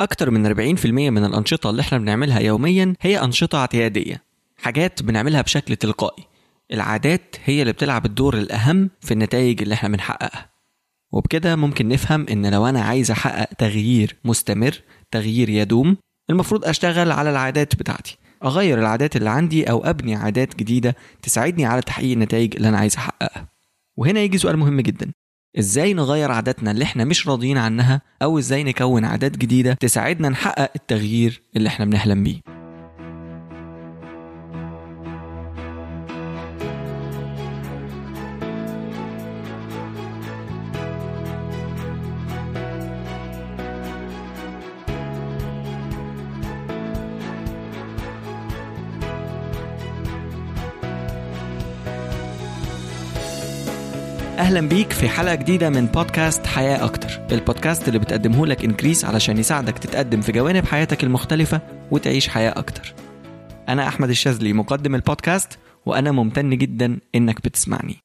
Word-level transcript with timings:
أكتر 0.00 0.30
من 0.30 0.46
40% 0.46 0.86
من 0.86 1.24
الأنشطة 1.24 1.70
اللي 1.70 1.82
إحنا 1.82 1.98
بنعملها 1.98 2.40
يوميا 2.40 2.94
هي 3.00 3.24
أنشطة 3.24 3.58
اعتيادية 3.58 4.22
حاجات 4.56 5.02
بنعملها 5.02 5.42
بشكل 5.42 5.76
تلقائي. 5.76 6.24
العادات 6.72 7.36
هي 7.44 7.60
اللي 7.60 7.72
بتلعب 7.72 8.06
الدور 8.06 8.38
الأهم 8.38 8.90
في 9.00 9.14
النتائج 9.14 9.62
اللي 9.62 9.74
إحنا 9.74 9.88
بنحققها. 9.88 10.50
وبكده 11.12 11.56
ممكن 11.56 11.88
نفهم 11.88 12.26
إن 12.30 12.50
لو 12.50 12.66
أنا 12.66 12.82
عايز 12.82 13.10
أحقق 13.10 13.54
تغيير 13.58 14.16
مستمر 14.24 14.80
تغيير 15.10 15.48
يدوم 15.48 15.96
المفروض 16.30 16.64
أشتغل 16.64 17.12
على 17.12 17.30
العادات 17.30 17.76
بتاعتي. 17.76 18.18
أغير 18.44 18.78
العادات 18.78 19.16
اللي 19.16 19.30
عندي 19.30 19.70
أو 19.70 19.84
أبني 19.84 20.14
عادات 20.14 20.56
جديدة 20.56 20.96
تساعدني 21.22 21.64
على 21.64 21.82
تحقيق 21.82 22.12
النتائج 22.12 22.56
اللي 22.56 22.68
أنا 22.68 22.78
عايز 22.78 22.96
أحققها. 22.96 23.48
وهنا 23.96 24.20
يجي 24.20 24.38
سؤال 24.38 24.56
مهم 24.56 24.80
جدا. 24.80 25.12
إزاي 25.58 25.94
نغير 25.94 26.30
عاداتنا 26.32 26.70
اللي 26.70 26.84
إحنا 26.84 27.04
مش 27.04 27.28
راضيين 27.28 27.58
عنها 27.58 28.00
أو 28.22 28.38
إزاي 28.38 28.64
نكون 28.64 29.04
عادات 29.04 29.38
جديدة 29.38 29.72
تساعدنا 29.72 30.28
نحقق 30.28 30.70
التغيير 30.76 31.42
اللي 31.56 31.68
إحنا 31.68 31.84
بنحلم 31.84 32.24
بيه. 32.24 32.53
أهلا 54.44 54.60
بيك 54.60 54.92
في 54.92 55.08
حلقة 55.08 55.34
جديدة 55.34 55.70
من 55.70 55.86
بودكاست 55.86 56.46
حياة 56.46 56.84
أكتر 56.84 57.20
البودكاست 57.32 57.88
اللي 57.88 57.98
بتقدمه 57.98 58.46
لك 58.46 58.64
Increase 58.64 59.04
علشان 59.04 59.38
يساعدك 59.38 59.78
تتقدم 59.78 60.20
في 60.20 60.32
جوانب 60.32 60.64
حياتك 60.64 61.04
المختلفة 61.04 61.60
وتعيش 61.90 62.28
حياة 62.28 62.50
أكتر. 62.50 62.94
أنا 63.68 63.88
أحمد 63.88 64.08
الشاذلي 64.08 64.52
مقدم 64.52 64.94
البودكاست 64.94 65.58
وأنا 65.86 66.12
ممتن 66.12 66.50
جدا 66.58 66.98
إنك 67.14 67.44
بتسمعني. 67.44 67.96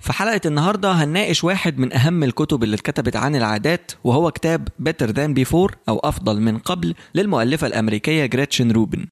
في 0.00 0.12
حلقة 0.12 0.40
النهاردة 0.46 0.92
هنناقش 0.92 1.44
واحد 1.44 1.78
من 1.78 1.92
أهم 1.92 2.22
الكتب 2.24 2.64
اللي 2.64 2.76
اتكتبت 2.76 3.16
عن 3.16 3.36
العادات 3.36 3.92
وهو 4.04 4.30
كتاب 4.30 4.68
Better 4.88 5.08
Than 5.08 5.44
Before 5.44 5.74
أو 5.88 5.98
أفضل 5.98 6.40
من 6.40 6.58
قبل 6.58 6.94
للمؤلفة 7.14 7.66
الأمريكية 7.66 8.26
جريتشن 8.26 8.70
روبن 8.70 9.06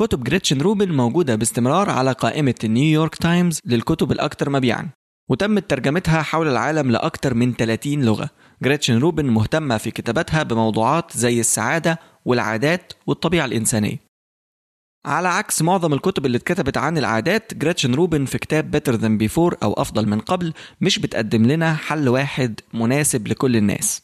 كتب 0.00 0.24
جريتشن 0.24 0.60
روبن 0.60 0.92
موجودة 0.92 1.34
باستمرار 1.34 1.90
على 1.90 2.12
قائمة 2.12 2.54
نيويورك 2.64 3.14
تايمز 3.14 3.60
للكتب 3.66 4.12
الأكثر 4.12 4.50
مبيعا. 4.50 4.90
وتمت 5.28 5.70
ترجمتها 5.70 6.22
حول 6.22 6.48
العالم 6.48 6.90
لأكثر 6.90 7.34
من 7.34 7.54
30 7.54 8.04
لغة. 8.04 8.30
جريتشن 8.62 8.98
روبن 8.98 9.26
مهتمة 9.26 9.76
في 9.76 9.90
كتاباتها 9.90 10.42
بموضوعات 10.42 11.16
زي 11.16 11.40
السعادة 11.40 11.98
والعادات 12.24 12.92
والطبيعة 13.06 13.44
الإنسانية. 13.44 13.96
على 15.06 15.28
عكس 15.28 15.62
معظم 15.62 15.92
الكتب 15.92 16.26
اللي 16.26 16.38
اتكتبت 16.38 16.76
عن 16.76 16.98
العادات 16.98 17.54
جريتشن 17.54 17.94
روبن 17.94 18.24
في 18.24 18.38
كتاب 18.38 18.76
Better 18.76 18.92
Than 18.92 19.28
Before 19.28 19.56
أو 19.62 19.72
أفضل 19.72 20.08
من 20.08 20.20
قبل 20.20 20.52
مش 20.80 20.98
بتقدم 20.98 21.46
لنا 21.46 21.74
حل 21.74 22.08
واحد 22.08 22.60
مناسب 22.74 23.28
لكل 23.28 23.56
الناس 23.56 24.02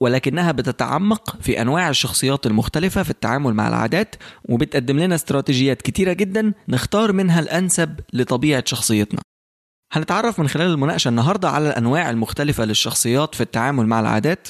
ولكنها 0.00 0.52
بتتعمق 0.52 1.36
في 1.40 1.62
أنواع 1.62 1.88
الشخصيات 1.88 2.46
المختلفة 2.46 3.02
في 3.02 3.10
التعامل 3.10 3.54
مع 3.54 3.68
العادات 3.68 4.16
وبتقدم 4.44 4.98
لنا 4.98 5.14
استراتيجيات 5.14 5.82
كتيرة 5.82 6.12
جدا 6.12 6.52
نختار 6.68 7.12
منها 7.12 7.40
الأنسب 7.40 8.00
لطبيعة 8.12 8.64
شخصيتنا. 8.66 9.20
هنتعرف 9.92 10.40
من 10.40 10.48
خلال 10.48 10.66
المناقشة 10.66 11.08
النهاردة 11.08 11.50
على 11.50 11.68
الأنواع 11.68 12.10
المختلفة 12.10 12.64
للشخصيات 12.64 13.34
في 13.34 13.40
التعامل 13.40 13.86
مع 13.86 14.00
العادات 14.00 14.48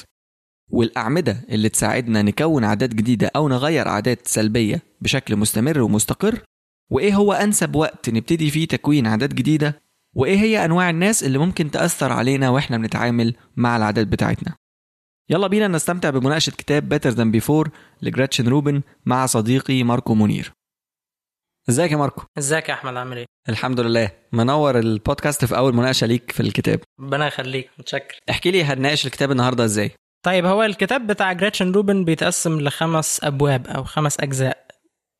والأعمدة 0.69 1.45
اللي 1.49 1.69
تساعدنا 1.69 2.21
نكون 2.21 2.63
عادات 2.63 2.95
جديدة 2.95 3.31
أو 3.35 3.49
نغير 3.49 3.87
عادات 3.87 4.27
سلبية 4.27 4.81
بشكل 5.01 5.35
مستمر 5.35 5.81
ومستقر. 5.81 6.43
وإيه 6.89 7.15
هو 7.15 7.33
أنسب 7.33 7.75
وقت 7.75 8.09
نبتدي 8.09 8.51
فيه 8.51 8.67
تكوين 8.67 9.07
عادات 9.07 9.33
جديدة؟ 9.33 9.81
وإيه 10.15 10.37
هي 10.37 10.65
أنواع 10.65 10.89
الناس 10.89 11.23
اللي 11.23 11.37
ممكن 11.37 11.71
تأثر 11.71 12.11
علينا 12.11 12.49
وإحنا 12.49 12.77
بنتعامل 12.77 13.35
مع 13.55 13.77
العادات 13.77 14.07
بتاعتنا؟ 14.07 14.55
يلا 15.29 15.47
بينا 15.47 15.67
نستمتع 15.67 16.09
بمناقشة 16.09 16.49
كتاب 16.49 16.93
Better 16.93 17.15
Than 17.15 17.41
Before 17.41 17.69
لجراتشن 18.01 18.47
روبن 18.47 18.81
مع 19.05 19.25
صديقي 19.25 19.83
ماركو 19.83 20.15
منير. 20.15 20.53
ازيك 21.69 21.91
يا 21.91 21.97
ماركو؟ 21.97 22.23
ازيك 22.37 22.69
يا 22.69 22.73
احمد؟ 22.73 22.95
عامل 22.97 23.17
إيه؟ 23.17 23.25
الحمد 23.49 23.79
لله. 23.79 24.11
منور 24.31 24.79
البودكاست 24.79 25.45
في 25.45 25.57
أول 25.57 25.75
مناقشة 25.75 26.07
ليك 26.07 26.31
في 26.31 26.39
الكتاب. 26.39 26.79
ربنا 26.99 27.27
يخليك 27.27 27.69
متشكر. 27.79 28.19
احكي 28.29 28.51
لي 28.51 28.63
هنناقش 28.63 29.05
الكتاب 29.05 29.31
النهارده 29.31 29.65
إزاي؟ 29.65 29.91
طيب 30.25 30.45
هو 30.45 30.63
الكتاب 30.63 31.07
بتاع 31.07 31.33
جريتشن 31.33 31.71
روبن 31.71 32.05
بيتقسم 32.05 32.61
لخمس 32.61 33.23
أبواب 33.23 33.67
أو 33.67 33.83
خمس 33.83 34.19
أجزاء. 34.19 34.65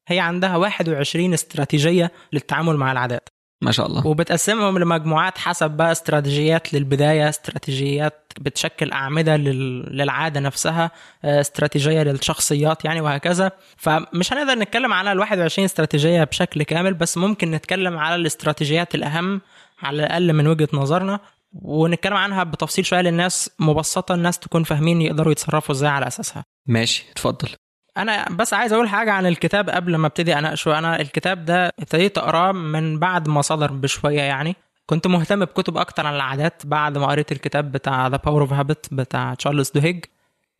هي 0.07 0.19
عندها 0.19 0.57
21 0.57 1.33
استراتيجية 1.33 2.11
للتعامل 2.33 2.77
مع 2.77 2.91
العادات. 2.91 3.29
ما 3.61 3.71
شاء 3.71 3.85
الله. 3.87 4.07
وبتقسمهم 4.07 4.77
لمجموعات 4.79 5.37
حسب 5.37 5.71
بقى 5.71 5.91
استراتيجيات 5.91 6.73
للبداية 6.73 7.29
استراتيجيات 7.29 8.31
بتشكل 8.41 8.91
أعمدة 8.91 9.37
لل... 9.37 9.97
للعادة 9.97 10.39
نفسها 10.39 10.91
استراتيجية 11.25 12.03
للشخصيات 12.03 12.85
يعني 12.85 13.01
وهكذا. 13.01 13.51
فمش 13.77 14.33
هنقدر 14.33 14.59
نتكلم 14.59 14.93
على 14.93 15.11
ال 15.11 15.19
21 15.19 15.65
استراتيجية 15.65 16.23
بشكل 16.23 16.63
كامل 16.63 16.93
بس 16.93 17.17
ممكن 17.17 17.51
نتكلم 17.51 17.97
على 17.97 18.15
الاستراتيجيات 18.15 18.95
الأهم 18.95 19.41
على 19.83 20.05
الأقل 20.05 20.33
من 20.33 20.47
وجهة 20.47 20.69
نظرنا 20.73 21.19
ونتكلم 21.53 22.13
عنها 22.17 22.43
بتفصيل 22.43 22.85
شوية 22.85 23.01
للناس 23.01 23.49
مبسطة 23.59 24.15
الناس 24.15 24.39
تكون 24.39 24.63
فاهمين 24.63 25.01
يقدروا 25.01 25.31
يتصرفوا 25.31 25.75
إزاي 25.75 25.89
على 25.89 26.07
أساسها. 26.07 26.43
ماشي 26.67 27.05
اتفضل. 27.11 27.49
أنا 27.97 28.25
بس 28.29 28.53
عايز 28.53 28.73
أقول 28.73 28.89
حاجة 28.89 29.11
عن 29.11 29.25
الكتاب 29.25 29.69
قبل 29.69 29.95
ما 29.95 30.07
أبتدي 30.07 30.37
أناقشه. 30.37 30.77
أنا 30.77 31.01
الكتاب 31.01 31.45
ده 31.45 31.67
ابتديت 31.79 32.17
أقراه 32.17 32.51
من 32.51 32.99
بعد 32.99 33.27
ما 33.27 33.41
صدر 33.41 33.71
بشوية 33.71 34.21
يعني. 34.21 34.55
كنت 34.85 35.07
مهتم 35.07 35.45
بكتب 35.45 35.77
أكتر 35.77 36.07
عن 36.07 36.15
العادات 36.15 36.65
بعد 36.65 36.97
ما 36.97 37.07
قريت 37.07 37.31
الكتاب 37.31 37.71
بتاع 37.71 38.07
The 38.07 38.17
Power 38.17 38.41
of 38.41 38.53
Habit 38.53 38.87
بتاع 38.91 39.33
تشارلز 39.33 39.71
دوهيج. 39.71 40.05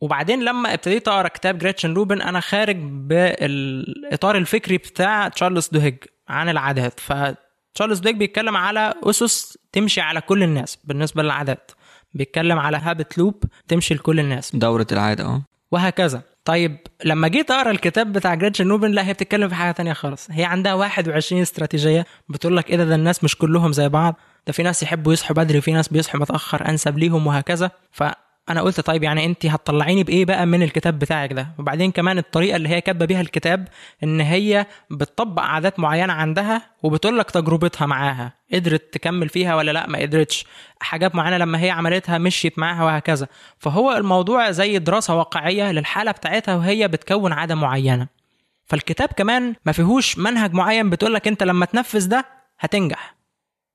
وبعدين 0.00 0.44
لما 0.44 0.74
ابتديت 0.74 1.08
أقرأ 1.08 1.28
كتاب 1.28 1.58
جريتشن 1.58 1.94
روبن 1.94 2.22
أنا 2.22 2.40
خارج 2.40 2.76
بالإطار 2.82 4.36
الفكري 4.36 4.78
بتاع 4.78 5.28
تشارلز 5.28 5.68
دوهيج 5.68 5.96
عن 6.28 6.48
العادات. 6.48 7.00
فتشارلز 7.00 7.98
دوهيج 7.98 8.16
بيتكلم 8.16 8.56
على 8.56 8.94
أسس 9.04 9.58
تمشي 9.72 10.00
على 10.00 10.20
كل 10.20 10.42
الناس 10.42 10.78
بالنسبة 10.84 11.22
للعادات. 11.22 11.70
بيتكلم 12.14 12.58
على 12.58 12.76
habit 12.76 13.18
loop 13.18 13.44
تمشي 13.68 13.94
لكل 13.94 14.20
الناس. 14.20 14.56
دورة 14.56 14.86
العادة 14.92 15.24
أه. 15.24 15.42
وهكذا. 15.70 16.22
طيب 16.44 16.78
لما 17.04 17.28
جيت 17.28 17.50
أقرأ 17.50 17.70
الكتاب 17.70 18.12
بتاع 18.12 18.34
جريتشن 18.34 18.66
روبن 18.66 18.90
لا 18.90 19.06
هي 19.06 19.12
بتتكلم 19.12 19.48
في 19.48 19.54
حاجة 19.54 19.72
تانية 19.72 19.92
خالص. 19.92 20.28
هي 20.30 20.44
عندها 20.44 20.74
21 20.74 21.42
استراتيجية. 21.42 22.06
بتقول 22.28 22.56
لك 22.56 22.70
إيه 22.70 22.76
ده, 22.76 22.84
ده 22.84 22.94
الناس 22.94 23.24
مش 23.24 23.36
كلهم 23.36 23.72
زي 23.72 23.88
بعض. 23.88 24.16
ده 24.46 24.52
في 24.52 24.62
ناس 24.62 24.82
يحبوا 24.82 25.12
يصحوا 25.12 25.36
بدري 25.36 25.58
وفي 25.58 25.72
ناس 25.72 25.88
بيصحوا 25.88 26.20
متأخر 26.20 26.68
أنسب 26.68 26.98
ليهم 26.98 27.26
وهكذا. 27.26 27.70
فانا 28.46 28.62
قلت 28.62 28.80
طيب 28.80 29.02
يعني 29.02 29.24
انت 29.24 29.46
هتطلعيني 29.46 30.04
بإيه 30.04 30.24
بقى 30.24 30.46
من 30.46 30.62
الكتاب 30.62 30.98
بتاعك 30.98 31.32
ده؟ 31.32 31.48
وبعدين 31.58 31.90
كمان 31.92 32.18
الطريقة 32.18 32.56
اللي 32.56 32.68
هي 32.68 32.80
كاتبة 32.80 33.04
بيها 33.04 33.20
الكتاب 33.20 33.68
إن 34.02 34.20
هي 34.20 34.66
بتطبق 34.90 35.42
عادات 35.42 35.78
معينة 35.80 36.12
عندها 36.12 36.62
وبتقول 36.82 37.18
لك 37.18 37.30
تجربتها 37.30 37.86
معاها. 37.86 38.32
قدرت 38.52 38.94
تكمل 38.94 39.28
فيها 39.28 39.54
ولا 39.54 39.70
لأ؟ 39.70 39.86
ما 39.86 39.98
قدرتش. 39.98 40.46
حاجات 40.80 41.14
معينة 41.14 41.36
لما 41.38 41.60
هي 41.60 41.70
عملتها 41.70 42.18
مشيت 42.18 42.58
معاها 42.58 42.84
وهكذا. 42.84 43.26
فهو 43.58 43.92
الموضوع 43.92 44.50
زي 44.50 44.78
دراسة 44.78 45.14
واقعية 45.14 45.72
للحالة 45.72 46.10
بتاعتها 46.10 46.54
وهي 46.56 46.88
بتكون 46.88 47.32
عادة 47.32 47.54
معينة. 47.54 48.06
فالكتاب 48.66 49.08
كمان 49.08 49.54
ما 49.66 49.72
فيهوش 49.72 50.18
منهج 50.18 50.52
معين 50.54 50.90
بتقول 50.90 51.14
لك 51.14 51.28
أنت 51.28 51.42
لما 51.42 51.66
تنفذ 51.66 52.08
ده 52.08 52.24
هتنجح. 52.60 53.14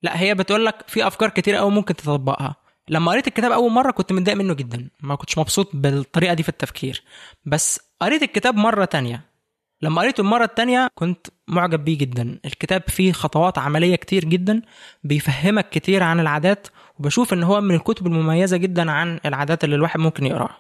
لأ 0.04 0.20
هي 0.20 0.36
بتقول 0.36 0.66
لك 0.66 0.76
في 0.88 1.08
أفكار 1.08 1.30
كتير 1.30 1.56
قوي 1.56 1.72
ممكن 1.72 1.96
تطبقها. 1.96 2.56
لما 2.90 3.12
قريت 3.12 3.28
الكتاب 3.28 3.52
أول 3.52 3.72
مرة 3.72 3.92
كنت 3.92 4.12
متضايق 4.14 4.38
منه 4.38 4.54
جدا. 4.54 4.90
ما 5.00 5.16
كنتش 5.16 5.38
مبسوط 5.38 5.70
بالطريقة 5.74 6.34
دي 6.34 6.44
في 6.44 6.50
التفكير. 6.50 7.04
بس 7.46 7.80
قريت 8.02 8.24
الكتاب 8.24 8.56
مرة 8.56 8.86
تانية. 8.86 9.22
لما 9.82 10.02
قريته 10.02 10.22
المرة 10.22 10.44
التانية 10.44 10.88
كنت 10.96 11.28
معجب 11.48 11.86
بيه 11.86 11.98
جدا. 11.98 12.40
الكتاب 12.46 12.84
فيه 12.88 13.12
خطوات 13.12 13.58
عملية 13.58 13.96
كتير 13.96 14.26
جدا 14.26 14.62
بيفهمك 15.04 15.70
كتير 15.70 16.04
عن 16.04 16.20
العادات 16.20 16.68
وبشوف 17.00 17.34
إن 17.34 17.44
هو 17.44 17.62
من 17.62 17.76
الكتب 17.76 18.08
المميزة 18.08 18.58
جدا 18.58 18.92
عن 18.92 19.20
العادات 19.26 19.64
اللي 19.64 19.76
الواحد 19.76 20.00
ممكن 20.00 20.26
يقراها. 20.26 20.58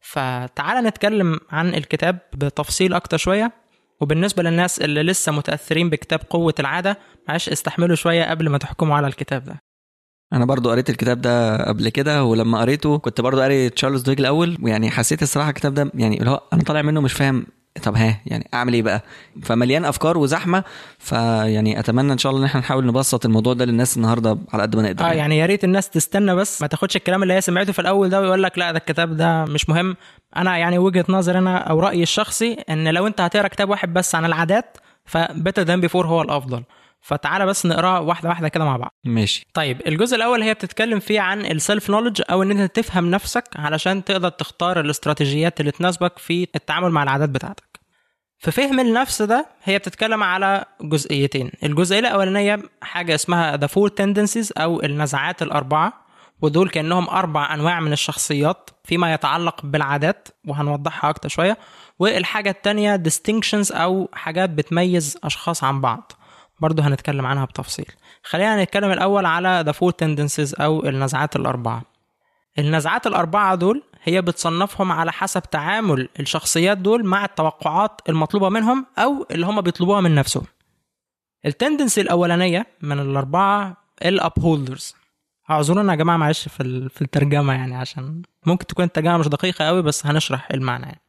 فتعال 0.00 0.84
نتكلم 0.84 1.40
عن 1.50 1.74
الكتاب 1.74 2.18
بتفصيل 2.34 2.94
أكتر 2.94 3.16
شوية. 3.16 3.52
وبالنسبة 4.00 4.42
للناس 4.42 4.80
اللي 4.80 5.02
لسه 5.02 5.32
متأثرين 5.32 5.90
بكتاب 5.90 6.20
قوة 6.30 6.54
العادة 6.60 6.98
معلش 7.28 7.48
استحملوا 7.48 7.96
شوية 7.96 8.24
قبل 8.24 8.48
ما 8.48 8.58
تحكموا 8.58 8.96
على 8.96 9.06
الكتاب 9.06 9.44
ده. 9.44 9.67
أنا 10.32 10.44
برضو 10.44 10.70
قريت 10.70 10.90
الكتاب 10.90 11.20
ده 11.20 11.56
قبل 11.68 11.88
كده 11.88 12.24
ولما 12.24 12.60
قريته 12.60 12.98
كنت 12.98 13.20
برضو 13.20 13.40
قاري 13.40 13.70
تشارلز 13.70 14.02
دويج 14.02 14.20
الأول 14.20 14.58
ويعني 14.62 14.90
حسيت 14.90 15.22
الصراحة 15.22 15.48
الكتاب 15.48 15.74
ده 15.74 15.90
يعني 15.94 16.18
اللي 16.18 16.30
هو 16.30 16.42
أنا 16.52 16.62
طالع 16.62 16.82
منه 16.82 17.00
مش 17.00 17.12
فاهم 17.12 17.46
طب 17.82 17.96
ها 17.96 18.20
يعني 18.26 18.48
أعمل 18.54 18.74
إيه 18.74 18.82
بقى؟ 18.82 19.02
فمليان 19.42 19.84
أفكار 19.84 20.18
وزحمة 20.18 20.64
فيعني 20.98 21.78
أتمنى 21.78 22.12
إن 22.12 22.18
شاء 22.18 22.30
الله 22.30 22.42
إن 22.42 22.46
إحنا 22.48 22.60
نحاول 22.60 22.86
نبسط 22.86 23.24
الموضوع 23.26 23.52
ده 23.54 23.64
للناس 23.64 23.96
النهارده 23.96 24.38
على 24.52 24.62
قد 24.62 24.76
ما 24.76 24.82
نقدر 24.82 25.04
آه 25.04 25.12
يعني. 25.12 25.38
يا 25.38 25.46
ريت 25.46 25.64
الناس 25.64 25.90
تستنى 25.90 26.34
بس 26.34 26.62
ما 26.62 26.68
تاخدش 26.68 26.96
الكلام 26.96 27.22
اللي 27.22 27.34
هي 27.34 27.40
سمعته 27.40 27.72
في 27.72 27.78
الأول 27.78 28.08
ده 28.10 28.20
ويقول 28.20 28.42
لك 28.42 28.58
لا 28.58 28.72
ده 28.72 28.78
الكتاب 28.78 29.16
ده 29.16 29.44
مش 29.44 29.68
مهم. 29.68 29.96
أنا 30.36 30.58
يعني 30.58 30.78
وجهة 30.78 31.04
نظري 31.08 31.38
أنا 31.38 31.56
أو 31.58 31.80
رأيي 31.80 32.02
الشخصي 32.02 32.52
إن 32.70 32.88
لو 32.88 33.06
أنت 33.06 33.20
هتقرأ 33.20 33.48
كتاب 33.48 33.70
واحد 33.70 33.92
بس 33.94 34.14
عن 34.14 34.24
العادات 34.24 34.76
ف 35.04 35.12
Better 35.12 35.62
Than 35.62 35.80
Before 35.80 36.06
هو 36.06 36.22
الأفضل. 36.22 36.62
فتعالى 37.08 37.46
بس 37.46 37.66
نقراه 37.66 38.00
واحدة 38.00 38.28
واحدة 38.28 38.48
كده 38.48 38.64
مع 38.64 38.76
بعض. 38.76 38.90
ماشي. 39.04 39.46
طيب 39.54 39.82
الجزء 39.86 40.16
الأول 40.16 40.42
هي 40.42 40.54
بتتكلم 40.54 40.98
فيه 40.98 41.20
عن 41.20 41.46
ال 41.46 41.55
self 41.55 41.90
knowledge 41.90 42.22
أو 42.30 42.42
إن 42.42 42.50
أنت 42.50 42.76
تفهم 42.76 43.10
نفسك 43.10 43.44
علشان 43.56 44.04
تقدر 44.04 44.28
تختار 44.28 44.80
الاستراتيجيات 44.80 45.60
اللي 45.60 45.70
تناسبك 45.70 46.18
في 46.18 46.48
التعامل 46.54 46.90
مع 46.90 47.02
العادات 47.02 47.28
بتاعتك. 47.28 47.80
في 48.38 48.50
فهم 48.50 48.80
النفس 48.80 49.22
ده 49.22 49.46
هي 49.64 49.78
بتتكلم 49.78 50.22
على 50.22 50.64
جزئيتين. 50.82 51.50
الجزئيه 51.62 51.98
الأولانية 51.98 52.62
حاجة 52.82 53.14
اسمها 53.14 53.56
The 53.56 53.66
Four 53.66 53.88
Tendencies 53.88 54.52
أو 54.58 54.82
النزعات 54.82 55.42
الأربعة 55.42 55.92
ودول 56.42 56.68
كأنهم 56.68 57.08
أربع 57.08 57.54
أنواع 57.54 57.80
من 57.80 57.92
الشخصيات 57.92 58.70
فيما 58.84 59.14
يتعلق 59.14 59.60
بالعادات 59.64 60.28
وهنوضحها 60.46 61.10
أكتر 61.10 61.28
شوية. 61.28 61.58
والحاجة 61.98 62.50
الثانية 62.50 63.02
distinctions 63.08 63.76
أو 63.76 64.08
حاجات 64.12 64.50
بتميز 64.50 65.18
أشخاص 65.24 65.64
عن 65.64 65.80
بعض. 65.80 66.12
برضه 66.60 66.82
هنتكلم 66.86 67.26
عنها 67.26 67.44
بتفصيل. 67.44 67.86
خلينا 68.22 68.62
نتكلم 68.62 68.90
الأول 68.90 69.26
على 69.26 69.64
the 69.68 69.76
four 69.76 69.90
tendencies 69.90 70.60
أو 70.60 70.84
النزعات 70.86 71.36
الأربعة. 71.36 71.82
النزعات 72.58 73.06
الأربعة 73.06 73.54
دول 73.54 73.82
هي 74.02 74.22
بتصنفهم 74.22 74.92
على 74.92 75.12
حسب 75.12 75.42
تعامل 75.42 76.08
الشخصيات 76.20 76.78
دول 76.78 77.06
مع 77.06 77.24
التوقعات 77.24 78.00
المطلوبة 78.08 78.48
منهم 78.48 78.86
أو 78.98 79.26
اللي 79.30 79.46
هم 79.46 79.60
بيطلبوها 79.60 80.00
من 80.00 80.14
نفسهم. 80.14 80.44
التندنسي 81.46 82.00
الأولانية 82.00 82.66
من 82.82 82.98
الأربعة 82.98 83.76
الأبهولدرز 84.04 84.94
اعذرونا 85.50 85.92
يا 85.92 85.98
جماعة 85.98 86.16
معلش 86.16 86.48
في 86.48 86.88
في 86.88 87.02
الترجمة 87.02 87.52
يعني 87.52 87.74
عشان 87.76 88.22
ممكن 88.46 88.66
تكون 88.66 88.84
الترجمة 88.84 89.18
مش 89.18 89.28
دقيقة 89.28 89.64
قوي 89.64 89.82
بس 89.82 90.06
هنشرح 90.06 90.48
المعنى 90.54 90.86
يعني. 90.86 91.00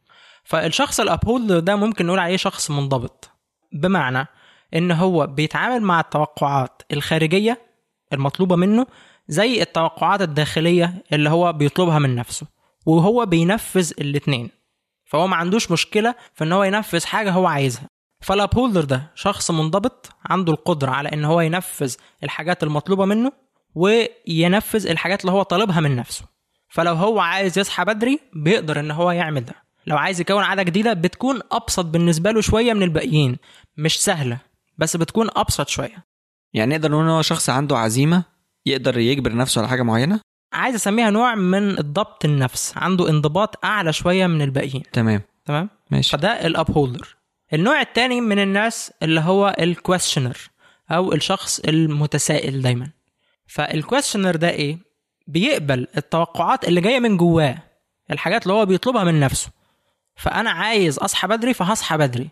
فالشخص 0.44 1.00
الأبهولدر 1.00 1.58
ده 1.58 1.76
ممكن 1.76 2.06
نقول 2.06 2.18
عليه 2.18 2.36
شخص 2.36 2.70
منضبط. 2.70 3.30
بمعنى 3.72 4.26
إن 4.74 4.90
هو 4.92 5.26
بيتعامل 5.26 5.82
مع 5.82 6.00
التوقعات 6.00 6.82
الخارجية 6.92 7.60
المطلوبة 8.12 8.56
منه 8.56 8.86
زي 9.28 9.62
التوقعات 9.62 10.22
الداخلية 10.22 11.04
اللي 11.12 11.30
هو 11.30 11.52
بيطلبها 11.52 11.98
من 11.98 12.14
نفسه 12.14 12.46
وهو 12.86 13.26
بينفذ 13.26 13.92
الاتنين. 14.00 14.50
فهو 15.04 15.26
ما 15.26 15.36
عندوش 15.36 15.70
مشكلة 15.70 16.14
في 16.34 16.44
إن 16.44 16.52
هو 16.52 16.64
ينفذ 16.64 17.06
حاجة 17.06 17.30
هو 17.32 17.46
عايزها. 17.46 17.88
فالابهولدر 18.20 18.84
ده 18.84 19.10
شخص 19.14 19.50
منضبط 19.50 20.10
عنده 20.24 20.52
القدرة 20.52 20.90
على 20.90 21.08
إن 21.12 21.24
هو 21.24 21.40
ينفذ 21.40 21.94
الحاجات 22.24 22.62
المطلوبة 22.62 23.04
منه 23.04 23.32
وينفذ 23.74 24.86
الحاجات 24.86 25.20
اللي 25.20 25.32
هو 25.32 25.42
طالبها 25.42 25.80
من 25.80 25.96
نفسه. 25.96 26.24
فلو 26.68 26.94
هو 26.94 27.20
عايز 27.20 27.58
يصحى 27.58 27.84
بدري 27.84 28.20
بيقدر 28.34 28.80
إن 28.80 28.90
هو 28.90 29.10
يعمل 29.10 29.44
ده. 29.44 29.54
لو 29.86 29.96
عايز 29.96 30.20
يكون 30.20 30.42
عادة 30.42 30.62
جديدة 30.62 30.92
بتكون 30.92 31.40
أبسط 31.52 31.84
بالنسبة 31.84 32.30
له 32.30 32.40
شوية 32.40 32.72
من 32.72 32.82
الباقيين. 32.82 33.36
مش 33.76 34.04
سهلة. 34.04 34.38
بس 34.80 34.96
بتكون 34.96 35.28
أبسط 35.36 35.68
شوية. 35.68 36.04
يعني 36.52 36.74
نقدر 36.74 36.90
نقول 36.90 37.04
إن 37.04 37.10
هو 37.10 37.22
شخص 37.22 37.50
عنده 37.50 37.78
عزيمة 37.78 38.24
يقدر 38.66 38.98
يجبر 38.98 39.36
نفسه 39.36 39.58
على 39.58 39.68
حاجة 39.68 39.82
معينة؟ 39.82 40.20
عايز 40.52 40.74
أسميها 40.74 41.10
نوع 41.10 41.34
من 41.34 41.78
الضبط 41.78 42.24
النفس 42.24 42.72
عنده 42.76 43.08
انضباط 43.10 43.64
أعلى 43.64 43.92
شوية 43.92 44.26
من 44.26 44.42
الباقيين. 44.42 44.82
تمام. 44.92 45.22
تمام؟ 45.44 45.70
ماشي. 45.90 46.10
فده 46.10 46.46
الابهولدر 46.46 47.16
النوع 47.52 47.80
الثاني 47.80 48.20
من 48.20 48.38
الناس 48.38 48.92
اللي 49.02 49.20
هو 49.20 49.56
ال 49.60 49.67
questioner 49.67 50.38
أو 50.90 51.12
الشخص 51.12 51.58
المتسائل 51.60 52.62
دايما. 52.62 52.88
فال 53.46 53.61
questioner 53.61 54.36
ده 54.36 54.50
إيه؟ 54.50 54.78
بيقبل 55.26 55.86
التوقعات 55.96 56.68
اللي 56.68 56.80
جاية 56.80 57.00
من 57.00 57.16
جواه 57.16 57.58
الحاجات 58.10 58.42
اللي 58.42 58.54
هو 58.54 58.66
بيطلبها 58.66 59.04
من 59.04 59.20
نفسه. 59.20 59.50
فأنا 60.16 60.50
عايز 60.50 60.98
أصحى 60.98 61.28
بدري 61.28 61.54
فهصحى 61.54 61.96
بدري. 61.96 62.28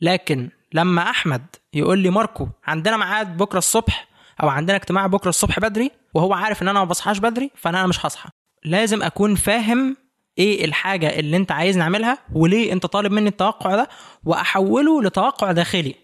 لكن 0.00 0.48
لما 0.72 1.10
أحمد 1.10 1.46
يقول 1.74 1.98
لي 1.98 2.10
ماركو 2.10 2.48
عندنا 2.66 2.96
ميعاد 2.96 3.36
بكرة 3.36 3.58
الصبح 3.58 4.08
أو 4.42 4.48
عندنا 4.48 4.76
اجتماع 4.76 5.06
بكرة 5.06 5.28
الصبح 5.28 5.58
بدري 5.60 5.90
وهو 6.14 6.32
عارف 6.34 6.62
إن 6.62 6.68
أنا 6.68 6.78
ما 6.78 6.84
بصحاش 6.84 7.18
بدري 7.18 7.50
فأنا 7.54 7.86
مش 7.86 8.06
هصحى. 8.06 8.28
لازم 8.64 9.02
أكون 9.02 9.34
فاهم 9.34 9.96
إيه 10.38 10.64
الحاجة 10.64 11.18
اللي 11.18 11.36
أنت 11.36 11.52
عايز 11.52 11.78
نعملها 11.78 12.18
وليه 12.34 12.72
أنت 12.72 12.86
طالب 12.86 13.12
مني 13.12 13.28
التوقع 13.28 13.76
ده 13.76 13.88
وأحوله 14.24 15.02
لتوقع 15.02 15.52
داخلي. 15.52 15.94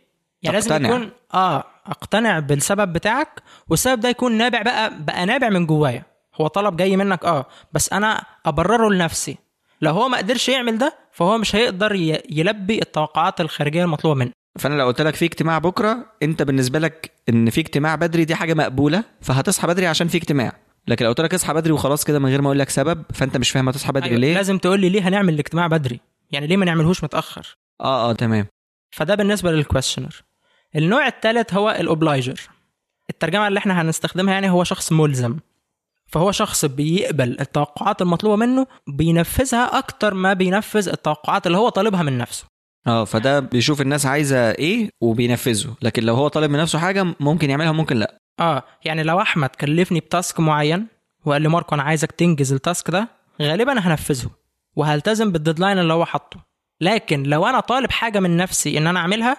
يعني 0.42 0.56
لازم. 0.56 0.84
يكون 0.84 1.10
آه 1.34 1.64
أقتنع 1.86 2.38
بالسبب 2.38 2.92
بتاعك 2.92 3.42
والسبب 3.68 4.00
ده 4.00 4.08
يكون 4.08 4.32
نابع 4.32 4.62
بقى 4.62 4.92
بقى 5.04 5.26
نابع 5.26 5.48
من 5.48 5.66
جوايا. 5.66 6.02
هو 6.40 6.46
طلب 6.46 6.76
جاي 6.76 6.96
منك 6.96 7.24
آه 7.24 7.46
بس 7.72 7.92
أنا 7.92 8.24
أبرره 8.46 8.88
لنفسي. 8.90 9.36
لو 9.80 9.92
هو 9.92 10.08
ما 10.08 10.18
قدرش 10.18 10.48
يعمل 10.48 10.78
ده 10.78 10.94
فهو 11.12 11.38
مش 11.38 11.56
هيقدر 11.56 11.94
يلبي 12.30 12.78
التوقعات 12.82 13.40
الخارجية 13.40 13.84
المطلوبة 13.84 14.20
منه. 14.20 14.32
فأنا 14.58 14.74
لو 14.74 14.86
قلت 14.86 15.00
لك 15.00 15.14
في 15.14 15.24
اجتماع 15.24 15.58
بكرة 15.58 16.06
أنت 16.22 16.42
بالنسبة 16.42 16.78
لك 16.78 17.12
إن 17.28 17.50
في 17.50 17.60
اجتماع 17.60 17.94
بدري 17.94 18.24
دي 18.24 18.34
حاجة 18.34 18.54
مقبولة 18.54 19.04
فهتصحى 19.20 19.66
بدري 19.66 19.86
عشان 19.86 20.08
في 20.08 20.18
اجتماع. 20.18 20.52
لكن 20.88 21.04
لو 21.04 21.10
قلت 21.10 21.20
لك 21.20 21.34
اصحى 21.34 21.54
بدري 21.54 21.72
وخلاص 21.72 22.04
كده 22.04 22.18
من 22.18 22.28
غير 22.28 22.42
ما 22.42 22.46
أقول 22.46 22.58
لك 22.58 22.70
سبب 22.70 23.02
فأنت 23.14 23.36
مش 23.36 23.50
فاهم 23.50 23.68
هتصحى 23.68 23.92
بدري 23.92 24.08
أيوة، 24.08 24.20
ليه. 24.20 24.34
لازم 24.34 24.58
تقول 24.58 24.80
لي 24.80 24.88
ليه 24.88 25.08
هنعمل 25.08 25.34
الاجتماع 25.34 25.66
بدري؟ 25.66 26.00
يعني 26.30 26.46
ليه 26.46 26.56
ما 26.56 26.64
نعملهوش 26.64 27.04
متأخر؟ 27.04 27.56
آه 27.80 28.10
آه 28.10 28.12
تمام. 28.12 28.46
فده 28.90 29.14
بالنسبة 29.14 29.52
لل 29.52 29.64
questioner 29.64 30.22
النوع 30.76 31.06
الثالث 31.06 31.54
هو 31.54 31.70
ال 31.70 31.79
obliger 31.79 32.40
الترجمة 33.10 33.48
اللي 33.48 33.58
إحنا 33.58 33.82
هنستخدمها 33.82 34.34
يعني 34.34 34.50
هو 34.50 34.64
شخص 34.64 34.92
ملزم. 34.92 35.36
فهو 36.06 36.32
شخص 36.32 36.64
بيقبل 36.64 37.36
التوقعات 37.40 38.02
المطلوبة 38.02 38.36
منه 38.36 38.66
بينفذها 38.86 39.78
أكتر 39.78 40.14
ما 40.14 40.32
بينفذ 40.32 40.88
التوقعات 40.88 41.46
اللي 41.46 41.58
هو 41.58 41.68
طالبها 41.68 42.02
من 42.02 42.18
نفسه. 42.18 42.44
آه 42.88 43.04
فده 43.04 43.40
بيشوف 43.40 43.80
الناس 43.80 44.06
عايزة 44.06 44.50
إيه 44.50 44.90
وبينفذه. 45.00 45.74
لكن 45.82 46.02
لو 46.02 46.14
هو 46.14 46.28
طالب 46.28 46.50
من 46.50 46.58
نفسه 46.58 46.78
حاجة 46.78 47.06
ممكن 47.20 47.50
يعملها 47.50 47.70
وممكن 47.70 47.96
لأ. 47.96 48.18
آه 48.40 48.62
يعني 48.84 49.02
لو 49.02 49.20
أحمد 49.20 49.48
كلفني 49.48 50.00
ب 50.00 50.08
task 50.08 50.40
معين 50.40 50.86
وقال 51.24 51.42
لي 51.42 51.48
ماركو 51.48 51.74
أنا 51.74 51.82
عايزك 51.82 52.12
تنجز 52.12 52.52
ال 52.52 52.60
task 52.60 52.90
ده 52.90 53.08
غالبا 53.42 53.78
هنفذه 53.78 54.30
وهلتزم 54.76 55.32
بال 55.32 55.41
deadline 55.41 55.78
اللي 55.78 55.92
هو 55.92 56.04
حاطه. 56.04 56.40
لكن 56.80 57.22
لو 57.22 57.46
أنا 57.46 57.60
طالب 57.60 57.90
حاجة 57.90 58.20
من 58.20 58.36
نفسي 58.36 58.78
إن 58.78 58.86
أنا 58.86 59.00
أعملها 59.00 59.36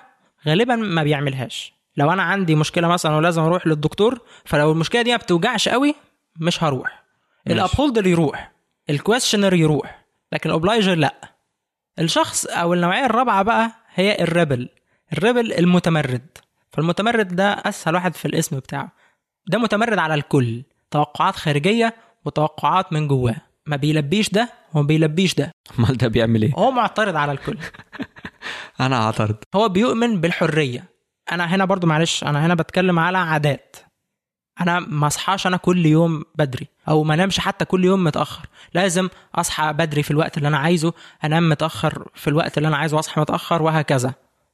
غالبا 0.48 0.76
ما 0.76 1.04
بيعملهاش. 1.04 1.74
لو 1.98 2.12
أنا 2.12 2.24
عندي 2.24 2.56
مشكلة 2.56 2.88
مثلا 2.88 3.16
ولازم 3.16 3.42
أروح 3.42 3.68
للدكتور 3.68 4.20
فلو 4.46 4.72
المشكلة 4.72 5.02
دي 5.02 5.12
ما 5.12 5.18
بتوجعش 5.18 5.70
قوي 5.70 5.96
مش 6.40 6.64
هروح. 6.64 7.04
ال 7.48 7.55
upholder 7.55 8.08
يروح 8.08 8.52
ال 8.90 8.96
questioner 8.96 9.54
يروح 9.54 10.06
لكن 10.32 10.50
ال 10.50 10.56
obliger 10.56 10.96
لأ. 10.96 11.39
الشخص 12.00 12.46
أو 12.46 12.74
النوعية 12.74 13.06
الرابعة 13.06 13.44
بقى 13.44 13.72
هي 13.94 14.24
ال 14.24 14.30
rebel. 14.30 14.70
ال 15.14 15.21
rebel 15.21 15.54
المتمرد. 15.54 16.28
فالمتمرد 16.72 17.36
ده 17.36 17.46
أسهل 17.46 17.96
واحد 17.96 18.16
في 18.16 18.26
الاسم 18.26 18.60
بتاعه. 18.60 18.92
ده 19.48 19.58
متمرد 19.58 19.98
على 19.98 20.14
الكل. 20.14 20.64
توقعات 20.92 21.36
خارجية 21.36 21.96
وتوقعات 22.26 22.94
من 22.94 23.08
جواه. 23.08 23.36
ما 23.66 23.76
بيلبيش 23.76 24.30
ده 24.30 24.50
وما 24.74 24.88
بيلبيش 24.88 25.36
ده. 25.36 25.52
أمال 25.80 25.98
ده 25.98 26.08
بيعمل 26.08 26.42
إيه؟ 26.42 26.54
هو 26.54 26.72
معترض 26.72 27.16
على 27.16 27.32
الكل. 27.32 27.58
أنا 28.80 29.06
أعترض. 29.06 29.36
هو 29.56 29.70
بيؤمن 29.70 30.22
بالحرية. 30.22 30.84
أنا 31.32 31.56
هنا 31.56 31.66
برضو 31.66 31.88
معلش 31.88 32.24
أنا 32.24 32.46
هنا 32.46 32.56
بتكلم 32.56 33.00
على 33.00 33.18
عادات. 33.18 33.76
أنا 34.62 34.80
ما 34.80 35.08
أصحاش 35.08 35.48
أنا 35.48 35.58
كل 35.58 35.86
يوم 35.86 36.24
بدري 36.36 36.68
أو 36.88 37.04
ما 37.04 37.14
انامش 37.14 37.40
حتى 37.40 37.66
كل 37.66 37.86
يوم 37.86 38.04
متأخر. 38.04 38.46
لازم 38.74 39.10
أصحى 39.36 39.74
بدري 39.74 40.04
في 40.04 40.12
الوقت 40.12 40.38
اللي 40.38 40.48
أنا 40.48 40.58
عايزه 40.58 40.94
أنام 41.24 41.50
متأخر 41.50 42.08
في 42.16 42.28
الوقت 42.28 42.58
اللي 42.58 42.68
أنا 42.68 42.78
عايزه 42.78 42.98
وأصحى 42.98 43.22
متأخر 43.22 43.62
وهكذا. 43.62 44.14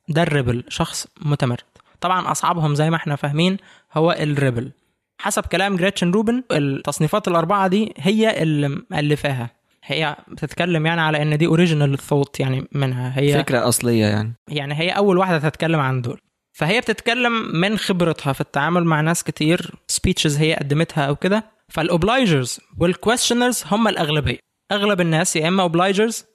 ده 0.09 0.23
ال 0.23 0.30
rebel 0.30 0.63
شخص 0.69 1.07
متمرد. 1.21 1.63
طبعا 2.01 2.31
أصعبهم 2.31 2.75
زي 2.75 2.89
ما 2.89 2.95
إحنا 2.95 3.15
فاهمين 3.15 3.57
هو 3.93 4.11
ال 4.11 4.20
rebel. 4.20 4.71
حسب 5.19 5.45
كلام 5.45 5.75
جريتشن 5.75 6.11
روبن 6.11 6.43
التصنيفات 6.51 7.27
الأربعة 7.27 7.67
دي 7.67 7.93
هي 7.97 8.41
اللي 8.43 8.81
مؤلفاها 8.91 9.49
هي 9.83 10.15
بتتكلم 10.27 10.85
يعني 10.85 11.01
على 11.01 11.21
إن 11.21 11.37
دي 11.37 11.45
original 11.45 11.97
thought 11.97 12.39
يعني 12.39 12.67
منها. 12.71 13.19
هي 13.19 13.37
فكرة 13.37 13.67
أصلية 13.67 14.05
يعني. 14.05 14.33
يعني 14.47 14.79
هي 14.79 14.89
أول 14.89 15.17
واحدة 15.17 15.49
تتكلم 15.49 15.79
عن 15.79 16.01
دول. 16.01 16.19
فهي 16.55 16.81
بتتكلم 16.81 17.31
من 17.61 17.77
خبرتها 17.77 18.33
في 18.33 18.41
التعامل 18.41 18.83
مع 18.83 19.01
ناس 19.01 19.23
كتير 19.23 19.71
speeches 19.87 20.37
هي 20.37 20.53
قدمتها 20.53 21.05
أو 21.05 21.15
كده. 21.15 21.43
فال 21.69 21.87
obligers 21.87 22.59
وال 22.79 22.92
questioners 22.92 23.63
هم 23.71 23.87
الأغلبية. 23.87 24.39
أغلب 24.71 25.01
الناس 25.01 25.35
يا 25.35 25.47
إما 25.47 25.63
obligers 25.63 26.25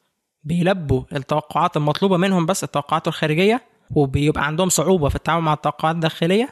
بيلبوا 0.45 1.03
التوقعات 1.13 1.77
المطلوبة 1.77 2.17
منهم 2.17 2.47
بس 2.47 2.65
التوقعات 2.65 3.09
الخارجية 3.09 3.63
وبيبقى 3.91 4.47
عندهم 4.47 4.69
صعوبة 4.69 5.09
في 5.09 5.15
التعامل 5.17 5.43
مع 5.45 5.53
التوقعات 5.53 5.95
الداخلية. 5.95 6.49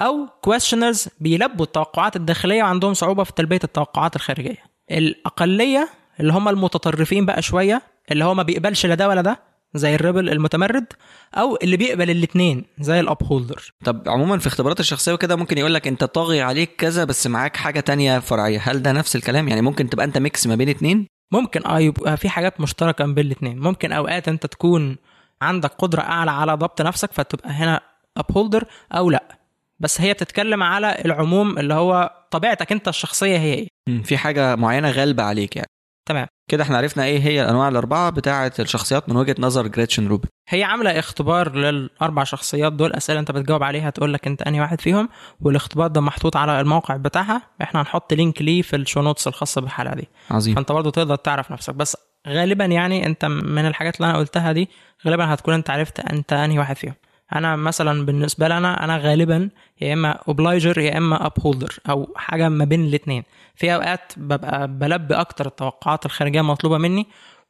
أو 0.00 0.28
questioners 0.42 1.08
بيلبوا 1.20 1.64
التوقعات 1.64 2.16
الداخلية 2.16 2.62
وعندهم 2.62 2.94
صعوبة 2.94 3.24
في 3.24 3.32
تلبية 3.32 3.60
التوقعات 3.64 4.16
الخارجية. 4.16 4.58
الأقلية 4.90 5.88
اللي 6.20 6.32
هم 6.32 6.48
المتطرفين 6.48 7.26
بقى 7.26 7.42
شوية 7.42 7.82
اللي 8.10 8.24
هو 8.24 8.34
ما 8.34 8.42
بيقبلش 8.42 8.86
لا 8.86 8.94
ده 8.94 9.08
ولا 9.08 9.20
ده 9.20 9.51
زي 9.74 9.94
ال 9.94 10.00
rebel 10.00 10.28
المتمرد 10.28 10.86
أو 11.34 11.58
اللي 11.62 11.76
بيقبل 11.76 12.10
الاثنين 12.10 12.64
زي 12.80 13.00
ال 13.00 13.22
upholder 13.22 13.72
طب 13.84 14.02
عموما 14.06 14.38
في 14.38 14.46
اختبارات 14.46 14.80
الشخصية 14.80 15.12
وكده 15.12 15.36
ممكن 15.36 15.58
يقول 15.58 15.74
لك 15.74 15.86
أنت 15.88 16.04
طاغي 16.04 16.40
عليك 16.40 16.76
كذا 16.78 17.04
بس 17.04 17.26
معاك 17.26 17.56
حاجة 17.56 17.80
تانية 17.80 18.18
فرعيه 18.18 18.60
هل 18.64 18.82
ده 18.82 18.92
نفس 18.92 19.16
الكلام؟ 19.16 19.48
يعني 19.48 19.62
ممكن 19.62 19.90
تبقى 19.90 20.04
أنت 20.04 20.18
mix 20.18 20.46
ما 20.46 20.54
بين 20.54 20.68
اتنين؟ 20.68 21.06
ممكن 21.32 21.66
آه 21.66 21.78
يبقى 21.80 22.16
في 22.16 22.28
حاجات 22.28 22.60
مشتركة 22.60 23.06
بين 23.06 23.26
الاثنين 23.26 23.58
ممكن 23.58 23.92
أوقات 23.92 24.28
أنت 24.28 24.46
تكون 24.46 24.96
عندك 25.42 25.70
قدرة 25.70 26.00
أعلى 26.00 26.30
على 26.30 26.54
ضبط 26.54 26.82
نفسك 26.82 27.12
فتبقى 27.12 27.50
هنا 27.50 27.80
upholder 28.16 28.64
أو 28.92 29.10
لأ. 29.10 29.38
بس 29.80 30.00
هي 30.00 30.12
بتتكلم 30.12 30.62
على 30.62 31.02
العموم 31.04 31.58
اللي 31.58 31.74
هو 31.74 32.10
طبيعتك 32.30 32.72
أنت 32.72 32.88
الشخصية 32.88 33.38
هي 33.38 33.54
إيه. 33.54 33.68
في 34.04 34.16
حاجة 34.16 34.56
معينة 34.56 34.90
غالبة 34.90 35.22
عليك 35.22 35.56
يعني. 35.56 35.68
تمام. 36.06 36.26
كده 36.48 36.62
إحنا 36.62 36.78
عرفنا 36.78 37.04
إيه 37.04 37.18
هي 37.20 37.42
الانواع 37.42 37.68
الاربعة 37.68 38.10
بتاعه 38.10 38.52
الشخصيات 38.58 39.08
من 39.08 39.16
وجهة 39.16 39.36
نظر 39.38 39.66
جريتشن 39.66 40.08
روبن 40.08 40.28
هي 40.48 40.64
عاملة 40.64 40.98
اختبار 40.98 41.56
للأربع 41.56 42.24
شخصيات 42.24 42.72
دول 42.72 42.92
أسئلة 42.92 43.20
أنت 43.20 43.30
بتجاوب 43.30 43.62
عليها 43.62 43.90
تقول 43.90 44.12
لك 44.14 44.26
أنت 44.26 44.42
أنهي 44.42 44.60
واحد 44.60 44.80
فيهم 44.80 45.08
والاختبار 45.40 45.86
ده 45.86 46.00
محطوط 46.00 46.36
على 46.36 46.60
الموقع 46.60 46.96
بتاعها. 46.96 47.42
إحنا 47.62 47.80
هنحط 47.80 48.12
link 48.12 48.42
ليه 48.42 48.62
في 48.62 48.76
ال 48.76 48.81
show 48.81 49.02
notes 49.02 49.28
الخاصة 49.28 49.60
بالحلقة 49.60 49.94
دي. 49.94 50.08
عظيم. 50.30 50.54
فأنت 50.54 50.72
برضو 50.72 50.90
تقدر 50.90 51.16
تعرف 51.16 51.52
نفسك. 51.52 51.74
بس 51.74 51.96
غالبا 52.28 52.64
يعني 52.64 53.06
أنت 53.06 53.24
من 53.24 53.66
الحاجات 53.66 53.96
اللي 53.96 54.10
أنا 54.10 54.18
قلتها 54.18 54.52
دي 54.52 54.68
غالبا 55.06 55.34
هتكون 55.34 55.54
أنت 55.54 55.70
عرفت 55.70 56.00
أنت 56.00 56.32
أنهي 56.32 56.58
واحد 56.58 56.76
فيهم. 56.76 56.94
أنا 57.34 57.56
مثلا 57.56 58.06
بالنسبة 58.06 58.48
لي 58.48 58.58
أنا 58.58 58.84
أنا 58.84 58.96
غالبا 58.98 59.50
يا 59.80 59.92
إما 59.92 60.10
obliger 60.28 60.78
يا 60.78 60.98
إما 60.98 61.26
upholder 61.26 61.76
أو 61.90 62.12
حاجة 62.16 62.48
ما 62.48 62.64
بين 62.64 62.84
الاثنين 62.84 63.22
في 63.54 63.74
أوقات 63.74 64.12
ببقى 64.16 64.68
بلبي 64.68 65.14
أكتر 65.14 65.46
التوقعات 65.46 66.06
الخارجية 66.06 66.40
المطلوبه 66.40 66.78
مني 66.78 67.06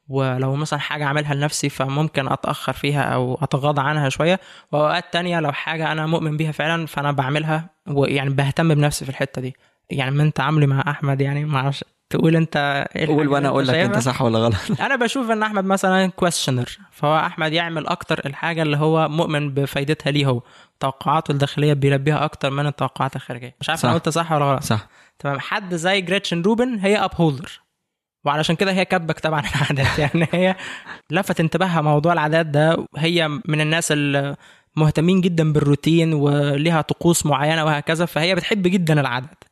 ولو 0.09 0.55
مثلا 0.55 0.79
حاجة 0.79 1.05
عاملها 1.05 1.33
لنفسي 1.33 1.69
فممكن 1.69 2.27
أتأخر 2.31 2.73
فيها 2.73 3.01
أو 3.03 3.39
أتغاضى 3.41 3.81
عنها 3.81 4.09
شوية. 4.09 4.39
وأوقات 4.71 5.03
تانية 5.13 5.39
لو 5.39 5.51
حاجة 5.51 5.91
أنا 5.91 6.05
مؤمن 6.05 6.37
بيها 6.37 6.51
فعلا 6.51 6.85
فأنا 6.85 7.11
بعملها 7.11 7.69
ويعني 7.87 8.29
بهتم 8.29 8.73
بنفسي 8.75 9.05
في 9.05 9.11
الحتة 9.11 9.41
دي. 9.41 9.55
يعني 9.89 10.11
من 10.11 10.33
تعاملي 10.33 10.67
مع 10.67 10.83
أحمد 10.87 11.21
يعني 11.21 11.45
معرفش 11.45 11.83
تقول 12.13 12.35
أنت 12.35 12.85
إيه 12.95 13.07
قول 13.07 13.27
وأنا 13.27 13.47
أقول 13.47 13.67
لك 13.67 13.75
أنت؟ 13.75 13.97
صح 13.97 14.21
ولا 14.21 14.39
غلط. 14.39 14.55
أنا 14.85 14.95
بشوف 14.95 15.31
إن 15.31 15.43
أحمد 15.43 15.65
مثلا 15.65 16.07
كويشنر 16.07 16.77
فهو 16.91 17.17
أحمد 17.17 17.53
يعمل 17.53 17.87
أكتر 17.87 18.21
الحاجة 18.25 18.61
اللي 18.61 18.77
هو 18.77 19.09
مؤمن 19.09 19.53
بفايدتها 19.53 20.11
ليه 20.11 20.25
هو 20.25 20.41
توقعاته 20.79 21.31
الداخلية 21.31 21.73
بيلبيها 21.73 22.25
أكتر 22.25 22.49
من 22.49 22.67
التوقعات 22.67 23.15
الخارجية. 23.15 23.55
مش 23.61 23.69
عارف 23.69 23.79
صح. 23.79 23.85
أنا 23.85 23.97
قلت 23.97 24.09
صح 24.09 24.31
ولا 24.31 24.45
غلط. 24.45 24.63
صح. 24.63 24.87
تمام. 25.19 25.39
حد 25.39 25.75
زي 25.75 26.01
جريتشن 26.01 26.41
روبن 26.41 26.79
هي 26.79 26.97
upholder 26.97 27.61
وعلشان 28.25 28.55
كده 28.55 28.71
هي 28.71 28.85
كاتبه 28.85 29.13
كتاب 29.13 29.33
عن 29.33 29.43
العادات. 29.55 29.99
يعني 29.99 30.27
هي 30.31 30.55
لفت 31.11 31.39
انتباهها 31.39 31.81
موضوع 31.81 32.13
العادات 32.13 32.45
ده 32.45 32.85
هي 32.97 33.27
من 33.27 33.61
الناس 33.61 33.91
اللي 33.91 34.35
مهتمين 34.75 35.21
جدا 35.21 35.53
بالروتين 35.53 36.13
وليها 36.13 36.81
طقوس 36.81 37.25
معينة 37.25 37.65
وهكذا 37.65 38.05
فهي 38.05 38.35
بتحب 38.35 38.61
جدا 38.61 38.99
العادات. 38.99 39.43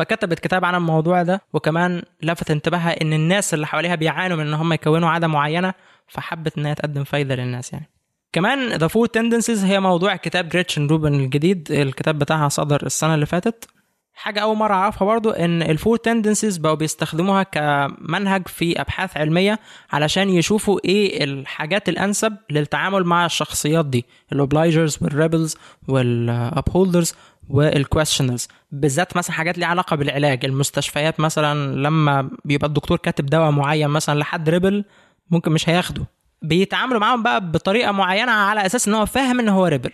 فكتبت 0.00 0.38
كتاب 0.38 0.64
عن 0.64 0.74
الموضوع 0.74 1.22
ده 1.22 1.42
وكمان 1.52 2.02
لفت 2.22 2.50
انتباهها 2.50 3.02
إن 3.02 3.12
الناس 3.12 3.54
اللي 3.54 3.66
حواليها 3.66 3.94
بيعانوا 3.94 4.36
من 4.36 4.46
إن 4.46 4.54
هم 4.54 4.72
يكونوا 4.72 5.08
عادة 5.08 5.26
معينة 5.26 5.74
فحبت 6.08 6.58
ان 6.58 6.66
هي 6.66 6.74
تقدم 6.74 7.04
فايدة 7.04 7.34
للناس 7.34 7.72
يعني. 7.72 7.90
كمان 8.32 8.68
The 8.68 8.86
Four 8.86 9.08
Tendencies 9.08 9.64
هي 9.64 9.80
موضوع 9.80 10.16
كتاب 10.16 10.48
جريتشن 10.48 10.86
روبن 10.86 11.14
الجديد 11.14 11.72
الكتاب 11.72 12.18
بتاعها 12.18 12.48
صدر 12.48 12.86
السنة 12.86 13.14
اللي 13.14 13.26
فاتت. 13.26 13.68
حاجة 14.14 14.40
أول 14.40 14.56
مرة 14.56 14.74
أعرفها 14.74 15.06
برضو 15.06 15.30
إن 15.30 15.62
ال 15.62 15.69
four 15.69 15.96
tendencies 15.96 16.56
بقوا 16.58 16.74
بيستخدموها 16.74 17.42
كمنهج 17.42 18.48
في 18.48 18.80
أبحاث 18.80 19.16
علمية 19.16 19.58
علشان 19.92 20.28
يشوفوا 20.28 20.80
إيه 20.84 21.24
الحاجات 21.24 21.88
الأنسب 21.88 22.36
للتعامل 22.50 23.04
مع 23.04 23.26
الشخصيات 23.26 23.86
دي 23.86 24.06
الأوبلايجرز 24.32 24.98
والريبلز 25.02 25.56
والأبهولدرز 25.88 27.14
والكويشنرز 27.50 28.48
بالذات 28.72 29.16
مثلا 29.16 29.32
حاجات 29.36 29.58
ليها 29.58 29.68
علاقة 29.68 29.96
بالعلاج. 29.96 30.44
المستشفيات 30.44 31.20
مثلا 31.20 31.74
لما 31.76 32.30
بيبقى 32.44 32.66
الدكتور 32.68 32.96
كاتب 32.96 33.26
دواء 33.26 33.50
معين 33.50 33.88
مثلا 33.88 34.18
لحد 34.18 34.48
rebel 34.48 34.84
ممكن 35.30 35.52
مش 35.52 35.68
هياخده. 35.68 36.06
بيتعاملوا 36.42 37.00
معاهم 37.00 37.22
بقى 37.22 37.50
بطريقة 37.50 37.92
معينة 37.92 38.32
على 38.32 38.66
أساس 38.66 38.88
إن 38.88 38.94
هو 38.94 39.06
فاهم 39.06 39.40
إن 39.40 39.48
هو 39.48 39.66
rebel. 39.66 39.90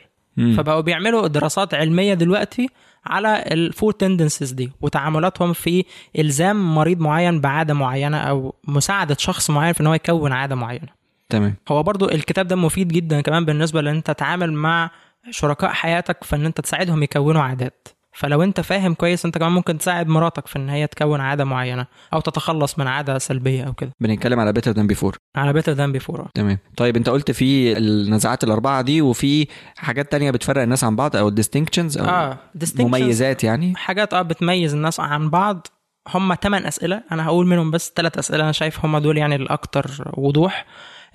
فبقوا 0.56 0.80
بيعملوا 0.80 1.26
دراسات 1.26 1.74
علمية 1.74 2.14
دلوقتي 2.14 2.68
على 3.06 3.44
ال 3.50 3.59
four 3.59 3.92
tendencies 3.92 4.50
دي 4.50 4.72
وتعاملاتهم 4.80 5.52
في 5.52 5.84
إلزام 6.18 6.74
مريض 6.74 7.00
معين 7.00 7.40
بعادة 7.40 7.74
معينة 7.74 8.16
أو 8.16 8.54
مساعدة 8.68 9.16
شخص 9.18 9.50
معين 9.50 9.72
في 9.72 9.80
إن 9.80 9.86
هو 9.86 9.94
يكون 9.94 10.32
عادة 10.32 10.54
معينة. 10.54 10.88
تمام. 11.28 11.54
هو 11.68 11.82
برضو 11.82 12.08
الكتاب 12.08 12.46
ده 12.46 12.56
مفيد 12.56 12.88
جدا 12.88 13.20
كمان 13.20 13.44
بالنسبة 13.44 13.80
لإن 13.80 13.94
أنت 13.96 14.06
تتعامل 14.10 14.52
مع 14.52 14.90
شركاء 15.30 15.70
حياتك 15.70 16.24
في 16.24 16.36
إن 16.36 16.46
أنت 16.46 16.60
تساعدهم 16.60 17.02
يكونوا 17.02 17.42
عادات. 17.42 17.88
فلو 18.12 18.42
أنت 18.42 18.60
فاهم 18.60 18.94
كويس 18.94 19.24
أنت 19.24 19.38
كمان 19.38 19.52
ممكن 19.52 19.78
تساعد 19.78 20.08
مراتك 20.08 20.46
في 20.46 20.56
إن 20.56 20.68
هي 20.68 20.86
تكون 20.86 21.20
عادة 21.20 21.44
معينة 21.44 21.86
أو 22.12 22.20
تتخلص 22.20 22.78
من 22.78 22.86
عادة 22.86 23.18
سلبية 23.18 23.64
أو 23.64 23.72
كده. 23.72 23.90
بنتكلم 24.00 24.40
على 24.40 24.52
Better 24.52 24.70
Than 24.70 24.86
Before 24.86 25.16
على 25.36 25.52
Better 25.52 25.72
Than 25.72 25.92
Before 25.92 26.28
تمام. 26.34 26.58
طيب 26.76 26.96
أنت 26.96 27.08
قلت 27.08 27.30
في 27.30 27.78
النزعات 27.78 28.44
الأربعة 28.44 28.82
دي 28.82 29.02
وفي 29.02 29.46
حاجات 29.76 30.12
تانية 30.12 30.30
بتفرق 30.30 30.62
الناس 30.62 30.84
عن 30.84 30.96
بعض 30.96 31.16
أو 31.16 31.28
ال 31.28 31.34
distinctions 31.34 31.98
أو 31.98 32.34
distinctions 32.64 32.80
مميزات 32.80 33.44
يعني؟ 33.44 33.74
حاجات 33.76 34.14
آه 34.14 34.22
بتميز 34.22 34.74
الناس 34.74 35.00
عن 35.00 35.30
بعض. 35.30 35.66
هم 36.14 36.34
8 36.34 36.68
أسئلة 36.68 37.02
أنا 37.12 37.26
هقول 37.26 37.46
منهم 37.46 37.70
بس 37.70 37.92
ثلاث 37.96 38.18
أسئلة 38.18 38.44
أنا 38.44 38.52
شايف 38.52 38.84
هم 38.84 38.98
دول 38.98 39.16
يعني 39.18 39.36
الاكثر 39.36 40.12
وضوح. 40.16 40.66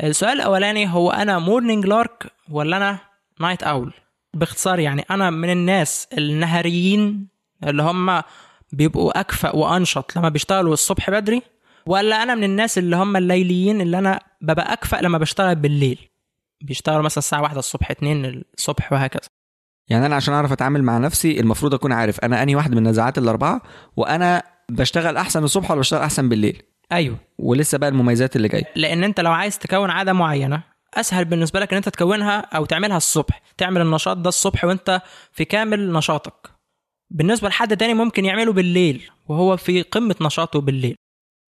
السؤال 0.04 0.32
الأولاني 0.34 0.94
هو 0.94 1.12
أنا 1.12 1.40
morning 1.40 1.86
lark 1.86 2.32
ولا 2.50 2.78
أنا 2.78 3.11
night 3.42 3.64
owl 3.64 3.94
باختصار 4.34 4.80
يعني 4.80 5.06
أنا 5.12 5.30
من 5.30 5.50
الناس 5.50 6.08
النهاريين 6.18 7.28
اللي 7.64 7.84
هم 7.84 8.22
بيبقوا 8.74 9.20
أكفأ 9.20 9.56
وأنشط 9.56 10.16
لما 10.16 10.30
بيشتغلوا 10.30 10.74
الصبح 10.74 11.10
بدري 11.10 11.42
ولا 11.86 12.24
أنا 12.24 12.36
من 12.36 12.44
الناس 12.44 12.78
اللي 12.78 12.96
هم 12.96 13.18
الليليين 13.18 13.82
اللي 13.82 14.00
أنا 14.00 14.20
ببقى 14.42 14.74
أكفأ 14.74 14.98
لما 14.98 15.18
بشتغل 15.18 15.56
بالليل. 15.56 16.00
بيشتغلوا 16.64 17.02
مثلا 17.02 17.18
الساعة 17.18 17.42
واحدة 17.42 17.60
الصبح 17.60 17.92
اتنين 17.92 18.44
الصبح 18.58 18.94
وهكذا. 18.94 19.30
يعني 19.90 20.06
أنا 20.06 20.16
عشان 20.16 20.34
أعرف 20.34 20.52
أتعامل 20.52 20.84
مع 20.84 20.98
نفسي 20.98 21.40
المفروض 21.40 21.74
أكون 21.74 21.92
عارف 21.92 22.20
أنا 22.20 22.44
أنهي 22.44 22.56
واحد 22.56 22.72
من 22.72 22.78
النزاعات 22.78 23.18
الأربعة 23.18 23.62
وأنا 23.98 24.44
بشتغل 24.70 25.18
أحسن 25.18 25.44
الصبح 25.44 25.72
ولا 25.72 25.80
بشتغل 25.80 26.02
أحسن 26.02 26.30
بالليل؟ 26.30 26.64
أيوه. 26.92 27.18
ولسه 27.40 27.78
بقى 27.78 27.90
المميزات 27.90 28.36
اللي 28.36 28.48
جاية. 28.48 28.64
لأن 28.76 29.04
أنت 29.04 29.20
لو 29.20 29.32
عايز 29.32 29.60
تكون 29.60 29.90
عادة 29.90 30.14
معينة 30.14 30.64
أسهل 30.94 31.26
بالنسبة 31.26 31.60
لك 31.60 31.72
إن 31.72 31.78
أنت 31.78 31.90
تكونها 31.90 32.40
أو 32.40 32.66
تعملها 32.66 32.98
الصبح 32.98 33.42
تعمل 33.58 33.82
النشاط 33.82 34.18
ده 34.18 34.30
الصبح 34.30 34.66
وأنت 34.66 35.02
في 35.32 35.46
كامل 35.46 35.94
نشاطك. 35.94 36.50
بالنسبة 37.10 37.50
لحد 37.50 37.78
تاني 37.78 37.94
ممكن 37.94 38.26
يعمله 38.26 38.54
بالليل 38.54 39.10
وهو 39.28 39.58
في 39.58 39.82
قمة 39.82 40.16
نشاطه 40.22 40.62
بالليل. 40.62 40.96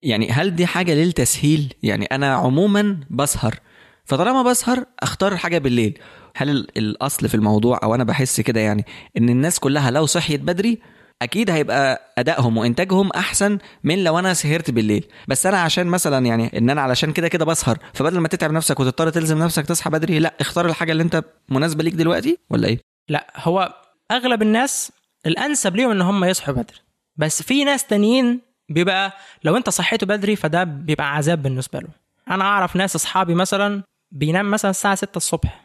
يعني 0.04 0.30
هل 0.32 0.56
دي 0.56 0.66
حاجة 0.66 0.94
للتسهيل؟ 0.94 1.74
يعني 1.84 2.06
أنا 2.06 2.34
عموما 2.36 3.00
بسهر. 3.10 3.60
فطالما 4.06 4.44
بسهر 4.44 4.86
أختار 5.00 5.38
حاجة 5.38 5.58
بالليل. 5.58 6.00
هل 6.36 6.50
ال- 6.50 6.78
الأصل 6.78 7.30
في 7.30 7.36
الموضوع 7.36 7.80
أو 7.84 7.96
أنا 7.96 8.04
بحس 8.04 8.42
كده 8.42 8.60
يعني 8.60 8.86
إن 9.18 9.30
الناس 9.30 9.60
كلها 9.60 9.92
لو 9.92 10.06
صحيت 10.06 10.42
بدري 10.42 10.80
أكيد 11.22 11.50
هيبقى 11.50 12.14
أدائهم 12.18 12.58
وإنتاجهم 12.58 13.10
أحسن 13.16 13.58
من 13.84 14.04
لو 14.04 14.20
أنا 14.20 14.34
سهرت 14.34 14.72
بالليل. 14.72 15.06
بس 15.28 15.46
أنا 15.46 15.58
عشان 15.62 15.88
مثلا 15.88 16.26
يعني 16.26 16.58
إن 16.58 16.70
أنا 16.70 16.82
علشان 16.82 17.14
كده 17.14 17.28
كده 17.28 17.46
بسهر 17.46 17.78
فبدل 17.94 18.20
ما 18.20 18.28
تتعب 18.28 18.52
نفسك 18.52 18.80
وتضطر 18.80 19.10
تلزم 19.10 19.38
نفسك 19.44 19.66
تصحى 19.66 19.90
بدري 19.90 20.20
لأ 20.20 20.34
اختار 20.40 20.66
الحاجة 20.66 20.92
اللي 20.92 21.04
أنت 21.04 21.24
مناسبة 21.50 21.84
ليك 21.84 21.94
دلوقتي 21.94 22.38
ولا 22.50 22.68
إيه؟ 22.68 22.80
لأ 23.10 23.28
هو 23.36 23.74
أغلب 24.12 24.42
الناس 24.42 24.92
الأنسب 25.26 25.76
ليهم 25.76 25.92
إن 25.92 26.02
هم 26.02 26.24
يصحوا 26.26 26.54
بدري. 26.54 26.78
بس 27.16 27.44
في 27.44 27.64
ناس 27.64 27.86
تانيين 27.88 28.42
بيبقى 28.70 29.14
لو 29.44 29.58
أنت 29.58 29.70
صحيته 29.70 30.08
بدري 30.08 30.36
فده 30.36 30.64
بيبقى 30.64 31.16
عذاب 31.16 31.44
بالنسبة 31.44 31.80
له 31.80 31.88
أنا 32.32 32.44
أعرف 32.44 32.76
ناس 32.76 32.96
أصحابي 32.96 33.34
مثلا 33.36 33.84
بينام 34.12 34.52
مثلا 34.52 34.72
الساعة 34.72 34.96
6 34.96 35.18
الصبح. 35.18 35.64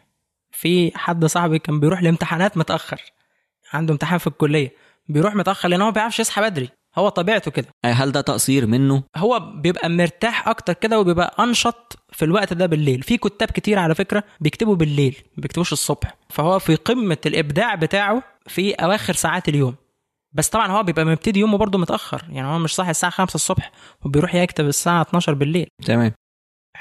في 0.51 0.91
حد 0.95 1.25
صاحبي 1.25 1.59
كان 1.59 1.79
بيروح 1.79 2.01
لامتحانات 2.03 2.57
متأخر 2.57 3.01
عنده 3.73 3.93
امتحان 3.93 4.17
في 4.19 4.27
الكلية. 4.27 4.71
بيروح 5.09 5.35
متأخر 5.35 5.69
لأن 5.69 5.81
هو 5.81 5.87
ما 5.87 5.93
بيعرفش 5.93 6.19
يصحى 6.19 6.41
بدري. 6.41 6.69
هو 6.97 7.09
طبيعته 7.09 7.51
كده. 7.51 7.67
هل 7.85 8.11
ده 8.11 8.21
تقصير 8.21 8.65
منه؟ 8.65 9.03
هو 9.17 9.39
بيبقى 9.39 9.89
مرتاح 9.89 10.47
أكتر 10.47 10.73
كده 10.73 10.99
وبيبقى 10.99 11.35
أنشط 11.39 11.99
في 12.11 12.25
الوقت 12.25 12.53
ده 12.53 12.65
بالليل. 12.65 13.01
في 13.01 13.17
كتاب 13.17 13.51
كتير 13.51 13.79
على 13.79 13.95
فكرة 13.95 14.23
بيكتبوا 14.39 14.75
بالليل 14.75 15.17
ما 15.37 15.41
بيكتبوش 15.41 15.73
الصبح. 15.73 16.15
فهو 16.29 16.59
في 16.59 16.75
قمة 16.75 17.17
الإبداع 17.25 17.75
بتاعه 17.75 18.23
في 18.47 18.73
أواخر 18.73 19.13
ساعات 19.13 19.49
اليوم. 19.49 19.75
بس 20.33 20.49
طبعا 20.49 20.67
هو 20.71 20.83
بيبقى 20.83 21.05
مبتدي 21.05 21.39
يومه 21.39 21.57
برضه 21.57 21.77
متأخر. 21.79 22.25
يعني 22.29 22.47
هو 22.47 22.59
مش 22.59 22.75
صاحي 22.75 22.91
الساعة 22.91 23.11
5 23.11 23.35
الصبح 23.35 23.71
وبيروح 24.05 24.35
يكتب 24.35 24.65
الساعة 24.65 25.01
12 25.01 25.33
بالليل. 25.33 25.67
تمام. 25.85 26.11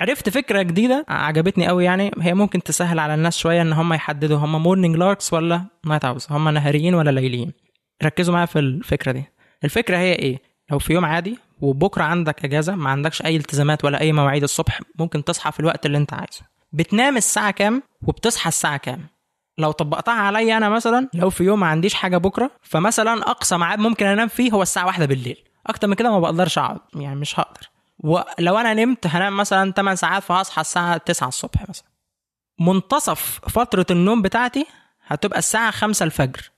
عرفت 0.00 0.28
فكرة 0.28 0.62
جديدة 0.62 1.04
عجبتني 1.08 1.66
قوي 1.68 1.84
يعني. 1.84 2.10
هي 2.20 2.34
ممكن 2.34 2.62
تسهل 2.62 2.98
على 2.98 3.14
الناس 3.14 3.38
شوية 3.38 3.62
إن 3.62 3.72
هم 3.72 3.92
يحددوا 3.92 4.38
هم 4.38 4.62
morning 4.62 4.96
larks 4.96 5.32
ولا 5.32 5.64
night 5.86 6.04
owls 6.04 6.26
هم 6.30 6.48
نهاريين 6.48 6.94
ولا 6.94 7.10
ليليين. 7.10 7.52
ركزوا 8.02 8.34
معايا 8.34 8.46
في 8.46 8.58
الفكرة 8.58 9.12
دي. 9.12 9.24
الفكرة 9.64 9.96
هي 9.96 10.12
إيه؟ 10.12 10.42
لو 10.70 10.78
في 10.78 10.92
يوم 10.92 11.04
عادي 11.04 11.38
وبكرة 11.60 12.02
عندك 12.02 12.44
إجازة 12.44 12.74
ما 12.74 12.90
عندكش 12.90 13.22
أي 13.22 13.36
التزامات 13.36 13.84
ولا 13.84 14.00
أي 14.00 14.12
مواعيد 14.12 14.42
الصبح 14.42 14.80
ممكن 14.98 15.24
تصحى 15.24 15.52
في 15.52 15.60
الوقت 15.60 15.86
اللي 15.86 15.98
أنت 15.98 16.12
عايزه. 16.12 16.40
بتنام 16.72 17.16
الساعة 17.16 17.50
كام 17.50 17.82
وبتصحى 18.02 18.48
الساعة 18.48 18.76
كام؟ 18.76 19.06
لو 19.58 19.70
طبقتها 19.70 20.14
عليا 20.14 20.56
أنا 20.56 20.68
مثلا 20.68 21.08
لو 21.14 21.30
في 21.30 21.44
يوم 21.44 21.60
ما 21.60 21.66
عنديش 21.66 21.94
حاجة 21.94 22.16
بكرة 22.16 22.50
فمثلا 22.62 23.30
أقصى 23.30 23.56
ميعاد 23.56 23.78
ممكن 23.78 24.06
أنام 24.06 24.28
فيه 24.28 24.52
هو 24.52 24.62
الساعة 24.62 24.86
واحدة 24.86 25.06
بالليل. 25.06 25.44
أكتر 25.66 25.88
من 25.88 25.94
كده 25.94 26.10
ما 26.10 26.20
بقدرش 26.20 26.58
أقعد 26.58 26.78
يعني 26.94 27.16
مش 27.20 27.40
هقدر. 27.40 27.68
ولو 27.98 28.58
أنا 28.58 28.74
نمت 28.74 29.06
هنام 29.06 29.36
مثلا 29.36 29.72
8 29.72 29.94
ساعات 29.94 30.22
فهصحى 30.22 30.60
الساعة 30.60 30.96
9 30.96 31.28
الصبح 31.28 31.68
مثلا. 31.68 31.86
منتصف 32.60 33.40
فترة 33.48 33.86
النوم 33.90 34.22
بتاعتي 34.22 34.66
هتبقى 35.06 35.38
الساعة 35.38 35.70
5 35.70 36.04
الفجر. 36.04 36.50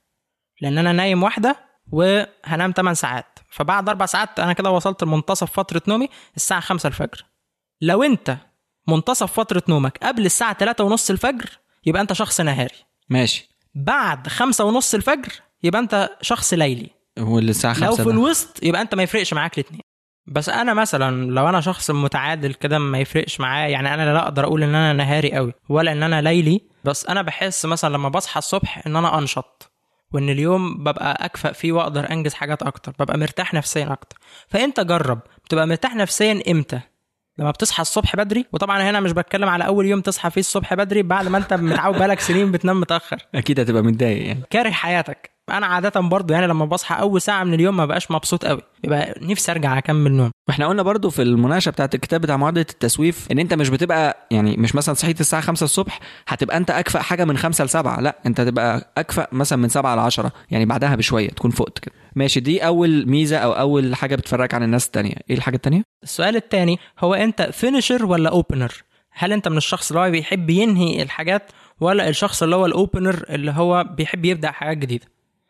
لأن 0.61 0.77
أنا 0.77 0.91
نايم 0.91 1.23
واحدة 1.23 1.55
وهنام 1.91 2.71
8 2.71 2.93
ساعات. 2.93 3.39
فبعد 3.49 3.89
أربع 3.89 4.05
ساعات 4.05 4.39
أنا 4.39 4.53
كده 4.53 4.71
وصلت 4.71 5.03
لمنتصف 5.03 5.51
فترة 5.51 5.81
نومي 5.87 6.09
الساعة 6.35 6.59
5 6.59 6.87
الفجر. 6.87 7.25
لو 7.81 8.03
أنت 8.03 8.37
منتصف 8.87 9.33
فترة 9.33 9.63
نومك 9.69 9.97
قبل 10.03 10.25
الساعة 10.25 10.53
3 10.53 10.83
ونص 10.83 11.09
الفجر 11.09 11.49
يبقى 11.85 12.01
أنت 12.01 12.13
شخص 12.13 12.41
نهاري. 12.41 12.75
ماشي. 13.09 13.49
بعد 13.75 14.27
خمسة 14.27 14.65
ونص 14.65 14.93
الفجر 14.93 15.31
يبقى 15.63 15.81
أنت 15.81 16.09
شخص 16.21 16.53
ليلي. 16.53 16.89
هو 17.19 17.39
اللي 17.39 17.49
الساعة 17.51 17.79
لو 17.79 17.91
5 17.91 18.03
في 18.03 18.09
الوسط 18.09 18.63
يبقى 18.63 18.81
أنت 18.81 18.95
ما 18.95 19.03
يفرقش 19.03 19.33
معاك 19.33 19.59
الاثنين 19.59 19.81
بس 20.27 20.49
أنا 20.49 20.73
مثلا 20.73 21.31
لو 21.31 21.49
أنا 21.49 21.61
شخص 21.61 21.91
متعادل 21.91 22.53
كده 22.53 22.79
ما 22.79 22.99
يفرقش 22.99 23.39
معايا 23.39 23.67
يعني 23.67 23.93
أنا 23.93 24.13
لا 24.13 24.23
أقدر 24.23 24.43
أقول 24.43 24.63
إن 24.63 24.75
أنا 24.75 24.93
نهاري 24.93 25.33
قوي 25.33 25.53
ولا 25.69 25.91
إن 25.91 26.03
أنا 26.03 26.21
ليلي. 26.21 26.61
بس 26.83 27.05
أنا 27.05 27.21
بحس 27.21 27.65
مثلا 27.65 27.93
لما 27.93 28.09
بصحى 28.09 28.37
الصبح 28.37 28.87
إن 28.87 28.95
أنا 28.95 29.17
أنشط. 29.17 29.70
وإن 30.13 30.29
اليوم 30.29 30.83
ببقى 30.83 31.25
أكفأ 31.25 31.51
فيه 31.51 31.71
وأقدر 31.71 32.11
أنجز 32.11 32.33
حاجات 32.33 32.63
أكتر 32.63 32.93
ببقى 32.99 33.17
مرتاح 33.17 33.53
نفسيا 33.53 33.93
أكتر. 33.93 34.17
فأنت 34.47 34.79
جرب. 34.79 35.19
بتبقى 35.45 35.67
مرتاح 35.67 35.95
نفسيا 35.95 36.43
إمتى؟ 36.51 36.79
لما 37.37 37.51
بتصحى 37.51 37.81
الصبح 37.81 38.15
بدري 38.15 38.45
وطبعا 38.53 38.81
هنا 38.89 38.99
مش 38.99 39.11
بتكلم 39.11 39.49
على 39.49 39.65
أول 39.65 39.85
يوم 39.85 40.01
تصحى 40.01 40.29
فيه 40.29 40.41
الصبح 40.41 40.73
بدري 40.73 41.01
بعد 41.03 41.27
ما 41.27 41.37
أنت 41.37 41.53
متعود 41.53 41.97
بقالك 41.97 42.19
سنين 42.19 42.51
بتنام 42.51 42.79
متأخر. 42.79 43.17
أكيد 43.35 43.59
هتبقى 43.59 43.81
متضايق 43.83 44.27
يعني. 44.27 44.43
كاره 44.49 44.69
حياتك. 44.71 45.31
أنا 45.57 45.65
عادة 45.65 45.99
برضو 45.99 46.33
يعني 46.33 46.47
لما 46.47 46.65
بصحى 46.65 47.01
اول 47.01 47.21
ساعة 47.21 47.43
من 47.43 47.53
اليوم 47.53 47.77
ما 47.77 47.85
بقاش 47.85 48.11
مبسوط 48.11 48.45
قوي. 48.45 48.61
بيبقى 48.83 49.15
نفسي 49.21 49.51
ارجع 49.51 49.77
اكمل 49.77 50.11
نوم. 50.11 50.31
وإحنا 50.49 50.67
قلنا 50.67 50.83
برضو 50.83 51.09
في 51.09 51.21
المناقشة 51.21 51.69
بتاعت 51.69 51.95
الكتاب 51.95 52.21
بتاع 52.21 52.37
معادله 52.37 52.65
التسويف 52.69 53.27
ان 53.31 53.39
انت 53.39 53.53
مش 53.53 53.69
بتبقى 53.69 54.27
يعني 54.31 54.57
مش 54.57 54.75
مثلا 54.75 54.95
صحيت 54.95 55.21
الساعة 55.21 55.41
5 55.41 55.63
الصبح 55.63 55.99
هتبقى 56.27 56.57
انت 56.57 56.71
اكفأ 56.71 57.01
حاجة 57.01 57.25
من 57.25 57.37
5 57.37 57.63
ل 57.63 57.69
7 57.69 58.01
لا 58.01 58.17
انت 58.25 58.39
هتبقى 58.39 58.93
اكفأ 58.97 59.27
مثلا 59.31 59.59
من 59.59 59.69
7 59.69 59.95
ل 59.95 59.99
10 59.99 60.31
يعني 60.51 60.65
بعدها 60.65 60.95
بشوية 60.95 61.29
تكون 61.29 61.51
فقت 61.51 61.79
كده. 61.79 61.95
ماشي 62.15 62.39
دي 62.39 62.65
أول 62.65 63.07
ميزة 63.09 63.37
أو 63.37 63.51
أول 63.51 63.95
حاجة 63.95 64.15
بتفرقك 64.15 64.53
عن 64.53 64.63
الناس 64.63 64.85
التانية. 64.85 65.15
إيه 65.29 65.35
الحاجة 65.37 65.55
التانية؟ 65.55 65.83
السؤال 66.03 66.35
الثاني 66.35 66.79
هو 66.99 67.13
انت 67.13 67.41
finisher 67.41 68.05
ولا 68.05 68.29
opener 68.29 68.73
هل 69.13 69.33
انت 69.33 69.47
من 69.47 69.57
الشخص 69.57 69.91
اللي 69.91 70.05
هو 70.07 70.11
بيحب 70.11 70.49
ينهي 70.49 71.01
الحاجات 71.01 71.51
ولا 71.79 72.09
الشخص 72.09 72.43
اللي 72.43 72.55
هو 72.55 72.65
ال 72.65 72.74
opener 72.74 73.25
اللي 73.29 73.51
هو 73.51 73.83
بيحب 73.97 74.25
يبدأ 74.25 74.51
حاجات 74.51 74.77
جديدة؟ 74.77 75.05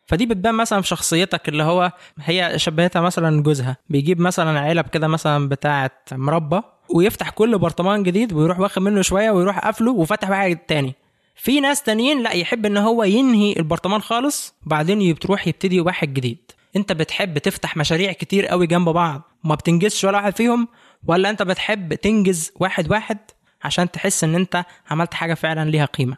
فدي 0.06 0.26
بتبان 0.26 0.54
مثلا 0.54 0.80
في 0.80 0.88
شخصيتك 0.88 1.48
اللي 1.48 1.62
هو 1.62 1.92
هي 2.20 2.52
شبهتها 2.56 3.00
مثلا 3.02 3.42
جوزها 3.42 3.76
بيجيب 3.88 4.20
مثلا 4.20 4.60
علب 4.60 4.86
كده 4.86 5.08
مثلا 5.08 5.48
بتاعه 5.48 5.90
مربى 6.12 6.60
ويفتح 6.94 7.30
كل 7.30 7.58
برطمان 7.58 8.02
جديد 8.02 8.32
ويروح 8.32 8.60
واخد 8.60 8.82
منه 8.82 9.02
شوية 9.02 9.30
ويروح 9.30 9.58
قافله 9.58 9.92
وفتح 9.92 10.30
واحد 10.30 10.56
تاني. 10.56 10.94
في 11.34 11.60
ناس 11.60 11.82
تانيين 11.82 12.22
لا 12.22 12.32
يحب 12.32 12.66
إن 12.66 12.76
هو 12.76 13.04
ينهي 13.04 13.52
البرطمان 13.56 14.00
خالص 14.00 14.54
وبعدين 14.66 15.12
بتروح 15.12 15.48
يبتدي 15.48 15.80
واحد 15.80 16.14
جديد. 16.14 16.38
أنت 16.76 16.92
بتحب 16.92 17.38
تفتح 17.38 17.76
مشاريع 17.76 18.12
كتير 18.12 18.46
قوي 18.46 18.66
جنب 18.66 18.88
بعض 18.88 19.22
وما 19.44 19.54
بتنجزش 19.54 20.04
ولا 20.04 20.18
واحد 20.18 20.36
فيهم؟ 20.36 20.68
ولا 21.06 21.30
أنت 21.30 21.42
بتحب 21.42 21.94
تنجز 21.94 22.52
واحد 22.60 22.90
واحد 22.90 23.18
عشان 23.64 23.90
تحس 23.90 24.24
إن 24.24 24.34
أنت 24.34 24.64
عملت 24.90 25.14
حاجة 25.14 25.34
فعلا 25.34 25.70
ليها 25.70 25.84
قيمة؟ 25.84 26.16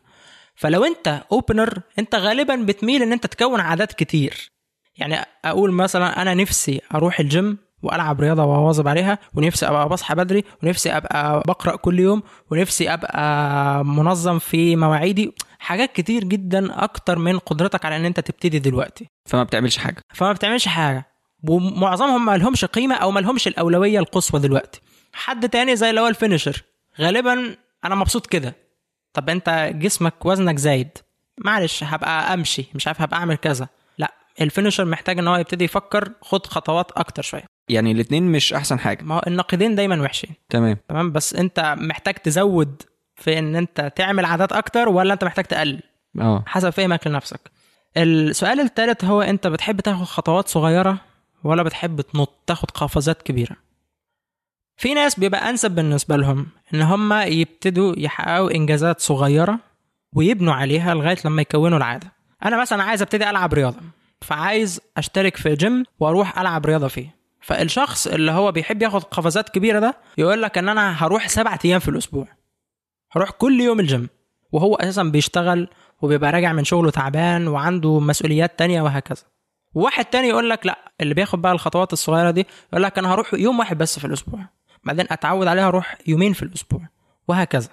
فلو 0.54 0.84
انت 0.84 1.22
opener 1.32 1.80
انت 1.98 2.14
غالبا 2.14 2.56
بتميل 2.56 3.02
إن 3.02 3.12
انت 3.12 3.26
تكون 3.26 3.60
عادات 3.60 3.92
كتير. 3.92 4.50
يعني 4.96 5.26
أقول 5.44 5.72
مثلا 5.72 6.22
أنا 6.22 6.34
نفسي 6.34 6.80
أروح 6.94 7.20
الجيم 7.20 7.58
وألعب 7.82 8.20
رياضة 8.20 8.44
وأواظب 8.44 8.88
عليها 8.88 9.18
ونفسي 9.34 9.68
أبقى 9.68 9.88
بصحى 9.88 10.14
بدري 10.14 10.44
ونفسي 10.62 10.90
أبقى 10.96 11.42
بقرأ 11.46 11.76
كل 11.76 12.00
يوم 12.00 12.22
ونفسي 12.50 12.94
أبقى 12.94 13.84
منظم 13.84 14.38
في 14.38 14.76
مواعيدي. 14.76 15.34
حاجات 15.58 15.92
كتير 15.92 16.24
جدا 16.24 16.84
أكتر 16.84 17.18
من 17.18 17.38
قدرتك 17.38 17.84
على 17.84 17.96
إن 17.96 18.04
انت 18.04 18.20
تبتدي 18.20 18.58
دلوقتي. 18.58 19.06
فما 19.26 19.42
بتعملش 19.42 19.76
حاجة. 19.76 20.02
فما 20.14 20.32
بتعملش 20.32 20.68
حاجة. 20.68 21.06
ومعظمهم 21.48 22.26
ما 22.26 22.36
لهمش 22.36 22.64
قيمة 22.64 22.94
أو 22.94 23.10
ما 23.10 23.20
لهمش 23.20 23.48
الأولوية 23.48 23.98
القصوى 23.98 24.40
دلوقتي. 24.40 24.80
حد 25.12 25.48
تاني 25.48 25.76
زي 25.76 25.90
اللي 25.90 26.00
هو 26.00 26.08
ال 26.08 26.14
finisher 26.14 26.62
غالبا 27.00 27.56
أنا 27.84 27.94
مبسوط 27.94 28.26
كده. 28.26 28.63
طب 29.14 29.30
انت 29.30 29.70
جسمك 29.74 30.26
وزنك 30.26 30.58
زايد. 30.58 30.88
معلش 31.38 31.84
هبقى 31.84 32.34
امشي 32.34 32.64
مش 32.74 32.86
عارف 32.86 33.00
هبقى 33.00 33.16
اعمل 33.16 33.36
كذا. 33.36 33.68
لا 33.98 34.12
ال 34.40 34.45
finisher 34.45 34.84
محتاج 34.84 35.18
ان 35.18 35.28
هو 35.28 35.36
يبتدي 35.36 35.64
يفكر 35.64 36.12
خد 36.20 36.46
خطوات 36.46 36.90
أكتر 36.92 37.22
شوية. 37.22 37.44
يعني 37.68 37.92
الاتنين 37.92 38.32
مش 38.32 38.52
احسن 38.52 38.78
حاجة. 38.78 39.02
ما 39.02 39.14
هو 39.14 39.22
الناقدين 39.26 39.74
دايما 39.74 40.02
وحشين. 40.02 40.30
تمام. 40.50 40.76
تمام؟ 40.88 41.12
بس 41.12 41.34
انت 41.34 41.74
محتاج 41.78 42.14
تزود 42.14 42.82
في 43.16 43.38
ان 43.38 43.56
انت 43.56 43.92
تعمل 43.96 44.24
عادات 44.24 44.52
أكتر 44.52 44.88
ولا 44.88 45.12
انت 45.14 45.24
محتاج 45.24 45.44
تقلل؟ 45.44 45.82
آه. 46.20 46.44
حسب 46.46 46.70
فهمك 46.70 47.06
لنفسك 47.06 47.40
السؤال 47.96 48.60
الثالث 48.60 49.04
هو 49.04 49.22
انت 49.22 49.46
بتحب 49.46 49.80
تاخد 49.80 50.04
خطوات 50.04 50.48
صغيرة 50.48 50.98
ولا 51.44 51.62
بتحب 51.62 52.00
تنط 52.00 52.42
تاخد 52.46 52.70
قفزات 52.70 53.22
كبيرة؟ 53.22 53.56
في 54.76 54.94
ناس 54.94 55.18
بيبقى 55.20 55.50
أنسب 55.50 55.70
بالنسبة 55.70 56.16
لهم 56.16 56.46
إن 56.74 56.82
هم 56.82 57.12
يبتدوا 57.12 57.94
يحققوا 57.98 58.54
إنجازات 58.54 59.00
صغيرة 59.00 59.58
ويبنوا 60.12 60.54
عليها 60.54 60.94
لغاية 60.94 61.16
لما 61.24 61.42
يكونوا 61.42 61.78
العادة. 61.78 62.12
أنا 62.44 62.60
مثلا 62.60 62.82
عايز 62.82 63.02
أبتدي 63.02 63.30
ألعب 63.30 63.54
رياضة 63.54 63.80
فعايز 64.20 64.80
أشترك 64.96 65.36
في 65.36 65.54
جيم 65.54 65.84
وأروح 66.00 66.38
ألعب 66.38 66.66
رياضة 66.66 66.88
فيه. 66.88 67.14
فالشخص 67.40 68.06
اللي 68.06 68.32
هو 68.32 68.52
بيحب 68.52 68.82
ياخد 68.82 69.02
قفزات 69.04 69.48
كبيرة 69.48 69.78
ده 69.78 69.96
يقول 70.18 70.42
لك 70.42 70.58
إن 70.58 70.68
أنا 70.68 71.04
هروح 71.04 71.28
سبعة 71.28 71.58
أيام 71.64 71.80
في 71.80 71.88
الأسبوع. 71.88 72.26
هروح 73.12 73.30
كل 73.30 73.60
يوم 73.60 73.80
الجيم 73.80 74.08
وهو 74.52 74.74
أساسا 74.74 75.02
بيشتغل 75.02 75.68
وبيبقى 76.02 76.32
راجع 76.32 76.52
من 76.52 76.64
شغله 76.64 76.90
تعبان 76.90 77.48
وعنده 77.48 78.00
مسؤوليات 78.00 78.58
تانية 78.58 78.82
وهكذا. 78.82 79.22
وواحد 79.74 80.04
تاني 80.04 80.28
يقول 80.28 80.50
لك 80.50 80.66
لأ 80.66 80.78
اللي 81.00 81.14
بياخد 81.14 81.42
بقى 81.42 81.52
الخطوات 81.52 81.92
الصغيرة 81.92 82.30
دي 82.30 82.46
يقول 82.72 82.82
لك 82.82 82.98
أنا 82.98 83.14
هروح 83.14 83.34
يوم 83.34 83.58
واحد 83.58 83.78
بس 83.78 83.98
في 83.98 84.04
الأسبوع. 84.04 84.40
بعدين 84.84 85.06
اتعود 85.10 85.46
عليها 85.46 85.68
أروح 85.68 85.96
يومين 86.06 86.32
في 86.32 86.42
الأسبوع 86.42 86.80
وهكذا. 87.28 87.68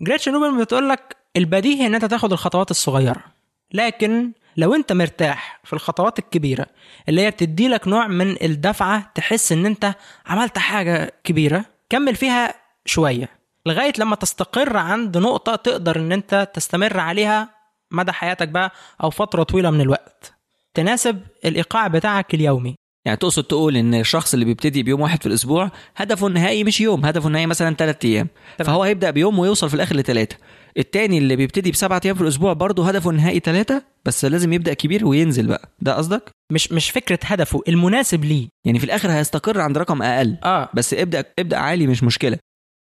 جريتش 0.00 0.28
نوبل 0.28 0.60
بتقول 0.64 0.88
لك 0.88 1.16
البديهي 1.36 1.86
إن 1.86 1.94
أنت 1.94 2.04
تاخد 2.04 2.32
الخطوات 2.32 2.70
الصغيرة 2.70 3.24
لكن 3.72 4.32
لو 4.56 4.74
أنت 4.74 4.92
مرتاح 4.92 5.60
في 5.64 5.72
الخطوات 5.72 6.18
الكبيرة 6.18 6.66
اللي 7.08 7.20
هي 7.22 7.30
بتدي 7.30 7.68
لك 7.68 7.88
نوع 7.88 8.06
من 8.06 8.42
الدفعة 8.42 9.12
تحس 9.14 9.52
إن 9.52 9.66
أنت 9.66 9.94
عملت 10.26 10.58
حاجة 10.58 11.12
كبيرة 11.24 11.64
كمل 11.90 12.14
فيها 12.16 12.54
شوية 12.86 13.28
لغاية 13.66 13.92
لما 13.98 14.16
تستقر 14.16 14.76
عند 14.76 15.18
نقطة 15.18 15.56
تقدر 15.56 15.96
إن 15.96 16.12
أنت 16.12 16.50
تستمر 16.54 17.00
عليها 17.00 17.48
مدى 17.90 18.12
حياتك 18.12 18.48
بقى 18.48 18.72
أو 19.02 19.10
فترة 19.10 19.42
طويلة 19.42 19.70
من 19.70 19.80
الوقت. 19.80 20.34
تناسب 20.74 21.20
الإيقاع 21.44 21.86
بتاعك 21.88 22.34
اليومي. 22.34 22.74
يعني 23.06 23.16
تقصد 23.16 23.44
تقول 23.44 23.76
إن 23.76 23.94
الشخص 23.94 24.32
اللي 24.34 24.44
بيبتدي 24.44 24.82
بيوم 24.82 25.00
واحد 25.00 25.20
في 25.22 25.26
الأسبوع 25.28 25.70
هدفه 25.96 26.26
النهائي 26.26 26.64
مش 26.64 26.80
يوم 26.80 27.04
هدفه 27.06 27.26
النهائي 27.26 27.46
مثلا 27.46 27.74
ثلاث 27.74 28.04
أيام. 28.04 28.28
فهو 28.58 28.82
هيبدأ 28.82 29.10
بيوم 29.10 29.38
ويوصل 29.38 29.68
في 29.68 29.74
الآخر 29.74 29.96
لثلاثه 29.96 30.36
التاني 30.78 31.18
اللي 31.18 31.36
بيبتدي 31.36 31.70
بسبعة 31.70 32.00
أيام 32.04 32.16
في 32.16 32.22
الأسبوع 32.22 32.52
برضه 32.52 32.88
هدفه 32.88 33.10
النهائي 33.10 33.40
ثلاثة 33.40 33.82
بس 34.04 34.24
لازم 34.24 34.52
يبدأ 34.52 34.74
كبير 34.74 35.06
وينزل 35.06 35.46
بقى. 35.46 35.68
ده 35.80 35.94
قصدك؟ 35.96 36.30
مش 36.52 36.72
مش 36.72 36.90
فكرة 36.90 37.18
هدفه 37.24 37.62
المناسب 37.68 38.24
ليه. 38.24 38.48
يعني 38.66 38.78
في 38.78 38.84
الآخر 38.84 39.10
هيستقر 39.10 39.60
عند 39.60 39.78
رقم 39.78 40.02
أقل. 40.02 40.36
آه. 40.44 40.68
بس 40.74 40.94
ابدأ 40.94 41.24
ابدأ 41.38 41.56
عالي 41.56 41.86
مش 41.86 42.02
مشكلة. 42.02 42.38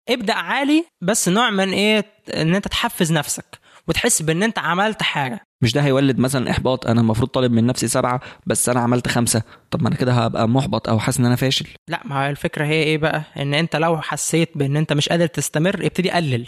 ابدأ 0.09 0.33
عالي 0.33 0.85
بس 1.01 1.29
نوع 1.29 1.49
من 1.49 1.69
إيه؟ 1.69 2.05
إن 2.33 2.55
أنت 2.55 2.67
تحفز 2.67 3.11
نفسك. 3.11 3.62
وتحس 3.87 4.21
بإن 4.21 4.43
أنت 4.43 4.59
عملت 4.59 5.03
حاجة. 5.03 5.39
مش 5.61 5.73
ده 5.73 5.81
هيولد 5.81 6.19
مثلا 6.19 6.51
إحباط؟ 6.51 6.87
أنا 6.87 7.01
المفروض 7.01 7.29
طالب 7.29 7.51
من 7.51 7.65
نفسي 7.65 7.87
سبعة 7.87 8.21
بس 8.45 8.69
أنا 8.69 8.79
عملت 8.79 9.07
خمسة. 9.07 9.41
طب 9.71 9.81
ما 9.81 9.87
أنا 9.87 9.95
كده 9.95 10.11
هبقى 10.13 10.49
محبط 10.49 10.89
أو 10.89 10.99
حاسس 10.99 11.19
إن 11.19 11.25
أنا 11.25 11.35
فاشل. 11.35 11.65
لا 11.87 12.01
ما 12.05 12.25
هي 12.25 12.29
الفكرة 12.29 12.65
هي 12.65 12.83
إيه 12.83 12.97
بقى؟ 12.97 13.23
إن 13.37 13.53
أنت 13.53 13.75
لو 13.75 14.01
حسيت 14.01 14.49
بإن 14.57 14.77
أنت 14.77 14.93
مش 14.93 15.09
قادر 15.09 15.27
تستمر 15.27 15.85
ابتدي 15.85 16.11
قلل. 16.11 16.47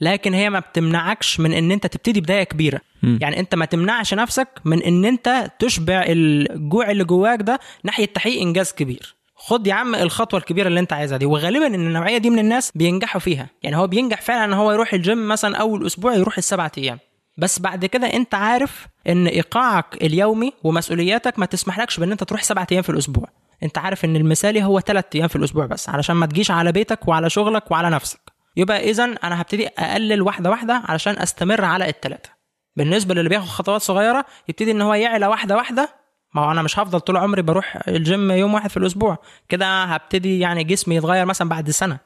لكن 0.00 0.34
هي 0.34 0.50
ما 0.50 0.60
بتمنعكش 0.60 1.40
من 1.40 1.52
إن 1.52 1.70
أنت 1.72 1.86
تبتدي 1.86 2.20
بداية 2.20 2.44
كبيرة. 2.44 2.80
مم. 3.02 3.18
يعني 3.22 3.40
أنت 3.40 3.54
ما 3.54 3.64
تمنعش 3.64 4.14
نفسك 4.14 4.48
من 4.64 4.82
إن 4.82 5.04
أنت 5.04 5.50
تشبع 5.58 6.04
الجوع 6.08 6.90
اللي 6.90 7.04
جواك 7.04 7.42
ده 7.42 7.60
ناحية 7.84 8.06
تحقيق 8.06 8.42
إنجاز 8.42 8.72
كبير. 8.72 9.16
خد 9.46 9.66
يا 9.66 9.74
عم 9.74 9.94
الخطوة 9.94 10.40
الكبيرة 10.40 10.68
اللي 10.68 10.80
انت 10.80 10.92
عايزها 10.92 11.18
دي. 11.18 11.26
وغالبا 11.26 11.66
إن 11.66 11.74
النوعية 11.74 12.18
دي 12.18 12.30
من 12.30 12.38
الناس 12.38 12.72
بينجحوا 12.74 13.20
فيها. 13.20 13.50
يعني 13.62 13.76
هو 13.76 13.86
بينجح 13.86 14.20
فعلا 14.20 14.44
إن 14.44 14.52
هو 14.52 14.72
يروح 14.72 14.94
الجيم 14.94 15.28
مثلا 15.28 15.56
أول 15.56 15.86
أسبوع 15.86 16.14
يروح 16.14 16.38
السبعة 16.38 16.72
أيام. 16.78 16.98
بس 17.38 17.58
بعد 17.58 17.86
كده 17.86 18.06
أنت 18.06 18.34
عارف 18.34 18.86
إن 19.08 19.26
إيقاعك 19.26 19.86
اليومي 20.02 20.52
ومسؤولياتك 20.64 21.38
ما 21.38 21.46
تسمحلكش 21.46 22.00
بإن 22.00 22.12
أنت 22.12 22.24
تروح 22.24 22.42
سبعة 22.42 22.66
أيام 22.72 22.82
في 22.82 22.90
الأسبوع. 22.90 23.28
أنت 23.62 23.78
عارف 23.78 24.04
إن 24.04 24.16
المثالي 24.16 24.64
هو 24.64 24.80
ثلاث 24.80 25.04
أيام 25.14 25.28
في 25.28 25.36
الأسبوع 25.36 25.66
بس 25.66 25.88
علشان 25.88 26.16
ما 26.16 26.26
تجيش 26.26 26.50
على 26.50 26.72
بيتك 26.72 27.08
وعلى 27.08 27.30
شغلك 27.30 27.70
وعلى 27.70 27.90
نفسك. 27.90 28.20
يبقى 28.56 28.90
اذا 28.90 29.04
أنا 29.04 29.40
هبتدي 29.40 29.68
أقلل 29.68 30.22
واحدة 30.22 30.50
واحدة 30.50 30.82
علشان 30.84 31.18
أستمر 31.18 31.64
على 31.64 31.88
الثلاثه 31.88 32.30
بالنسبة 32.76 33.14
للي 33.14 33.28
بياخد 33.28 33.46
خطوات 33.46 33.82
صغيرة 33.82 34.24
يبتدي 34.48 34.70
إن 34.70 34.82
هو 34.82 34.94
يعلى 34.94 35.26
واحدة 35.26 35.56
واحدة 35.56 36.05
ما 36.36 36.42
هو 36.42 36.50
أنا 36.50 36.62
مش 36.62 36.78
هفضل 36.78 37.00
طول 37.00 37.16
عمري 37.16 37.42
بروح 37.42 37.88
الجيم 37.88 38.30
يوم 38.30 38.54
واحد 38.54 38.70
في 38.70 38.76
الأسبوع. 38.76 39.18
كده 39.48 39.84
هبتدي 39.84 40.38
يعني 40.38 40.64
جسمي 40.64 40.96
يتغير 40.96 41.24
مثلا 41.26 41.48
بعد 41.48 41.70
سنة. 41.70 41.98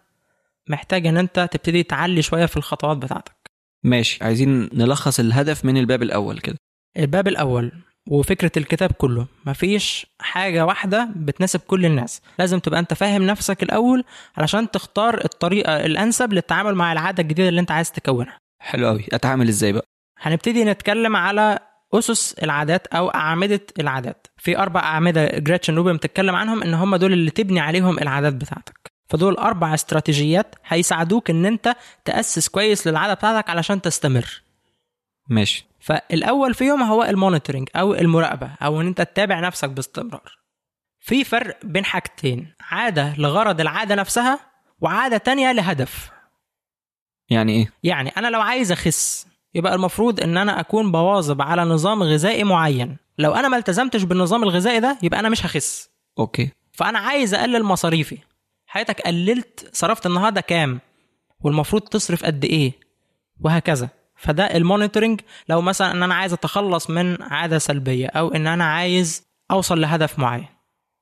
محتاج 0.68 1.06
إن 1.06 1.16
أنت 1.16 1.48
تبتدي 1.52 1.82
تعلي 1.82 2.22
شوية 2.22 2.46
في 2.46 2.56
الخطوات 2.56 2.96
بتاعتك. 2.96 3.50
ماشي 3.84 4.24
عايزين 4.24 4.70
نلخص 4.72 5.20
الهدف 5.20 5.64
من 5.64 5.76
الباب 5.76 6.02
الأول 6.02 6.38
كده. 6.38 6.56
الباب 6.96 7.28
الأول 7.28 7.72
وفكرة 8.08 8.52
الكتاب 8.56 8.92
كله. 8.92 9.26
مفيش 9.46 10.06
حاجة 10.20 10.66
واحدة 10.66 11.08
بتناسب 11.16 11.60
كل 11.60 11.86
الناس. 11.86 12.22
لازم 12.38 12.58
تبقى 12.58 12.80
أنت 12.80 12.94
فاهم 12.94 13.22
نفسك 13.22 13.62
الأول 13.62 14.04
علشان 14.36 14.70
تختار 14.70 15.24
الطريقة 15.24 15.86
الأنسب 15.86 16.32
للتعامل 16.32 16.74
مع 16.74 16.92
العادة 16.92 17.22
الجديدة 17.22 17.48
اللي 17.48 17.60
أنت 17.60 17.70
عايز 17.70 17.92
تكونها. 17.92 18.38
حلو 18.62 18.86
قوي 18.86 19.06
أتعامل 19.12 19.48
إزاي 19.48 19.72
بقى؟ 19.72 19.84
هنبتدي 20.18 20.64
نتكلم 20.64 21.16
على 21.16 21.58
أسس 21.94 22.35
العادات 22.35 22.87
أو 22.87 23.09
أعمدة 23.09 23.61
العادات. 23.81 24.26
في 24.38 24.59
أربع 24.59 24.81
أعمدة 24.81 25.26
جريتشن 25.26 25.74
روبن 25.74 25.96
بتتكلم 25.96 26.35
عنهم 26.35 26.62
إن 26.62 26.74
هم 26.74 26.96
دول 26.96 27.12
اللي 27.12 27.31
تبني 27.31 27.61
عليهم 27.61 27.98
العادات 27.98 28.35
بتاعتك. 28.35 28.92
فدول 29.09 29.35
أربع 29.37 29.74
استراتيجيات 29.74 30.55
هيساعدوك 30.66 31.31
إن 31.31 31.46
أنت 31.46 31.76
تأسس 32.05 32.48
كويس 32.48 32.87
للعادة 32.87 33.14
بتاعتك 33.14 33.50
علشان 33.50 33.83
تستمر. 33.83 34.42
ماشي. 35.29 35.66
فالأول 35.81 36.55
فيهم 36.55 36.83
هو 36.83 37.05
ال 37.04 37.10
monitoring 37.10 37.68
أو 37.76 37.94
المراقبة 37.94 38.50
أو 38.62 38.81
إن 38.81 38.87
أنت 38.87 39.03
تتابع 39.03 39.40
نفسك 39.40 39.70
باستمرار. 39.70 40.38
في 41.00 41.24
فرق 41.24 41.59
بين 41.64 41.85
حاجتين 41.85 42.55
عادة 42.61 43.14
لغرض 43.18 43.61
العادة 43.61 43.94
نفسها 43.94 44.40
وعادة 44.81 45.16
تانية 45.16 45.53
لهدف. 45.53 46.11
يعني 47.31 47.53
إيه؟ 47.53 47.72
يعني 47.83 48.11
أنا 48.16 48.29
لو 48.29 48.40
عايز 48.40 48.72
أخس 48.72 49.26
يبقى 49.54 49.74
المفروض 49.74 50.20
إن 50.20 50.36
أنا 50.36 50.60
أكون 50.60 50.92
بواظب 50.92 51.42
على 51.42 51.64
نظام 51.64 52.02
غذائي 52.02 52.44
معين. 52.44 52.96
لو 53.18 53.32
أنا 53.32 53.48
ما 53.48 53.56
التزمتش 53.56 54.02
بالنظام 54.02 54.42
الغذائي 54.42 54.80
ده 54.80 54.98
يبقى 55.02 55.20
أنا 55.20 55.28
مش 55.28 55.46
هخس. 55.46 55.90
okay. 56.18 56.50
فأنا 56.72 56.98
عايز 56.98 57.34
أقلل 57.34 57.64
مصاريفي. 57.64 58.18
حياتك 58.66 59.00
قللت 59.00 59.70
صرفت 59.72 60.06
النهارده 60.06 60.40
كام؟ 60.40 60.80
والمفروض 61.40 61.82
تصرف 61.82 62.24
قد 62.24 62.44
إيه؟ 62.44 62.72
وهكذا. 63.40 63.88
فده 64.16 64.44
ال 64.44 64.51
monitoring 64.51 65.20
لو 65.48 65.60
مثلا 65.60 65.90
إن 65.92 66.02
أنا 66.02 66.14
عايز 66.14 66.32
أتخلص 66.32 66.90
من 66.90 67.22
عادة 67.22 67.58
سلبية 67.58 68.06
أو 68.06 68.28
إن 68.28 68.46
أنا 68.46 68.64
عايز 68.64 69.26
أوصل 69.50 69.80
لهدف 69.80 70.18
معين. 70.18 70.46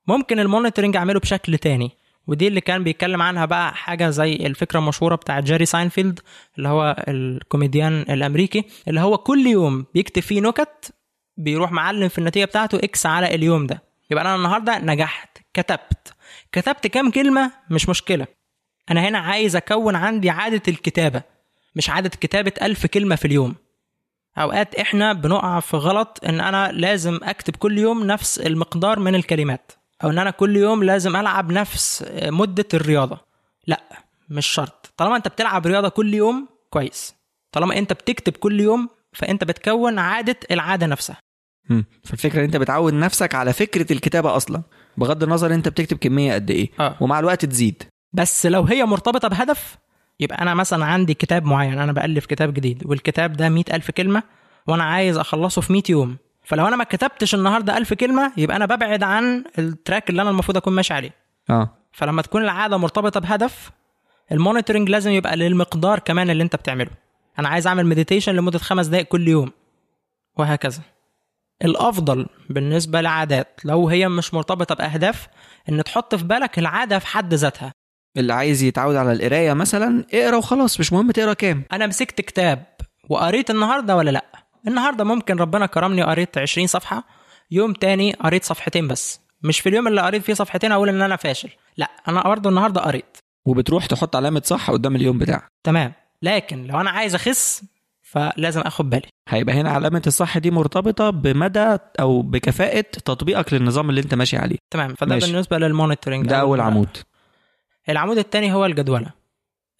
ممكن 0.06 0.38
ال 0.38 0.43
monitoring 0.43 0.96
أعمله 0.96 1.20
بشكل 1.20 1.58
تاني. 1.58 1.90
ودي 2.28 2.48
اللي 2.48 2.60
كان 2.60 2.84
بيتكلم 2.84 3.22
عنها 3.22 3.44
بقى 3.44 3.74
حاجة 3.74 4.10
زي 4.10 4.32
الفكرة 4.34 4.78
المشهورة 4.78 5.14
بتاعت 5.16 5.42
جيري 5.42 5.66
ساينفيلد 5.66 6.20
اللي 6.58 6.68
هو 6.68 7.04
الكوميديان 7.08 8.00
الأمريكي 8.00 8.64
اللي 8.88 9.00
هو 9.00 9.18
كل 9.18 9.46
يوم 9.46 9.86
بيكتب 9.94 10.22
فيه 10.22 10.40
نكت 10.40 10.94
بيروح 11.36 11.72
معلم 11.72 12.08
في 12.08 12.18
النتيجة 12.18 12.44
بتاعته 12.44 12.78
X 12.78 13.06
على 13.06 13.34
اليوم 13.34 13.66
ده. 13.66 13.82
يبقى 14.10 14.24
أنا 14.24 14.36
النهارده 14.36 14.78
نجحت 14.78 15.38
كتبت. 15.54 16.12
كتبت 16.52 16.86
كام 16.86 17.10
كلمة؟ 17.10 17.52
مش 17.70 17.88
مشكلة. 17.88 18.26
أنا 18.90 19.08
هنا 19.08 19.18
عايز 19.18 19.56
أكون 19.56 19.96
عندي 19.96 20.30
عادة 20.30 20.62
الكتابة 20.68 21.22
مش 21.76 21.90
عادة 21.90 22.08
كتابة 22.08 22.52
ألف 22.62 22.86
كلمة 22.86 23.16
في 23.16 23.24
اليوم. 23.24 23.54
أوقات 24.38 24.74
إحنا 24.74 25.12
بنقع 25.12 25.60
في 25.60 25.76
غلط 25.76 26.20
إن 26.24 26.40
أنا 26.40 26.72
لازم 26.72 27.20
أكتب 27.22 27.56
كل 27.56 27.78
يوم 27.78 28.04
نفس 28.04 28.38
المقدار 28.38 28.98
من 28.98 29.14
الكلمات. 29.14 29.72
أو 30.04 30.10
إن 30.10 30.18
أنا 30.18 30.30
كل 30.30 30.56
يوم 30.56 30.84
لازم 30.84 31.16
ألعب 31.16 31.52
نفس 31.52 32.04
مدة 32.22 32.64
الرياضة. 32.74 33.18
لا 33.66 33.82
مش 34.30 34.46
شرط. 34.46 34.92
طالما 34.96 35.16
أنت 35.16 35.28
بتلعب 35.28 35.66
رياضة 35.66 35.88
كل 35.88 36.14
يوم 36.14 36.48
كويس. 36.70 37.14
طالما 37.52 37.78
أنت 37.78 37.92
بتكتب 37.92 38.32
كل 38.32 38.60
يوم 38.60 38.88
فأنت 39.12 39.44
بتكون 39.44 39.98
عادة 39.98 40.36
العادة 40.50 40.86
نفسها. 40.86 41.16
مم. 41.70 41.84
فالفكرة 42.04 42.38
إن 42.38 42.44
أنت 42.44 42.56
بتعود 42.56 42.92
نفسك 42.94 43.34
على 43.34 43.52
فكرة 43.52 43.92
الكتابة 43.92 44.36
أصلا 44.36 44.62
بغض 44.96 45.22
النظر 45.22 45.54
أنت 45.54 45.68
بتكتب 45.68 45.96
كمية 45.96 46.34
قد 46.34 46.50
إيه 46.50 46.70
آه. 46.80 46.96
ومع 47.00 47.18
الوقت 47.18 47.44
تزيد. 47.44 47.82
بس 48.12 48.46
لو 48.46 48.62
هي 48.62 48.84
مرتبطة 48.84 49.28
بهدف 49.28 49.76
يبقى 50.20 50.42
أنا 50.42 50.54
مثلا 50.54 50.84
عندي 50.84 51.14
كتاب 51.14 51.44
معين 51.44 51.78
أنا 51.78 51.92
بألف 51.92 52.26
كتاب 52.26 52.54
جديد 52.54 52.86
والكتاب 52.86 53.32
ده 53.32 53.48
مئة 53.48 53.76
ألف 53.76 53.90
كلمة 53.90 54.22
وأنا 54.66 54.84
عايز 54.84 55.16
أخلصه 55.16 55.60
في 55.60 55.72
100 55.72 55.82
يوم. 55.88 56.16
فلو 56.48 56.68
أنا 56.68 56.76
ما 56.76 56.84
كتبتش 56.84 57.34
النهارده 57.34 57.76
ألف 57.76 57.94
كلمة 57.94 58.32
يبقى 58.36 58.56
أنا 58.56 58.66
ببعد 58.66 59.02
عن 59.02 59.44
ال 59.58 59.67
track 59.67 60.10
اللي 60.10 60.22
أنا 60.22 60.30
المفروض 60.30 60.56
أكون 60.56 60.72
ماشي 60.72 60.94
عليه. 60.94 61.10
آه. 61.50 61.70
فلما 61.92 62.22
تكون 62.22 62.42
العادة 62.42 62.76
مرتبطة 62.76 63.20
بهدف 63.20 63.70
ال 64.32 64.37
monitoring 64.37 64.88
لازم 64.90 65.10
يبقى 65.10 65.36
للمقدار 65.36 65.98
كمان 65.98 66.30
اللي 66.30 66.42
أنت 66.42 66.56
بتعمله. 66.56 66.90
أنا 67.38 67.48
عايز 67.48 67.66
أعمل 67.66 67.86
meditation 67.86 68.34
لمدة 68.34 68.58
خمس 68.58 68.86
دقائق 68.86 69.06
كل 69.06 69.28
يوم 69.28 69.50
وهكذا. 70.36 70.82
الأفضل 71.64 72.26
بالنسبة 72.50 73.00
لعادات 73.00 73.60
لو 73.64 73.88
هي 73.88 74.08
مش 74.08 74.34
مرتبطة 74.34 74.74
بأهداف 74.74 75.28
إن 75.68 75.84
تحط 75.84 76.14
في 76.14 76.24
بالك 76.24 76.58
العادة 76.58 76.98
في 76.98 77.06
حد 77.06 77.34
ذاتها. 77.34 77.72
اللي 78.16 78.32
عايز 78.32 78.62
يتعود 78.62 78.96
على 78.96 79.12
القراية 79.12 79.52
مثلا 79.52 80.04
اقرأ 80.14 80.36
وخلاص 80.36 80.80
مش 80.80 80.92
مهم 80.92 81.10
تقرأ 81.10 81.32
كام. 81.32 81.62
أنا 81.72 81.86
مسكت 81.86 82.20
كتاب 82.20 82.64
وقريت 83.08 83.50
النهارده 83.50 83.96
ولا 83.96 84.10
لأ؟ 84.10 84.24
النهارده 84.68 85.04
ممكن 85.04 85.36
ربنا 85.36 85.66
كرمني 85.66 86.02
قريت 86.02 86.38
20 86.38 86.66
صفحة 86.66 87.04
يوم 87.50 87.72
تاني 87.72 88.12
قريت 88.12 88.44
صفحتين 88.44 88.88
بس. 88.88 89.20
مش 89.42 89.60
في 89.60 89.68
اليوم 89.68 89.88
اللي 89.88 90.00
قريت 90.00 90.22
فيه 90.22 90.34
صفحتين 90.34 90.72
أقول 90.72 90.88
إن 90.88 91.02
أنا 91.02 91.16
فاشل. 91.16 91.48
لا 91.76 91.90
أنا 92.08 92.22
برضه 92.22 92.50
النهارده 92.50 92.80
قريت. 92.80 93.16
وبتروح 93.46 93.86
تحط 93.86 94.16
علامة 94.16 94.42
صح 94.44 94.70
قدام 94.70 94.96
اليوم 94.96 95.18
بتاعك. 95.18 95.48
تمام. 95.64 95.92
لكن 96.22 96.66
لو 96.66 96.80
أنا 96.80 96.90
عايز 96.90 97.14
أخس 97.14 97.62
فلازم 98.02 98.60
آخد 98.60 98.90
بالي. 98.90 99.08
هيبقى 99.28 99.54
هنا 99.54 99.70
علامة 99.70 100.02
الصح 100.06 100.38
دي 100.38 100.50
مرتبطة 100.50 101.10
بمدى 101.10 101.76
أو 102.00 102.22
بكفاءة 102.22 102.80
تطبيقك 102.80 103.52
للنظام 103.54 103.90
اللي 103.90 104.00
أنت 104.00 104.14
ماشي 104.14 104.36
عليه. 104.36 104.56
تمام. 104.70 104.94
فده 104.94 105.14
ماشي. 105.14 105.32
بالنسبة 105.32 105.58
للمونيتورنج 105.58 106.26
ده 106.26 106.36
أول 106.36 106.60
عمود. 106.60 106.88
العمود 107.88 108.18
الثاني 108.18 108.52
هو 108.52 108.66
الجدولة. 108.66 109.10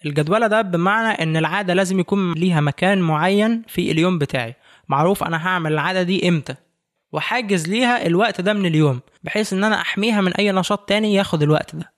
الجدولة 0.07 0.47
ده 0.47 0.63
بمعنى 0.63 1.23
إن 1.23 1.37
العادة 1.37 1.75
لازم 1.75 2.01
يكون 2.01 2.33
ليها 2.33 2.61
مكان 2.61 3.01
معين 3.01 3.63
في 3.69 3.91
اليوم 3.91 4.19
بتاعي. 4.19 4.55
معروف 4.89 5.25
أنا 5.25 5.47
هعمل 5.49 5.73
العادة 5.73 6.03
دي 6.03 6.29
إمتى؟ 6.29 6.55
وحاجز 7.13 7.69
ليها 7.69 8.07
الوقت 8.07 8.41
ده 8.41 8.53
من 8.53 8.67
اليوم 8.67 9.01
بحيث 9.25 9.53
إن 9.53 9.65
أنا 9.65 9.81
أحميها 9.81 10.21
من 10.21 10.33
أي 10.35 10.53
نشاط 10.53 10.89
تاني 10.89 11.15
ياخد 11.15 11.43
الوقت 11.43 11.77
ده. 11.77 11.93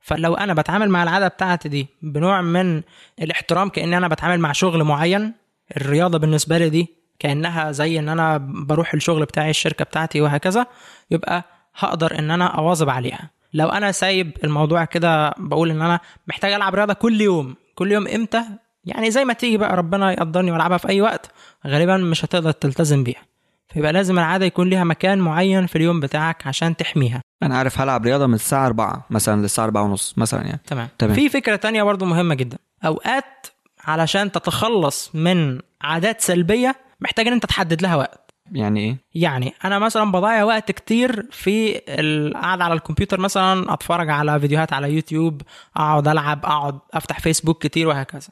فلو 0.00 0.34
أنا 0.34 0.54
بتعامل 0.54 0.88
مع 0.88 1.02
العادة 1.02 1.28
بتاعتي 1.28 1.68
دي 1.68 1.86
بنوع 2.02 2.40
من 2.42 2.82
الاحترام 3.22 3.68
كأن 3.68 3.94
أنا 3.94 4.08
بتعامل 4.08 4.40
مع 4.40 4.52
شغل 4.52 4.84
معين 4.84 5.32
الرياضة 5.76 6.18
بالنسبة 6.18 6.58
لي 6.58 6.70
دي 6.70 6.88
كأنها 7.18 7.72
زي 7.72 7.98
إن 7.98 8.08
أنا 8.08 8.38
بروح 8.38 8.94
الشغل 8.94 9.24
بتاعي 9.24 9.50
الشركة 9.50 9.84
بتاعتي 9.84 10.20
وهكذا 10.20 10.66
يبقى 11.10 11.44
هقدر 11.76 12.18
إن 12.18 12.30
أنا 12.30 12.46
أواظب 12.46 12.90
عليها. 12.90 13.30
لو 13.54 13.68
أنا 13.68 13.92
سايب 13.92 14.32
الموضوع 14.44 14.84
كده 14.84 15.34
بقول 15.38 15.70
إن 15.70 15.82
أنا 15.82 16.00
محتاج 16.28 16.52
ألعب 16.52 16.74
رياضة 16.74 16.92
كل 16.92 17.20
يوم 17.20 17.56
كل 17.74 17.92
يوم 17.92 18.08
إمتى؟ 18.08 18.42
يعني 18.86 19.10
زي 19.10 19.24
ما 19.24 19.32
تيجي 19.32 19.56
بقى 19.56 19.76
ربنا 19.76 20.12
يقدرني 20.12 20.52
والعبها 20.52 20.78
في 20.78 20.88
أي 20.88 21.00
وقت 21.00 21.30
غالبا 21.66 21.96
مش 21.96 22.24
هتقدر 22.24 22.50
تلتزم 22.50 23.04
بيها. 23.04 23.22
فيبقى 23.68 23.92
لازم 23.92 24.18
العادة 24.18 24.46
يكون 24.46 24.68
ليها 24.70 24.84
مكان 24.84 25.18
معين 25.18 25.66
في 25.66 25.76
اليوم 25.76 26.00
بتاعك 26.00 26.46
عشان 26.46 26.76
تحميها. 26.76 27.20
أنا 27.42 27.58
عارف 27.58 27.80
هلعب 27.80 28.04
رياضة 28.04 28.26
من 28.26 28.34
الساعة 28.34 28.66
4 28.66 29.06
مثلا 29.10 29.40
للساعة 29.40 29.64
4 29.64 29.82
ونص 29.82 30.14
مثلا 30.16 30.42
يعني. 30.42 30.60
تمام. 30.66 30.88
تمام. 30.98 31.14
في 31.14 31.28
فكرة 31.28 31.56
تانية 31.56 31.82
برضو 31.82 32.04
مهمة 32.04 32.34
جدا. 32.34 32.58
أوقات 32.86 33.46
علشان 33.84 34.32
تتخلص 34.32 35.10
من 35.14 35.60
عادات 35.82 36.20
سلبية 36.20 36.76
محتاج 37.00 37.26
إن 37.26 37.32
أنت 37.32 37.46
تحدد 37.46 37.82
لها 37.82 37.96
وقت. 37.96 38.30
يعني 38.52 38.80
إيه؟ 38.80 38.96
يعني 39.14 39.54
أنا 39.64 39.78
مثلا 39.78 40.12
بضيع 40.12 40.44
وقت 40.44 40.72
كتير 40.72 41.26
في 41.30 41.80
القعدة 41.88 42.64
على 42.64 42.74
الكمبيوتر 42.74 43.20
مثلا 43.20 43.74
أتفرج 43.74 44.10
على 44.10 44.40
فيديوهات 44.40 44.72
على 44.72 44.92
يوتيوب 44.94 45.42
أقعد 45.76 46.08
ألعب 46.08 46.44
أقعد 46.46 46.78
أفتح 46.94 47.20
فيسبوك 47.20 47.62
كتير 47.62 47.88
وهكذا. 47.88 48.28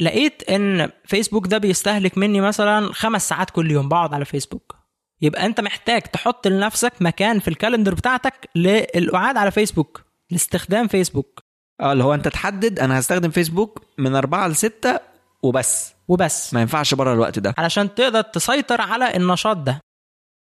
لقيت 0.00 0.50
إن 0.50 0.90
فيسبوك 1.04 1.46
ده 1.46 1.58
بيستهلك 1.58 2.18
مني 2.18 2.40
مثلا 2.40 2.92
خمس 2.92 3.28
ساعات 3.28 3.50
كل 3.50 3.70
يوم 3.70 3.88
بقعد 3.88 4.14
على 4.14 4.24
فيسبوك 4.24 4.76
يبقى 5.22 5.46
أنت 5.46 5.60
محتاج 5.60 6.02
تحط 6.02 6.46
لنفسك 6.48 6.92
مكان 7.00 7.38
في 7.38 7.48
ال 7.48 7.53
calendar 7.53 7.94
بتاعتك 7.94 8.48
للقعاد 8.54 9.36
على 9.36 9.50
فيسبوك 9.50 10.04
لاستخدام 10.30 10.88
فيسبوك 10.88 11.40
آه 11.80 11.92
اللي 11.92 12.04
هو 12.04 12.14
أنت 12.14 12.28
تحدد 12.28 12.78
أنا 12.80 12.98
هستخدم 12.98 13.30
فيسبوك 13.30 13.82
من 13.98 14.14
4 14.16 14.48
ل 14.48 14.56
6 14.56 15.00
وبس. 15.42 15.94
وبس. 16.08 16.54
ما 16.54 16.60
ينفعش 16.60 16.94
بره 16.94 17.12
الوقت 17.14 17.38
ده. 17.38 17.54
علشان 17.58 17.94
تقدر 17.94 18.20
تسيطر 18.20 18.80
على 18.80 19.16
النشاط 19.16 19.56
ده. 19.56 19.80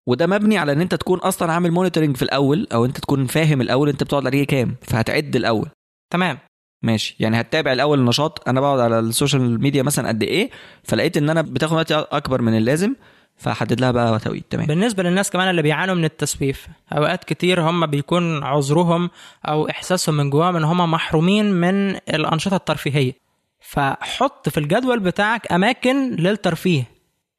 وده 0.07 0.27
مبني 0.27 0.57
على 0.57 0.71
إن 0.71 0.81
أنت 0.81 0.95
تكون 0.95 1.19
أصلا 1.19 1.51
عامل 1.53 1.71
monitoring 1.71 2.15
في 2.15 2.21
الأول 2.21 2.67
أو 2.73 2.85
أنت 2.85 2.97
تكون 2.99 3.27
فاهم 3.27 3.61
الأول 3.61 3.89
أنت 3.89 4.03
بتقعد 4.03 4.25
عليه 4.25 4.47
كام 4.47 4.75
فهتعد 4.81 5.35
الأول. 5.35 5.69
تمام. 6.13 6.37
ماشي. 6.81 7.15
يعني 7.19 7.41
هتتابع 7.41 7.73
الأول 7.73 7.99
النشاط 7.99 8.49
أنا 8.49 8.61
بقعد 8.61 8.79
على 8.79 8.99
ال 8.99 9.08
social 9.08 9.61
media 9.61 9.83
مثلا 9.83 10.07
قد 10.07 10.23
إيه 10.23 10.49
فلقيت 10.83 11.17
إن 11.17 11.29
أنا 11.29 11.41
بتاخد 11.41 11.75
وقت 11.75 11.91
أكبر 11.91 12.41
من 12.41 12.57
اللازم 12.57 12.95
فحدد 13.37 13.81
لها 13.81 13.91
بقى 13.91 14.19
توقيت 14.19 14.45
تمام. 14.49 14.65
بالنسبة 14.65 15.03
للناس 15.03 15.31
كمان 15.31 15.49
اللي 15.49 15.61
بيعانوا 15.61 15.95
من 15.95 16.05
التسويف 16.05 16.67
أوقات 16.91 17.23
كتير 17.23 17.61
هم 17.61 17.85
بيكون 17.85 18.43
عذرهم 18.43 19.09
أو 19.47 19.69
إحساسهم 19.69 20.17
من 20.17 20.29
جواهم 20.29 20.55
إن 20.55 20.63
هم 20.63 20.91
محرومين 20.91 21.51
من 21.51 21.89
الأنشطة 21.95 22.55
الترفيهية. 22.55 23.13
فحط 23.59 24.49
في 24.49 24.59
الجدول 24.59 24.99
بتاعك 24.99 25.51
أماكن 25.51 26.15
للترفيه 26.15 26.83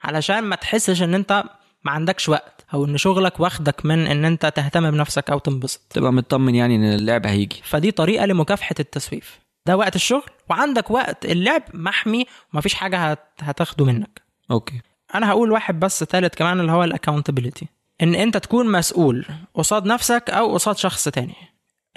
علشان 0.02 0.40
ما 0.40 0.56
تحسش 0.56 1.02
إن 1.02 1.14
أنت 1.14 1.44
ما 1.84 1.92
عندكش 1.92 2.28
وقت 2.28 2.64
أو 2.74 2.84
إن 2.84 2.96
شغلك 2.96 3.40
واخدك 3.40 3.86
من 3.86 4.06
إن 4.06 4.24
أنت 4.24 4.46
تهتم 4.46 4.90
بنفسك 4.90 5.30
أو 5.30 5.38
تنبسط. 5.38 5.80
تبقى 5.90 6.12
مطمن 6.12 6.54
يعني 6.54 6.76
إن 6.76 6.84
اللعب 6.84 7.26
هيجي. 7.26 7.60
فدي 7.64 7.90
طريقة 7.90 8.26
لمكافحة 8.26 8.74
التسويف. 8.80 9.38
ده 9.66 9.76
وقت 9.76 9.96
الشغل 9.96 10.30
وعندك 10.50 10.90
وقت 10.90 11.24
اللعب 11.24 11.62
محمي 11.74 12.26
ومفيش 12.54 12.74
حاجة 12.74 13.10
هت... 13.10 13.18
هتاخده 13.40 13.84
منك. 13.84 14.22
okay. 14.50 14.80
أنا 15.14 15.30
هقول 15.30 15.52
واحد 15.52 15.80
بس 15.80 16.04
ثالث 16.04 16.34
كمان 16.34 16.60
اللي 16.60 16.72
هو 16.72 16.84
ال 16.84 16.90
accountability 16.90 17.66
إن 18.02 18.14
أنت 18.14 18.36
تكون 18.36 18.72
مسؤول 18.72 19.26
قصاد 19.54 19.86
نفسك 19.86 20.30
أو 20.30 20.54
قصاد 20.54 20.76
شخص 20.76 21.04
تاني. 21.08 21.34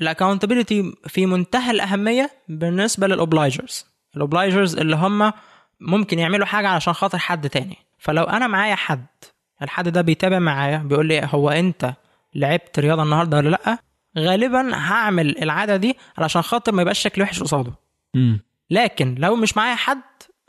ال 0.02 0.08
accountability 0.08 0.93
في 1.08 1.26
منتهى 1.26 1.72
الأهمية 1.72 2.32
بالنسبة 2.48 3.08
لل 3.08 3.22
obligers. 3.22 3.86
ال 4.15 4.22
obligers 4.22 4.76
اللي 4.78 4.96
هم 4.96 5.34
ممكن 5.80 6.20
يعملوا 6.20 6.46
حاجة 6.46 6.67
علشان 6.67 6.94
خاطر 6.94 7.17
حد 7.17 7.50
تاني. 7.50 7.78
فلو 8.00 8.24
أنا 8.24 8.48
معايا 8.48 8.76
حد 8.76 9.06
الحد 9.62 9.89
ده 9.89 10.02
بيتابع 10.02 10.39
معايا 10.39 10.78
بيقول 10.78 11.06
لي 11.08 11.28
هو 11.32 11.50
أنت 11.50 11.93
لعبت 12.36 12.80
رياضة 12.80 13.04
النهارده 13.04 13.38
ولا 13.38 13.50
لأ؟ 13.50 13.78
غالبا 14.17 14.76
هعمل 14.76 15.43
العادة 15.43 15.76
دي 15.76 15.97
علشان 16.17 16.41
خاطر 16.41 16.71
ما 16.71 16.82
يبقاش 16.82 17.00
شكلي 17.00 17.24
وحش 17.24 17.43
قصاده. 17.43 17.74
لكن 18.69 19.15
لو 19.19 19.36
مش 19.36 19.58
معايا 19.58 19.76
حد 19.76 20.02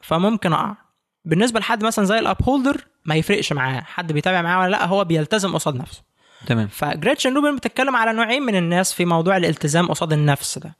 فممكن 0.02 0.52
أقع. 0.52 0.76
بالنسبة 1.24 1.60
لحد 1.60 1.84
مثلا 1.84 2.04
زي 2.04 2.18
ال 2.18 2.36
upholder 2.42 2.84
ما 3.04 3.14
يفرقش 3.14 3.52
معاه 3.52 3.80
حد 3.80 4.12
بيتابع 4.12 4.42
معاه 4.42 4.60
ولا 4.60 4.70
لأ 4.70 4.86
هو 4.86 5.04
بيلتزم 5.04 5.54
قصاد 5.54 5.76
نفسه. 5.76 6.02
تمام. 6.46 6.68
فجريتشن 6.68 7.34
روبن 7.34 7.56
بتتكلم 7.56 7.96
على 7.96 8.12
نوعين 8.12 8.42
من 8.42 8.56
الناس 8.56 8.92
في 8.92 9.04
موضوع 9.04 9.36
الالتزام 9.36 9.88
قصاد 9.88 10.12
النفس 10.12 10.58
ده. 10.58 10.76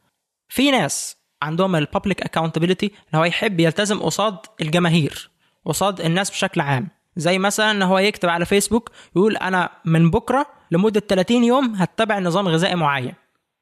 في 0.49 0.71
ناس 0.71 1.17
عندهم 1.43 1.77
ال 1.77 1.83
public 1.83 2.23
accountability 2.23 2.87
ان 2.87 3.19
هو 3.19 3.25
يحب 3.25 3.61
يلتزم 3.61 4.03
قصاد 4.03 4.37
الجماهير 4.61 5.31
قصاد 5.65 6.01
الناس 6.01 6.31
بشكل 6.31 6.61
عام. 6.61 6.89
زي 7.17 7.39
مثلا 7.39 7.71
إن 7.71 7.83
هو 7.83 7.99
يكتب 7.99 8.29
على 8.29 8.45
فيسبوك 8.45 8.91
يقول 9.17 9.37
أنا 9.37 9.71
من 9.85 10.11
بكرة 10.11 10.47
لمدة 10.71 11.01
30 11.01 11.45
يوم 11.45 11.75
هتبع 11.75 12.19
نظام 12.19 12.49
غذائي 12.49 12.75
معين. 12.75 13.15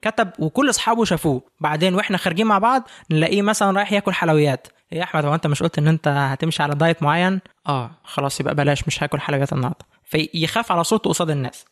كتب 0.03 0.31
وكل 0.39 0.71
أصحابه 0.71 1.05
شافوه. 1.05 1.43
بعدين 1.61 1.95
وإحنا 1.95 2.17
خارجين 2.17 2.47
مع 2.47 2.59
بعض 2.59 2.83
نلاقيه 3.11 3.43
مثلا 3.43 3.77
رايح 3.77 3.93
ياكل 3.93 4.13
حلويات. 4.13 4.67
إيه 4.93 4.99
يا 4.99 5.05
أحمد 5.05 5.25
هو 5.25 5.35
أنت 5.35 5.47
مش 5.47 5.63
قلت 5.63 5.79
إن 5.79 5.89
أنت 5.89 6.09
هتمشي 6.09 6.63
على 6.63 6.75
دايت 6.75 7.03
معين؟ 7.03 7.41
آه 7.67 7.91
خلاص 8.05 8.41
يبقى 8.41 8.55
بلاش 8.55 8.87
مش 8.87 9.03
هاكل 9.03 9.21
حلويات 9.21 9.53
النهارده. 9.53 9.85
فيخاف 10.05 10.73
على 10.73 10.85
صورته 10.85 11.11
قصاد 11.11 11.31
الناس. 11.31 11.65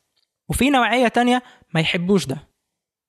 وفي 0.48 0.70
نوعية 0.70 1.08
تانية 1.08 1.42
ما 1.74 1.80
يحبوش 1.80 2.26
ده. 2.26 2.48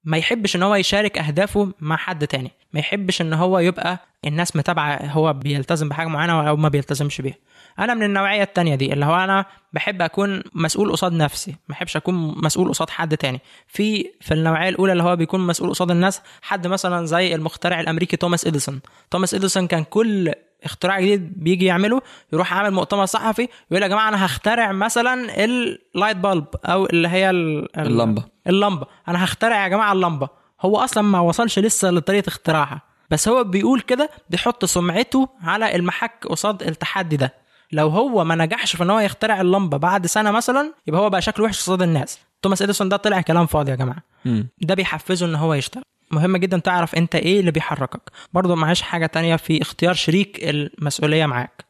ما 0.03 0.17
يحبش 0.17 0.55
إن 0.55 0.63
هو 0.63 0.75
يشارك 0.75 1.17
أهدافه 1.17 1.71
مع 1.79 1.97
حد 1.97 2.27
تاني. 2.27 2.51
ما 2.73 2.79
يحبش 2.79 3.21
إن 3.21 3.33
هو 3.33 3.59
يبقى 3.59 3.99
الناس 4.25 4.55
متابعة 4.55 5.05
هو 5.05 5.33
بيلتزم 5.33 5.89
بحاجة 5.89 6.07
معينة 6.07 6.49
أو 6.49 6.55
ما 6.55 6.69
بيلتزمش 6.69 7.21
بيها. 7.21 7.35
أنا 7.79 7.93
من 7.93 8.03
النوعية 8.03 8.43
التانية 8.43 8.75
دي 8.75 8.93
اللي 8.93 9.05
هو 9.05 9.15
أنا 9.15 9.45
بحب 9.73 10.01
أكون 10.01 10.43
مسؤول 10.53 10.91
قصاد 10.91 11.13
نفسي 11.13 11.51
ما 11.51 11.57
بحبش 11.69 11.95
أكون 11.97 12.15
مسؤول 12.43 12.69
قصاد 12.69 12.89
حد 12.89 13.17
تاني. 13.17 13.41
في 13.67 14.11
في 14.21 14.33
النوعية 14.33 14.69
الأولى 14.69 14.91
اللي 14.91 15.03
هو 15.03 15.15
بيكون 15.15 15.47
مسؤول 15.47 15.69
قصاد 15.69 15.91
الناس 15.91 16.21
حد 16.41 16.67
مثلا 16.67 17.05
زي 17.05 17.35
المخترع 17.35 17.79
الأمريكي 17.79 18.17
توماس 18.17 18.47
إديسون. 18.47 18.79
توماس 19.11 19.33
إديسون 19.33 19.67
كان 19.67 19.83
كل 19.83 20.33
اختراع 20.63 20.99
جديد 20.99 21.43
بيجي 21.43 21.65
يعمله 21.65 22.01
يروح 22.33 22.53
عامل 22.53 22.71
مؤتمر 22.71 23.05
صحفي 23.05 23.47
يقول 23.71 23.83
يا 23.83 23.87
جماعة 23.87 24.09
أنا 24.09 24.25
هخترع 24.25 24.71
مثلا 24.71 25.43
ال 25.45 25.57
light 25.57 26.17
bulb 26.17 26.45
أو 26.65 26.85
اللي 26.85 27.07
هي 27.07 27.29
ال- 27.29 27.77
ال- 27.79 27.87
اللمبة. 27.87 28.23
اللمبة. 28.47 28.87
أنا 29.07 29.23
هخترع 29.23 29.63
يا 29.63 29.67
جماعة 29.67 29.93
اللمبة. 29.93 30.29
هو 30.61 30.77
أصلا 30.77 31.03
ما 31.03 31.19
وصلش 31.19 31.59
لسه 31.59 31.89
لطريقة 31.91 32.27
اختراعها 32.27 32.81
بس 33.09 33.27
هو 33.27 33.43
بيقول 33.43 33.81
كده 33.81 34.09
بيحط 34.29 34.65
سمعته 34.65 35.29
على 35.43 35.75
المحك 35.75 36.27
قصاد 36.27 36.63
التحدي 36.63 37.17
ده. 37.17 37.33
لو 37.71 37.87
هو 37.89 38.23
ما 38.23 38.35
نجحش 38.35 38.75
في 38.75 38.83
إن 38.83 38.89
هو 38.89 38.99
يخترع 38.99 39.41
اللمبة 39.41 39.77
بعد 39.77 40.07
سنة 40.07 40.31
مثلا 40.31 40.73
يبقى 40.87 41.01
هو 41.01 41.09
بقى 41.09 41.21
شكله 41.21 41.45
وحش 41.45 41.57
قصاد 41.57 41.81
الناس. 41.81 42.19
توماس 42.41 42.61
إديسون 42.61 42.89
ده 42.89 42.97
طلع 42.97 43.21
كلام 43.21 43.45
فاضي 43.45 43.71
يا 43.71 43.75
جماعة. 43.75 44.03
امم 44.25 44.49
ده 44.61 44.75
بيحفزه 44.75 45.25
إن 45.25 45.35
هو 45.35 45.53
يشتغل. 45.53 45.83
مهم 46.11 46.37
جدا 46.37 46.57
تعرف 46.57 46.95
أنت 46.95 47.15
إيه 47.15 47.39
اللي 47.39 47.51
بيحركك. 47.51 48.01
برضه 48.33 48.55
معاش 48.55 48.81
حاجة 48.81 49.05
تانية 49.05 49.35
في 49.35 49.61
اختيار 49.61 49.93
شريك 49.93 50.39
المسؤولية 50.43 51.25
معاك. 51.25 51.65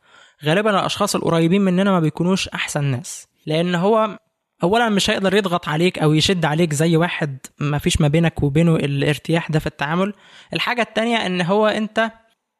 غالبا 0.45 0.69
الأشخاص 0.79 1.15
القريبين 1.15 1.61
مننا 1.61 1.91
ما 1.91 1.99
بيكونوش 1.99 2.47
أحسن 2.49 2.83
ناس. 2.83 3.27
لأن 3.45 3.75
هو 3.75 4.19
اولا 4.63 4.89
مش 4.89 5.09
هيقدر 5.09 5.35
يضغط 5.35 5.67
عليك 5.69 5.99
أو 5.99 6.13
يشد 6.13 6.45
عليك 6.45 6.73
زي 6.73 6.97
واحد 6.97 7.37
ما 7.59 7.77
فيش 7.77 8.01
ما 8.01 8.07
بينك 8.07 8.43
وبينه 8.43 8.75
الارتياح 8.75 9.51
ده 9.51 9.59
في 9.59 9.67
التعامل. 9.67 10.13
الحاجة 10.53 10.81
التانية 10.81 11.25
إن 11.25 11.41
هو 11.41 11.67
أنت 11.67 12.11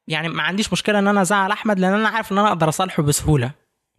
يعني 0.08 0.28
ما 0.28 0.42
عنديش 0.42 0.72
مشكلة 0.72 0.98
إن 0.98 1.08
أنا 1.08 1.22
أزعل 1.22 1.50
أحمد 1.50 1.78
لأن 1.78 1.92
أنا 1.92 2.08
عارف 2.08 2.32
إن 2.32 2.38
أنا 2.38 2.48
أقدر 2.48 2.68
أصالحه 2.68 3.02
بسهولة. 3.02 3.50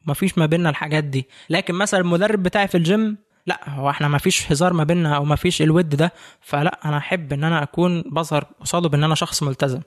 ما 0.05 0.13
فيش 0.13 0.37
ما 0.37 0.45
بيننا 0.45 0.69
الحاجات 0.69 1.03
دي. 1.03 1.27
لكن 1.49 1.75
مثلا 1.75 1.99
المدرب 1.99 2.43
بتاعي 2.43 2.67
في 2.67 2.77
الجيم 2.77 3.17
لأ 3.47 3.69
هو 3.69 3.89
إحنا 3.89 4.07
ما 4.07 4.17
فيش 4.17 4.51
هزار 4.51 4.73
ما 4.73 4.83
بيننا 4.83 5.15
أو 5.15 5.25
ما 5.25 5.35
فيش 5.35 5.61
الود 5.61 5.89
ده. 5.89 6.13
فلأ 6.41 6.79
أنا 6.85 6.97
أحب 6.97 7.33
إن 7.33 7.43
أنا 7.43 7.63
أكون 7.63 8.01
بظهر 8.01 8.45
قصاده 8.61 8.89
بإن 8.89 9.03
أنا 9.03 9.15
شخص 9.15 9.43
ملتزم. 9.43 9.81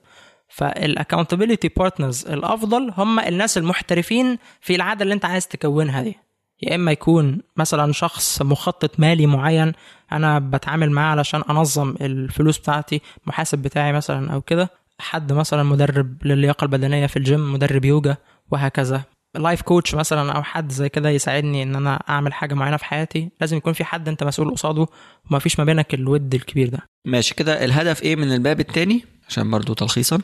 فال 0.48 0.63
accountability 0.63 1.68
partners 1.68 2.26
الأفضل 2.26 2.92
هم 2.96 3.20
الناس 3.20 3.58
المحترفين 3.58 4.38
في 4.60 4.74
العادة 4.74 5.02
اللي 5.02 5.14
أنت 5.14 5.24
عايز 5.24 5.48
تكونها 5.48 6.02
دي. 6.02 6.16
يا 6.62 6.74
إما 6.74 6.92
يكون 6.92 7.40
مثلا 7.56 7.92
شخص 7.92 8.42
مخطط 8.42 9.00
مالي 9.00 9.26
معين 9.26 9.72
أنا 10.12 10.38
بتعامل 10.38 10.90
معاه 10.90 11.10
علشان 11.10 11.42
أنظم 11.50 11.94
الفلوس 12.00 12.58
بتاعتي 12.58 13.00
محاسب 13.26 13.58
بتاعي 13.58 13.92
مثلا 13.92 14.32
أو 14.32 14.40
كده. 14.40 14.70
حد 15.00 15.32
مثلا 15.32 15.62
مدرب 15.62 16.26
للياقة 16.26 16.64
البدنية 16.64 17.06
في 17.06 17.16
الجيم 17.16 17.52
مدرب 17.52 17.84
يوجا 17.84 18.16
وهكذا. 18.50 19.02
life 19.36 19.62
coach 19.62 19.94
مثلا 19.94 20.32
أو 20.32 20.42
حد 20.42 20.72
زي 20.72 20.88
كده 20.88 21.10
يساعدني 21.10 21.62
إن 21.62 21.76
أنا 21.76 21.94
أعمل 22.08 22.32
حاجة 22.32 22.54
معينة 22.54 22.76
في 22.76 22.84
حياتي 22.84 23.30
لازم 23.40 23.56
يكون 23.56 23.72
في 23.72 23.84
حد 23.84 24.08
أنت 24.08 24.24
مسؤول 24.24 24.50
قصاده 24.50 24.86
وما 25.30 25.38
فيش 25.38 25.58
ما 25.58 25.64
بينك 25.64 25.94
الود 25.94 26.34
الكبير 26.34 26.68
ده. 26.68 26.78
ماشي 27.06 27.34
كده 27.34 27.64
الهدف 27.64 28.02
إيه 28.02 28.16
من 28.16 28.32
الباب 28.32 28.60
التاني؟ 28.60 29.04
عشان 29.28 29.50
برضو 29.50 29.74
تلخيصا. 29.74 30.18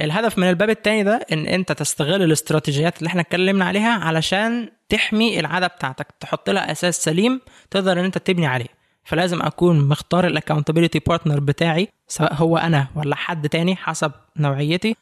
الهدف 0.00 0.38
من 0.38 0.48
الباب 0.48 0.70
التاني 0.70 1.02
ده 1.04 1.26
إن 1.32 1.46
أنت 1.46 1.72
تستغل 1.72 2.22
الاستراتيجيات 2.22 2.98
اللي 2.98 3.08
إحنا 3.08 3.20
اتكلمنا 3.20 3.64
عليها 3.64 3.90
علشان 3.90 4.68
تحمي 4.88 5.40
العادة 5.40 5.66
بتاعتك 5.66 6.06
تحط 6.20 6.50
لها 6.50 6.72
أساس 6.72 7.04
سليم 7.04 7.40
تقدر 7.70 7.92
إن 8.00 8.04
أنت 8.04 8.18
تبني 8.18 8.46
عليه. 8.46 8.75
فلازم 9.06 9.42
أكون 9.42 9.88
مختار 9.88 10.26
ال 10.26 10.31
accountability 10.31 10.98
partner 10.98 11.40
بتاعي 11.40 11.88
سواء 12.08 12.34
هو 12.34 12.56
أنا 12.56 12.88
ولا 12.94 13.16
حد 13.16 13.48
تاني 13.48 13.76
حسب 13.76 14.12
نوعيتي. 14.36 14.96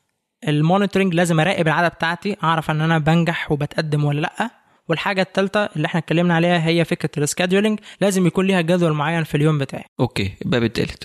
ال 0.49 0.55
monitoring 0.55 1.15
لازم 1.15 1.41
أراقب 1.41 1.67
العاده 1.67 1.89
بتاعتي 1.89 2.37
أعرف 2.45 2.71
إن 2.71 2.81
أنا 2.81 2.99
بنجح 2.99 3.53
وبتقدم 3.53 4.05
ولا 4.05 4.21
لأ. 4.21 4.51
والحاجة 4.89 5.23
الثالثه 5.23 5.69
اللي 5.77 5.87
إحنا 5.87 6.01
اتكلمنا 6.01 6.35
عليها 6.35 6.67
هي 6.67 6.85
فكرة 6.85 7.23
ال 7.23 7.28
scheduling 7.28 7.81
لازم 8.01 8.27
يكون 8.27 8.47
ليها 8.47 8.61
جدول 8.61 8.93
معين 8.93 9.25
في 9.25 9.37
اليوم 9.37 9.59
بتاعي. 9.59 9.85
okay 10.01 10.35
الباب 10.45 10.63
التالت. 10.63 11.05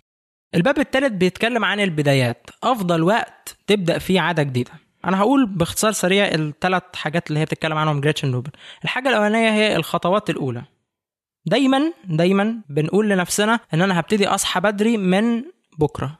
الباب 0.56 0.80
الثالث 0.80 1.14
بيتكلم 1.14 1.66
عن 1.66 1.80
البدايات 1.80 2.50
أفضل 2.64 3.04
وقت 3.04 3.58
تبدأ 3.68 3.98
فيه 3.98 4.22
عادة 4.22 4.44
جديدة. 4.44 4.72
أنا 5.06 5.20
هقول 5.20 5.46
باختصار 5.46 5.92
سريع 5.92 6.28
الثلاث 6.28 6.84
حاجات 6.96 7.30
اللي 7.30 7.40
هي 7.40 7.46
بتتكلم 7.46 7.78
عنهم 7.78 8.02
جريتشن 8.02 8.32
روبن 8.32 8.52
الحاجة 8.84 9.10
الأولانية 9.10 9.50
هي 9.50 9.76
الخطوات 9.76 10.30
الأولى. 10.30 10.64
دايما 11.46 11.94
دايما 12.06 12.62
بنقول 12.70 13.10
لنفسنا 13.10 13.60
إن 13.74 13.82
أنا 13.82 14.00
هبتدي 14.00 14.28
أصحى 14.28 14.60
بدري 14.60 14.98
من 14.98 15.44
بكرة. 15.80 16.20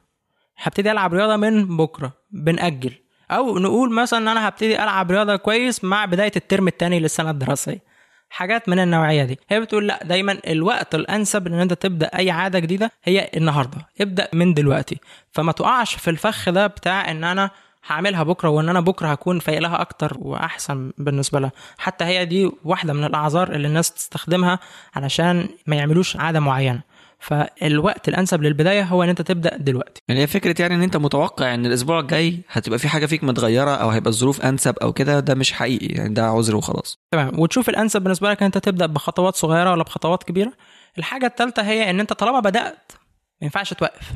هبتدي 0.58 0.90
ألعب 0.90 1.14
رياضة 1.14 1.36
من 1.36 1.76
بكرة 1.76 2.12
بنأجل. 2.30 2.92
أو 3.30 3.58
نقول 3.58 3.92
مثلا 3.92 4.18
إن 4.18 4.28
أنا 4.28 4.48
هبتدي 4.48 4.82
ألعب 4.82 5.10
رياضة 5.10 5.36
كويس 5.36 5.84
مع 5.84 6.04
بداية 6.04 6.32
الترم 6.36 6.68
الثاني 6.68 7.00
للسنة 7.00 7.30
الدراسية. 7.30 7.90
حاجات 8.30 8.68
من 8.68 8.78
النوعية 8.78 9.24
دي. 9.24 9.38
هي 9.48 9.60
بتقول 9.60 9.86
لأ 9.86 10.00
دايما 10.04 10.38
الوقت 10.46 10.94
الأنسب 10.94 11.46
إن 11.46 11.54
أنت 11.54 11.72
تبدأ 11.72 12.06
أي 12.06 12.30
عادة 12.30 12.58
جديدة 12.58 12.92
هي 13.04 13.30
النهارده. 13.36 13.86
ابدأ 14.00 14.28
من 14.32 14.54
دلوقتي. 14.54 14.98
فما 15.32 15.52
تقعش 15.52 15.94
في 15.94 16.10
الفخ 16.10 16.50
ده 16.50 16.66
بتاع 16.66 17.10
إن 17.10 17.24
أنا 17.24 17.50
هعملها 17.86 18.22
بكرة 18.22 18.48
وإن 18.48 18.68
أنا 18.68 18.80
بكرة 18.80 19.08
هكون 19.08 19.38
فايق 19.38 19.58
لها 19.58 19.80
أكتر 19.80 20.16
وأحسن 20.20 20.92
بالنسبة 20.98 21.40
لها. 21.40 21.52
حتى 21.78 22.04
هي 22.04 22.24
دي 22.24 22.50
واحدة 22.64 22.92
من 22.92 23.04
الأعذار 23.04 23.52
اللي 23.52 23.68
الناس 23.68 23.90
تستخدمها 23.94 24.58
علشان 24.94 25.48
ما 25.66 25.76
يعملوش 25.76 26.16
عادة 26.16 26.40
معينة. 26.40 26.82
فالوقت 27.18 28.08
الأنسب 28.08 28.42
للبداية 28.42 28.82
هو 28.82 29.02
إن 29.02 29.08
أنت 29.08 29.22
تبدأ 29.22 29.56
دلوقتي. 29.56 30.02
يعني 30.08 30.20
هي 30.20 30.26
فكرة 30.26 30.62
يعني 30.62 30.74
إن 30.74 30.82
أنت 30.82 30.96
متوقع 30.96 31.54
إن 31.54 31.66
الأسبوع 31.66 32.00
الجاي 32.00 32.40
هتبقى 32.48 32.78
في 32.78 32.88
حاجة 32.88 33.06
فيك 33.06 33.24
متغيرة 33.24 33.70
أو 33.70 33.88
هيبقى 33.88 34.10
الظروف 34.10 34.40
أنسب 34.40 34.78
أو 34.78 34.92
كده 34.92 35.20
ده 35.20 35.34
مش 35.34 35.52
حقيقي 35.52 35.86
يعني 35.86 36.14
ده 36.14 36.26
عذر 36.26 36.56
وخلاص. 36.56 36.98
تمام. 37.12 37.40
وتشوف 37.40 37.68
الأنسب 37.68 38.02
بالنسبة 38.02 38.30
لك 38.30 38.38
إن 38.40 38.44
أنت 38.46 38.58
تبدأ 38.58 38.86
بخطوات 38.86 39.36
صغيرة 39.36 39.70
ولا 39.70 39.82
بخطوات 39.82 40.22
كبيرة. 40.22 40.52
الحاجة 40.98 41.26
الثالثه 41.26 41.62
هي 41.62 41.90
إن 41.90 42.00
أنت 42.00 42.12
طالما 42.12 42.40
بدأت 42.40 42.92
ما 43.40 43.44
ينفعش 43.44 43.72
توقف. 43.74 44.12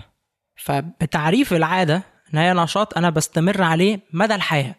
فبتعريف 0.57 1.53
العادة 1.53 2.03
ان 2.35 2.39
هي 2.39 2.53
نشاط 2.55 2.99
أنا 2.99 3.11
بستمر 3.11 3.63
عليه 3.63 4.01
مدى 4.13 4.35
الحياة. 4.35 4.75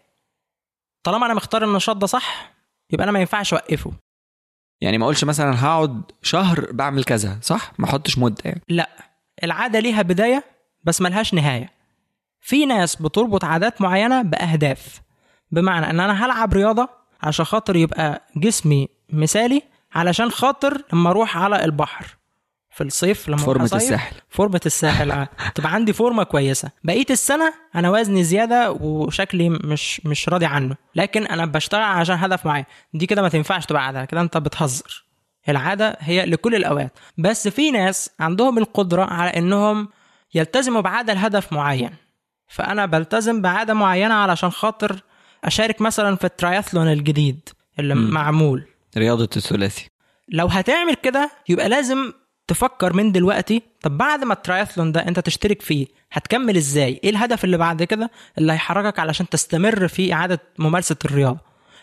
طالما 1.03 1.25
أنا 1.25 1.33
مختار 1.33 1.63
النشاط 1.63 1.95
ده 1.95 2.07
صح 2.07 2.51
يبقى 2.91 3.03
أنا 3.03 3.11
ما 3.11 3.19
ينفعش 3.19 3.53
أوقفه. 3.53 3.91
يعني 4.81 4.97
ما 4.97 5.03
أقولش 5.03 5.23
مثلا 5.23 5.65
هقعد 5.65 6.01
شهر 6.21 6.71
بعمل 6.71 7.03
كذا 7.03 7.39
صح؟ 7.41 7.71
ما 7.79 7.85
أحطش 7.85 8.17
مدة 8.17 8.41
يعني. 8.45 8.61
لا 8.69 8.89
العادة 9.43 9.79
ليها 9.79 10.01
بداية 10.01 10.43
بس 10.83 11.01
ملهاش 11.01 11.33
نهاية. 11.33 11.69
في 12.41 12.65
ناس 12.65 12.95
بتربط 12.95 13.43
عادات 13.45 13.81
معينة 13.81 14.21
بأهداف. 14.21 15.01
بمعنى 15.51 15.89
إن 15.89 15.99
أنا 15.99 16.25
هلعب 16.25 16.53
رياضة 16.53 16.89
عشان 17.21 17.45
خاطر 17.45 17.75
يبقى 17.75 18.21
جسمي 18.35 18.89
مثالي 19.09 19.61
علشان 19.93 20.31
خاطر 20.31 20.81
لما 20.93 21.09
أروح 21.09 21.37
على 21.37 21.65
البحر. 21.65 22.14
في 22.75 22.83
الصيف 22.83 23.29
لما 23.29 23.37
أصيف، 23.63 23.73
الساحل. 23.73 24.15
فورمة 24.29 24.61
الساحل 24.65 25.11
آه. 25.11 25.29
تبقى 25.55 25.73
عندي 25.73 25.93
فورمة 25.93 26.23
كويسة. 26.23 26.71
بقية 26.83 27.05
السنة 27.09 27.53
أنا 27.75 27.89
وزني 27.89 28.23
زيادة 28.23 28.71
وشكلي 28.71 29.49
مش 29.49 30.05
مش 30.05 30.29
راضي 30.29 30.45
عنه. 30.45 30.75
لكن 30.95 31.25
أنا 31.25 31.45
بشتغل 31.45 31.81
عشان 31.81 32.15
هدف 32.15 32.45
معين. 32.45 32.65
دي 32.93 33.05
كده 33.05 33.21
ما 33.21 33.29
تنفعش 33.29 33.65
تبقى 33.65 33.85
عادة 33.85 34.05
كده 34.05 34.21
أنت 34.21 34.37
بتهزر. 34.37 35.05
العادة 35.49 35.97
هي 35.99 36.25
لكل 36.25 36.55
الأوقات. 36.55 36.91
بس 37.17 37.47
في 37.47 37.71
ناس 37.71 38.09
عندهم 38.19 38.57
القدرة 38.57 39.03
على 39.03 39.29
إنهم 39.29 39.89
يلتزموا 40.33 40.81
بعادة 40.81 41.13
لهدف 41.13 41.53
معين. 41.53 41.91
فأنا 42.47 42.85
بلتزم 42.85 43.41
بعادة 43.41 43.73
معينة 43.73 44.13
علشان 44.13 44.49
خاطر 44.49 45.01
أشارك 45.43 45.81
مثلا 45.81 46.15
في 46.15 46.23
الترايثلون 46.23 46.87
الجديد 46.87 47.49
اللي 47.79 47.95
مم. 47.95 48.09
معمول. 48.09 48.63
رياضة 48.97 49.29
الثلاثي. 49.37 49.89
لو 50.29 50.47
هتعمل 50.47 50.95
كده 50.95 51.31
يبقى 51.49 51.69
لازم 51.69 52.13
تفكر 52.47 52.93
من 52.93 53.11
دلوقتي 53.11 53.61
طب 53.81 53.97
بعد 53.97 54.23
ما 54.23 54.33
الترايثلون 54.33 54.91
ده 54.91 55.07
انت 55.07 55.19
تشترك 55.19 55.61
فيه 55.61 55.87
هتكمل 56.11 56.57
إزاي؟ 56.57 56.99
إيه 57.03 57.09
الهدف 57.09 57.43
اللي 57.43 57.57
بعد 57.57 57.83
كده؟ 57.83 58.11
اللي 58.37 58.53
هيحركك 58.53 58.99
علشان 58.99 59.29
تستمر 59.29 59.87
في 59.87 60.13
عادة 60.13 60.39
ممارسة 60.59 60.95
الرياضة. 61.05 61.39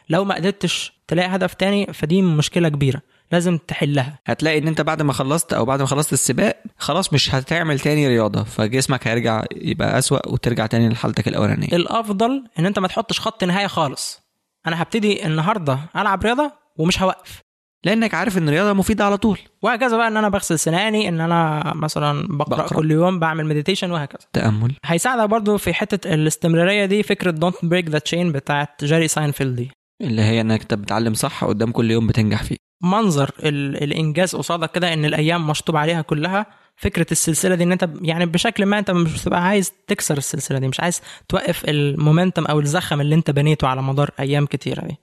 لو 0.08 0.24
ما 0.24 0.34
قدرتش 0.34 0.92
تلاقي 1.08 1.28
هدف 1.28 1.54
تاني 1.54 1.92
فدي 1.92 2.22
مشكلة 2.22 2.68
كبيرة 2.68 3.02
لازم 3.32 3.58
تحلها. 3.58 4.18
هتلاقي 4.26 4.58
ان 4.58 4.68
انت 4.68 4.80
بعد 4.80 5.02
ما 5.02 5.12
خلصت 5.12 5.52
أو 5.52 5.64
بعد 5.64 5.80
ما 5.80 5.86
خلصت 5.86 6.12
السباق 6.12 6.62
خلاص 6.78 7.12
مش 7.12 7.34
هتعمل 7.34 7.80
تاني 7.80 8.08
رياضة 8.08 8.44
فجسمك 8.44 9.06
هيرجع 9.08 9.44
يبقى 9.56 9.98
أسوأ 9.98 10.28
وترجع 10.28 10.66
تاني 10.66 10.88
لحالتك 10.88 11.28
الأولانية. 11.28 11.68
الأفضل 11.72 12.44
ان 12.58 12.66
انت 12.66 12.78
ما 12.78 12.88
تحطش 12.88 13.20
خط 13.20 13.44
نهايه 13.44 13.66
خالص. 13.66 14.22
أنا 14.66 14.82
هبتدي 14.82 15.26
النهارده 15.26 15.78
ألعب 15.96 16.22
رياضة 16.22 16.52
ومش 16.78 17.02
هوقف. 17.02 17.42
لأنك 17.84 18.14
عارف 18.14 18.38
إن 18.38 18.48
الرياضة 18.48 18.72
مفيدة 18.72 19.04
على 19.04 19.16
طول. 19.16 19.38
وهكذا 19.62 19.96
بقى 19.96 20.08
إن 20.08 20.16
أنا 20.16 20.28
بغسل 20.28 20.58
سناني 20.58 21.08
إن 21.08 21.20
أنا 21.20 21.72
مثلا 21.76 22.26
بقرأ, 22.36 22.56
بقرأ. 22.56 22.76
كل 22.76 22.90
يوم 22.90 23.18
بعمل 23.18 23.46
meditation 23.46 23.90
وهكذا. 23.90 24.28
تأمل. 24.32 24.72
هيساعدك 24.84 25.28
برضو 25.28 25.56
في 25.56 25.74
حتة 25.74 26.14
الاستمرارية 26.14 26.84
دي 26.84 27.02
فكرة 27.02 27.30
don't 27.30 27.56
break 27.62 27.88
the 27.88 27.98
chain 27.98 28.32
بتاعت 28.32 28.84
جيري 28.84 29.08
ساينفيلد 29.08 29.56
دي. 29.56 29.70
اللي 30.00 30.22
هي 30.22 30.40
إنك 30.40 30.60
أنت 30.60 30.74
بتعلم 30.74 31.14
صح 31.14 31.44
قدام 31.44 31.72
كل 31.72 31.90
يوم 31.90 32.06
بتنجح 32.06 32.42
فيه. 32.42 32.56
منظر 32.82 33.30
ال... 33.40 33.82
الإنجاز 33.82 34.36
قصادك 34.36 34.70
كده 34.70 34.92
إن 34.92 35.04
الأيام 35.04 35.46
مشطوب 35.46 35.76
عليها 35.76 36.02
كلها. 36.02 36.46
فكرة 36.76 37.06
السلسلة 37.12 37.54
دي 37.54 37.64
إن 37.64 37.72
أنت 37.72 37.88
يعني 38.02 38.26
بشكل 38.26 38.66
ما 38.66 38.78
أنت 38.78 38.90
مش 38.90 39.22
بتبقى 39.22 39.44
عايز 39.44 39.72
تكسر 39.86 40.18
السلسلة 40.18 40.58
دي 40.58 40.68
مش 40.68 40.80
عايز 40.80 41.00
توقف 41.28 41.64
ال 41.68 41.77
momentum 41.77 42.44
أو 42.44 42.60
الزخم 42.60 43.00
اللي 43.00 43.14
أنت 43.14 43.30
بنيته 43.30 43.68
على 43.68 43.82
مدار 43.82 44.10
أيام 44.20 44.46
كتيرة 44.46 44.86
دي. 44.86 44.96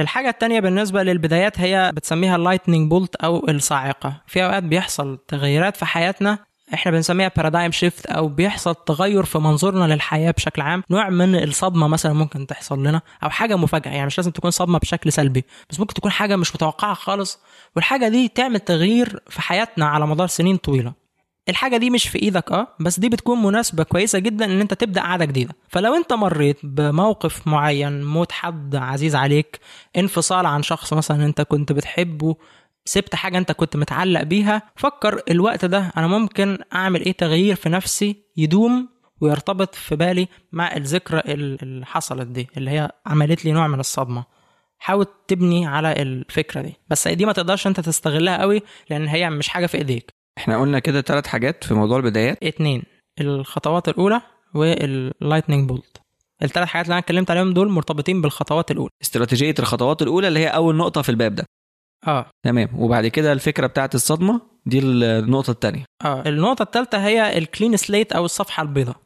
الحاجة 0.00 0.28
التانية 0.28 0.60
بالنسبة 0.60 1.02
للبدايات 1.02 1.60
هي 1.60 1.92
بتسميها 1.94 2.36
ال 2.36 2.41
lightning 2.41 2.90
bolt 2.90 3.16
أو 3.16 3.48
الصاعقة. 3.48 4.22
في 4.26 4.44
أوقات 4.44 4.62
بيحصل 4.62 5.18
تغيرات 5.28 5.76
في 5.76 5.84
حياتنا 5.84 6.38
إحنا 6.74 6.92
بنسميها 6.92 7.30
paradigm 7.36 7.72
shift 7.72 8.06
أو 8.06 8.28
بيحصل 8.28 8.74
تغير 8.74 9.24
في 9.24 9.38
منظورنا 9.38 9.94
للحياة 9.94 10.30
بشكل 10.30 10.62
عام. 10.62 10.82
نوع 10.90 11.08
من 11.08 11.34
الصدمة 11.42 11.88
مثلا 11.88 12.12
ممكن 12.12 12.46
تحصل 12.46 12.82
لنا 12.86 13.00
أو 13.22 13.30
حاجة 13.30 13.56
مفاجأة 13.56 13.90
يعني 13.90 14.06
مش 14.06 14.18
لازم 14.18 14.30
تكون 14.30 14.50
صدمة 14.50 14.78
بشكل 14.78 15.12
سلبي 15.12 15.44
بس 15.70 15.80
ممكن 15.80 15.94
تكون 15.94 16.10
حاجة 16.10 16.36
مش 16.36 16.54
متوقعة 16.54 16.94
خالص. 16.94 17.38
والحاجة 17.76 18.08
دي 18.08 18.28
تعمل 18.28 18.60
تغيير 18.60 19.22
في 19.28 19.42
حياتنا 19.42 19.86
على 19.86 20.06
مدار 20.06 20.26
سنين 20.26 20.56
طويلة. 20.56 20.99
الحاجة 21.48 21.76
دي 21.76 21.90
مش 21.90 22.08
في 22.08 22.22
إيدك 22.22 22.52
آه 22.52 22.68
بس 22.80 23.00
دي 23.00 23.08
بتكون 23.08 23.42
مناسبة 23.42 23.82
كويسة 23.82 24.18
جدا 24.18 24.44
إن 24.44 24.60
أنت 24.60 24.74
تبدأ 24.74 25.00
عاده 25.00 25.24
جديدة. 25.24 25.54
فلو 25.68 25.94
أنت 25.94 26.12
مريت 26.12 26.58
بموقف 26.62 27.46
معين 27.46 28.04
موت 28.04 28.32
حد 28.32 28.76
عزيز 28.76 29.16
عليك 29.16 29.60
انفصال 29.98 30.46
عن 30.46 30.62
شخص 30.62 30.92
مثلا 30.92 31.24
أنت 31.24 31.40
كنت 31.40 31.72
بتحبه 31.72 32.36
سبت 32.84 33.14
حاجة 33.14 33.38
أنت 33.38 33.52
كنت 33.52 33.76
متعلق 33.76 34.22
بيها 34.22 34.62
فكر 34.76 35.22
الوقت 35.30 35.64
ده 35.64 35.92
أنا 35.96 36.06
ممكن 36.06 36.58
أعمل 36.74 37.04
إيه 37.04 37.12
تغيير 37.12 37.54
في 37.54 37.68
نفسي 37.68 38.16
يدوم 38.36 38.88
ويرتبط 39.20 39.74
في 39.74 39.96
بالي 39.96 40.28
مع 40.52 40.76
الذكرى 40.76 41.20
اللي 41.26 41.86
حصلت 41.86 42.26
دي 42.26 42.48
اللي 42.56 42.70
هي 42.70 42.90
عملت 43.06 43.44
لي 43.44 43.52
نوع 43.52 43.66
من 43.66 43.80
الصدمة. 43.80 44.24
حاول 44.78 45.06
تبني 45.28 45.66
على 45.66 45.92
الفكرة 46.02 46.60
دي. 46.60 46.74
بس 46.88 47.08
دي 47.08 47.24
ما 47.24 47.32
تقدرش 47.32 47.66
أنت 47.66 47.80
تستغلها 47.80 48.40
قوي 48.40 48.62
لأن 48.90 49.08
هي 49.08 49.30
مش 49.30 49.48
حاجة 49.48 49.66
في 49.66 49.78
إيديك. 49.78 50.19
إحنا 50.38 50.60
قلنا 50.60 50.78
كده 50.78 51.00
ثلاث 51.00 51.26
حاجات 51.26 51.64
في 51.64 51.74
موضوع 51.74 51.96
البدايات. 51.98 52.38
اتنين 52.44 52.82
الخطوات 53.20 53.88
الأولى 53.88 54.20
وال 54.54 54.75
lightning 54.75 55.68
bolt 55.68 56.00
الثلاث 56.42 56.68
حاجات 56.68 56.86
اللي 56.86 56.92
أنا 56.92 57.00
اتكلمت 57.00 57.30
عليهم 57.30 57.52
دول 57.52 57.68
مرتبطين 57.70 58.22
بالخطوات 58.22 58.70
الأولى. 58.70 58.90
استراتيجية 59.02 59.54
الخطوات 59.58 60.02
الأولى 60.02 60.28
اللي 60.28 60.40
هي 60.40 60.46
أول 60.48 60.76
نقطة 60.76 61.02
في 61.02 61.08
الباب 61.08 61.34
ده. 61.34 61.44
آه. 62.06 62.30
تمام. 62.42 62.68
وبعد 62.74 63.06
كده 63.06 63.32
الفكرة 63.32 63.66
بتاعت 63.66 63.94
الصدمة 63.94 64.40
دي 64.66 64.78
النقطة 64.78 65.50
التانية. 65.50 65.84
آه 66.04 66.22
النقطة 66.28 66.62
الثالثة 66.62 67.06
هي 67.06 67.38
ال 67.38 67.44
clean 67.44 67.76
slate 67.76 68.12
أو 68.12 68.24
الصفحة 68.24 68.62
البيضاء. 68.62 68.96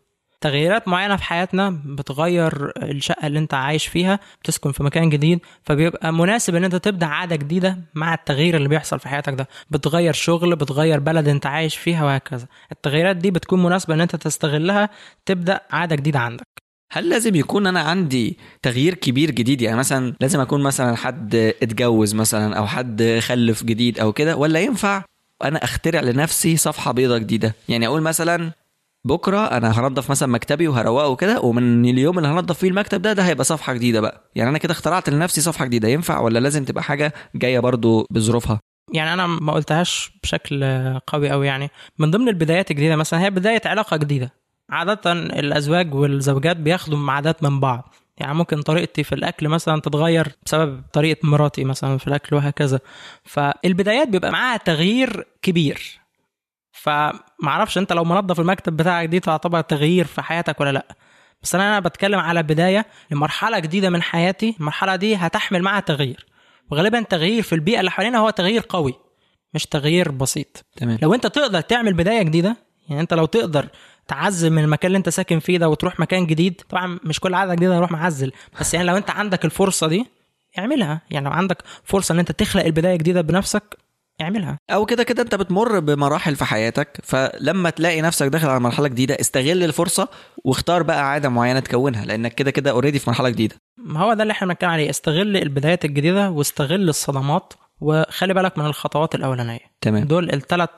تغييرات 0.44 0.88
معينة 0.88 1.16
في 1.16 1.22
حياتنا 1.24 1.80
بتغير 1.85 2.72
الشقة 2.83 3.26
اللي 3.26 3.38
انت 3.38 3.54
عايش 3.54 3.87
فيها 3.87 4.18
بتسكن 4.42 4.72
في 4.72 4.83
مكان 4.83 5.09
جديد 5.11 5.40
فبيبقى 5.62 6.12
مناسب 6.12 6.54
ان 6.54 6.64
انت 6.64 6.76
تبدأ 6.76 7.07
عادة 7.07 7.37
جديدة 7.37 7.78
مع 7.94 8.14
التغيير 8.14 8.57
اللي 8.57 8.68
بيحصل 8.68 9.00
في 9.00 9.09
حياتك 9.09 9.33
ده. 9.33 9.48
بتغير 9.70 10.12
شغل 10.12 10.57
بتغير 10.57 11.00
بلد 11.00 11.28
انت 11.28 11.46
عايش 11.46 11.76
فيها 11.76 12.04
وهكذا. 12.04 12.46
التغييرات 12.72 13.16
دي 13.16 13.30
بتكون 13.30 13.62
مناسبة 13.62 13.94
ان 13.94 14.00
انت 14.00 14.16
تستغلها 14.16 14.88
تبدأ 15.26 15.61
عادة 15.70 15.96
جديدة 15.96 16.18
عندك. 16.18 16.46
هل 16.92 17.09
لازم 17.09 17.35
يكون 17.35 17.66
أنا 17.66 17.80
عندي 17.80 18.38
تغيير 18.62 18.94
كبير 18.94 19.30
جديد؟ 19.30 19.62
يعني 19.62 19.76
مثلا 19.76 20.14
لازم 20.20 20.40
اكون 20.40 20.62
مثلا 20.62 20.96
حد 20.96 21.35
اتجوز 21.35 22.14
مثلا 22.14 22.57
أو 22.59 22.66
حد 22.66 23.18
خلف 23.22 23.64
جديد 23.64 24.00
أو 24.00 24.12
كده 24.12 24.37
ولا 24.37 24.61
ينفع 24.61 25.02
أنا 25.44 25.64
اخترع 25.64 26.00
لنفسي 26.00 26.57
صفحة 26.57 26.92
بيضة 26.92 27.18
جديدة؟ 27.18 27.54
يعني 27.68 27.87
أقول 27.87 28.02
مثلا 28.02 28.52
بكرة 29.05 29.38
أنا 29.38 29.81
هنضف 29.81 30.11
مثلا 30.11 30.29
مكتبي 30.29 30.69
وهروقه 30.69 31.17
كده 31.17 31.40
ومن 31.40 31.85
اليوم 31.85 32.19
اللي 32.19 32.29
هنضف 32.29 32.59
فيه 32.59 32.69
المكتب 32.69 33.03
ده 33.03 33.12
ده 33.12 33.23
هيبقى 33.23 33.45
صفحة 33.45 33.73
جديدة 33.73 34.01
بقى. 34.01 34.31
يعني 34.35 34.51
أنا 34.51 34.59
كده 34.59 34.73
اخترعت 34.73 35.11
لنفسي 35.11 35.40
صفحة 35.40 35.64
جديدة. 35.64 35.88
ينفع 35.88 36.21
ولا 36.21 36.38
لازم 36.38 36.64
تبقى 36.64 36.83
حاجة 36.83 37.12
جاية 37.35 37.59
برضو 37.61 38.07
بظروفها؟ 38.11 38.61
يعني 38.93 39.12
أنا 39.12 39.27
ما 39.27 39.53
قلتهاش 39.53 40.12
بشكل 40.23 40.64
قوي 41.07 41.31
قوي 41.31 41.47
يعني. 41.47 41.71
من 41.99 42.11
ضمن 42.11 42.29
البدايات 42.29 42.71
الجديدة 42.71 42.97
مثلا 42.97 43.21
هي 43.21 43.31
بداية 43.31 43.62
علاقة 43.64 43.97
جديدة. 43.97 44.33
عادة 44.71 45.12
الأزواج 45.12 45.95
والزوجات 45.95 46.57
بياخدوا 46.57 47.11
عادات 47.11 47.43
من 47.43 47.61
بعض. 47.61 47.95
يعني 48.19 48.35
ممكن 48.35 48.62
طريقتي 48.62 49.05
في 49.05 49.14
الأكل 49.14 49.49
مثلا 49.49 49.81
تتغير 49.81 50.29
بسبب 50.47 50.83
طريقة 50.93 51.29
مراتي 51.29 51.64
مثلا 51.64 51.99
في 51.99 52.07
الأكل 52.07 52.37
وهكذا. 52.37 52.81
فالبدايات 53.25 54.09
بيبقى 54.09 54.33
معاها 54.33 54.57
تغيير 54.57 55.27
كبير. 55.43 56.01
فمعرفش 56.85 57.79
انت 57.79 57.92
لو 57.92 58.05
منظف 58.05 58.40
المكتب 58.40 58.77
بتاعك 58.77 59.09
دي 59.09 59.20
تعتبر 59.20 59.61
تغيير 59.61 60.05
في 60.05 60.23
حياتك 60.23 60.61
ولا 60.61 60.73
لا. 60.73 60.97
بس 61.42 61.55
أنا 61.55 61.81
بتكلم 61.81 62.18
على 62.20 62.42
بدايه 62.42 62.87
لمرحلة 63.11 63.59
جديدة 63.59 63.90
من 63.90 64.03
حياتي 64.03 64.57
المرحلة 64.61 64.97
دي 64.97 65.16
هتحمل 65.16 65.62
معاها 65.62 65.81
تغيير. 65.81 66.27
وغالبا 66.70 67.03
تغيير 67.03 67.42
في 67.42 67.55
البيئة 67.55 67.81
اللي 67.81 67.90
حوالينا 67.90 68.18
هو 68.18 68.31
تغيير 68.31 68.64
قوي 68.68 68.94
مش 69.55 69.66
تغيير 69.66 70.11
بسيط. 70.11 70.64
تمام. 70.77 70.99
لو 71.03 71.14
أنت 71.14 71.27
تقدر 71.27 71.61
تعمل 71.61 71.92
بداية 71.94 72.23
جديدة 72.23 72.57
يعني 72.88 73.01
أنت 73.01 73.14
لو 73.14 73.27
تقدر 73.27 73.68
تعزل 74.09 74.51
من 74.51 74.64
المكان 74.64 74.87
اللي 74.87 74.99
أنت 74.99 75.09
ساكن 75.09 75.38
فيه 75.38 75.59
ده 75.59 75.68
وتروح 75.68 76.01
مكان 76.01 76.27
جديد 76.27 76.61
طبعا 76.68 76.99
مش 77.05 77.20
كل 77.20 77.35
عادة 77.35 77.55
جديدة 77.55 77.79
أروح 77.79 77.90
معزل. 77.90 78.33
بس 78.61 78.75
يعني 78.75 78.87
لو 78.87 78.97
أنت 78.97 79.11
عندك 79.11 79.44
الفرصة 79.44 79.87
دي 79.88 80.07
اعملها. 80.59 81.01
يعني 81.11 81.27
لو 81.27 81.33
عندك 81.33 81.62
فرصة 81.85 82.12
إن 82.12 82.18
أنت 82.18 82.33
تخلق 82.33 82.64
البداية 82.64 82.97
جديدة 82.97 83.20
بنفسك 83.20 83.84
اعملها. 84.20 84.59
أو 84.70 84.87
كده 84.87 85.03
كده 85.03 85.22
أنت 85.22 85.35
بتمر 85.35 85.79
بمراحل 85.81 86.37
في 86.37 86.44
حياتك 86.44 87.00
فلما 87.03 87.70
تلاقي 87.70 88.00
نفسك 88.00 88.27
داخل 88.27 88.48
على 88.48 88.61
مرحلة 88.61 88.88
جديدة 88.88 89.16
استغل 89.20 89.64
الفرصة 89.64 90.09
واختار 90.44 90.83
بقى 90.83 91.11
عادة 91.11 91.29
معينة 91.29 91.61
تكونها 91.61 92.05
لأنك 92.05 92.35
كده 92.35 92.50
كده 92.50 92.70
اوريدي 92.70 92.98
في 92.98 93.11
مرحلة 93.11 93.29
جديدة. 93.29 93.57
ما 93.79 94.00
هو 94.00 94.14
ده 94.14 94.22
اللي 94.22 94.33
إحنا 94.33 94.48
بنتكلم 94.48 94.70
عليه 94.70 94.90
استغل 94.90 95.37
البدايات 95.37 95.85
الجديدة 95.85 96.31
واستغل 96.31 96.88
الصدمات 96.88 97.53
وخلي 97.81 98.35
بالك 98.35 98.59
من 98.59 98.66
الخطوات 98.66 99.14
الأولانية. 99.14 99.61
تمام. 99.81 100.05
دول 100.05 100.33
الثلاث 100.33 100.70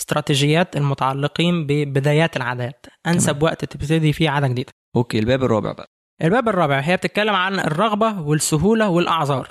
استراتيجيات 0.00 0.76
المتعلقين 0.76 1.66
ببدايات 1.66 2.36
العادات. 2.36 2.86
أنسب 3.06 3.32
تمام. 3.32 3.42
وقت 3.42 3.64
تبتدي 3.64 4.12
فيه 4.12 4.30
عادة 4.30 4.48
جديدة. 4.48 4.72
okay 4.96 5.18
الباب 5.18 5.44
الرابع 5.44 5.72
بقى. 5.72 5.86
الباب 6.22 6.48
الرابع 6.48 6.80
هي 6.80 6.96
بتتكلم 6.96 7.34
عن 7.34 7.60
الرغبة 7.60 8.20
والسهولة 8.20 8.88
والأعذار 8.88 9.48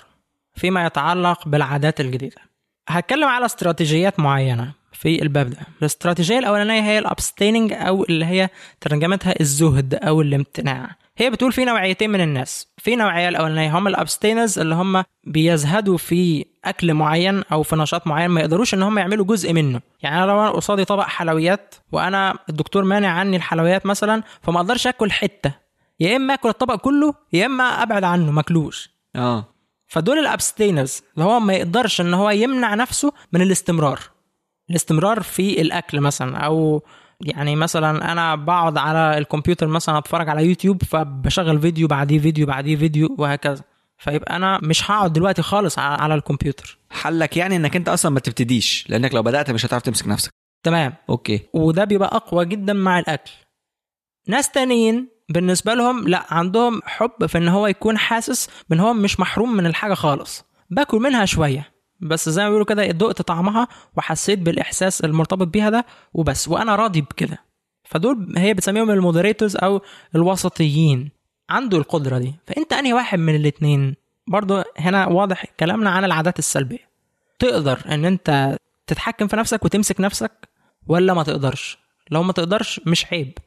فيما 0.55 0.85
يتعلق 0.85 1.47
بالعادات 1.47 2.01
الجديدة. 2.01 2.50
هتكلم 2.99 3.27
على 3.27 3.45
استراتيجيات 3.45 4.19
معينة 4.19 4.73
في 4.93 5.21
الباب 5.21 5.49
ده. 5.49 5.57
الاستراتيجية 5.79 6.39
الأولانية 6.39 6.81
هي 6.81 6.99
ال 6.99 7.06
abstaining 7.06 7.73
أو 7.73 8.03
اللي 8.03 8.25
هي 8.25 8.49
ترجمتها 8.81 9.33
الزهد 9.39 9.95
أو 9.95 10.21
الامتناع. 10.21 10.95
هي 11.17 11.29
بتقول 11.29 11.51
في 11.51 11.65
نوعيتين 11.65 12.09
من 12.09 12.21
الناس. 12.21 12.67
في 12.77 12.95
نوعية 12.95 13.29
الأولانية 13.29 13.77
هم 13.77 13.87
ال 13.87 13.94
abstainers 13.94 14.59
اللي 14.59 14.75
هم 14.75 15.03
بيزهدوا 15.23 15.97
في 15.97 16.45
أكل 16.65 16.93
معين 16.93 17.43
أو 17.51 17.63
في 17.63 17.75
نشاط 17.75 18.07
معين 18.07 18.29
ما 18.29 18.41
يقدروش 18.41 18.73
إن 18.73 18.83
هم 18.83 18.99
يعملوا 18.99 19.25
جزء 19.25 19.53
منه. 19.53 19.81
يعني 20.03 20.17
أنا 20.17 20.25
لو 20.25 20.41
أنا 20.41 20.49
قصادي 20.49 20.85
طبق 20.85 21.03
حلويات 21.03 21.75
وأنا 21.91 22.35
الدكتور 22.49 22.83
مانع 22.83 23.09
عني 23.09 23.37
الحلويات 23.37 23.85
مثلا 23.85 24.23
فما 24.41 24.57
أقدرش 24.57 24.87
آكل 24.87 25.11
حتة. 25.11 25.51
يا 25.99 26.15
إما 26.15 26.33
آكل 26.33 26.49
الطبق 26.49 26.75
كله 26.75 27.13
يا 27.33 27.45
إما 27.45 27.63
أبعد 27.63 28.03
عنه 28.03 28.31
ماكلوش. 28.31 28.89
آه. 29.15 29.50
فدول 29.91 30.17
ال 30.19 30.27
abstainers 30.27 31.01
اللي 31.13 31.25
هو 31.25 31.39
ما 31.39 31.53
يقدرش 31.53 32.01
إن 32.01 32.13
هو 32.13 32.29
يمنع 32.29 32.75
نفسه 32.75 33.13
من 33.33 33.41
الاستمرار. 33.41 33.99
الاستمرار 34.69 35.21
في 35.21 35.61
الأكل 35.61 36.01
مثلا 36.01 36.37
أو 36.37 36.83
يعني 37.21 37.55
مثلا 37.55 38.11
أنا 38.11 38.35
بقعد 38.35 38.77
على 38.77 39.17
الكمبيوتر 39.17 39.67
مثلا 39.67 39.97
أتفرج 39.97 40.29
على 40.29 40.45
يوتيوب 40.45 40.83
فبشغل 40.83 41.61
فيديو 41.61 41.87
بعديه 41.87 42.19
فيديو 42.19 42.47
بعديه 42.47 42.75
فيديو 42.75 43.15
وهكذا. 43.19 43.63
فيبقى 43.97 44.35
أنا 44.35 44.59
مش 44.63 44.91
هقعد 44.91 45.13
دلوقتي 45.13 45.41
خالص 45.41 45.79
على 45.79 46.15
الكمبيوتر. 46.15 46.77
حلك 46.89 47.37
يعني 47.37 47.55
إنك 47.55 47.75
أنت 47.75 47.89
أصلا 47.89 48.11
ما 48.11 48.19
تبتديش 48.19 48.85
لأنك 48.89 49.13
لو 49.13 49.23
بدأت 49.23 49.51
مش 49.51 49.65
هتعرف 49.65 49.83
تمسك 49.83 50.07
نفسك. 50.07 50.31
تمام. 50.63 50.93
okay. 51.09 51.41
وده 51.53 51.83
بيبقى 51.83 52.15
أقوى 52.15 52.45
جدا 52.45 52.73
مع 52.73 52.99
الأكل. 52.99 53.31
ناس 54.27 54.51
تانيين 54.51 55.07
بالنسبة 55.31 55.73
لهم 55.73 56.07
لا 56.07 56.25
عندهم 56.33 56.81
حب 56.85 57.25
في 57.25 57.37
إن 57.37 57.47
هو 57.47 57.67
يكون 57.67 57.97
حاسس 57.97 58.49
بإن 58.69 58.79
هو 58.79 58.93
مش 58.93 59.19
محروم 59.19 59.57
من 59.57 59.65
الحاجة 59.65 59.93
خالص. 59.93 60.45
باكل 60.69 60.97
منها 60.97 61.25
شوية 61.25 61.71
بس 61.99 62.29
زي 62.29 62.41
ما 62.43 62.49
بيقولوا 62.49 62.65
كده 62.65 62.85
دقت 62.85 63.21
طعمها 63.21 63.67
وحسيت 63.97 64.39
بالإحساس 64.39 65.01
المرتبط 65.01 65.47
بيها 65.47 65.69
ده 65.69 65.85
وبس 66.13 66.47
وأنا 66.47 66.75
راضي 66.75 67.01
بكده. 67.01 67.37
فدول 67.83 68.33
هي 68.37 68.53
بتسميهم 68.53 68.91
ال 68.91 68.97
moderators 68.97 69.55
أو 69.55 69.81
الوسطيين. 70.15 71.11
عنده 71.49 71.77
القدرة 71.77 72.17
دي. 72.17 72.35
فأنت 72.47 72.73
أنهي 72.73 72.93
واحد 72.93 73.19
من 73.19 73.35
الاتنين؟ 73.35 73.95
برضو 74.27 74.63
هنا 74.77 75.07
واضح 75.07 75.45
كلامنا 75.59 75.89
عن 75.89 76.05
العادات 76.05 76.39
السلبية. 76.39 76.89
تقدر 77.39 77.79
إن 77.89 78.05
أنت 78.05 78.57
تتحكم 78.87 79.27
في 79.27 79.35
نفسك 79.35 79.65
وتمسك 79.65 80.01
نفسك 80.01 80.49
ولا 80.87 81.13
ما 81.13 81.23
تقدرش؟ 81.23 81.77
لو 82.11 82.23
ما 82.23 82.33
تقدرش 82.33 82.81
مش 82.85 83.05
عيب. 83.13 83.37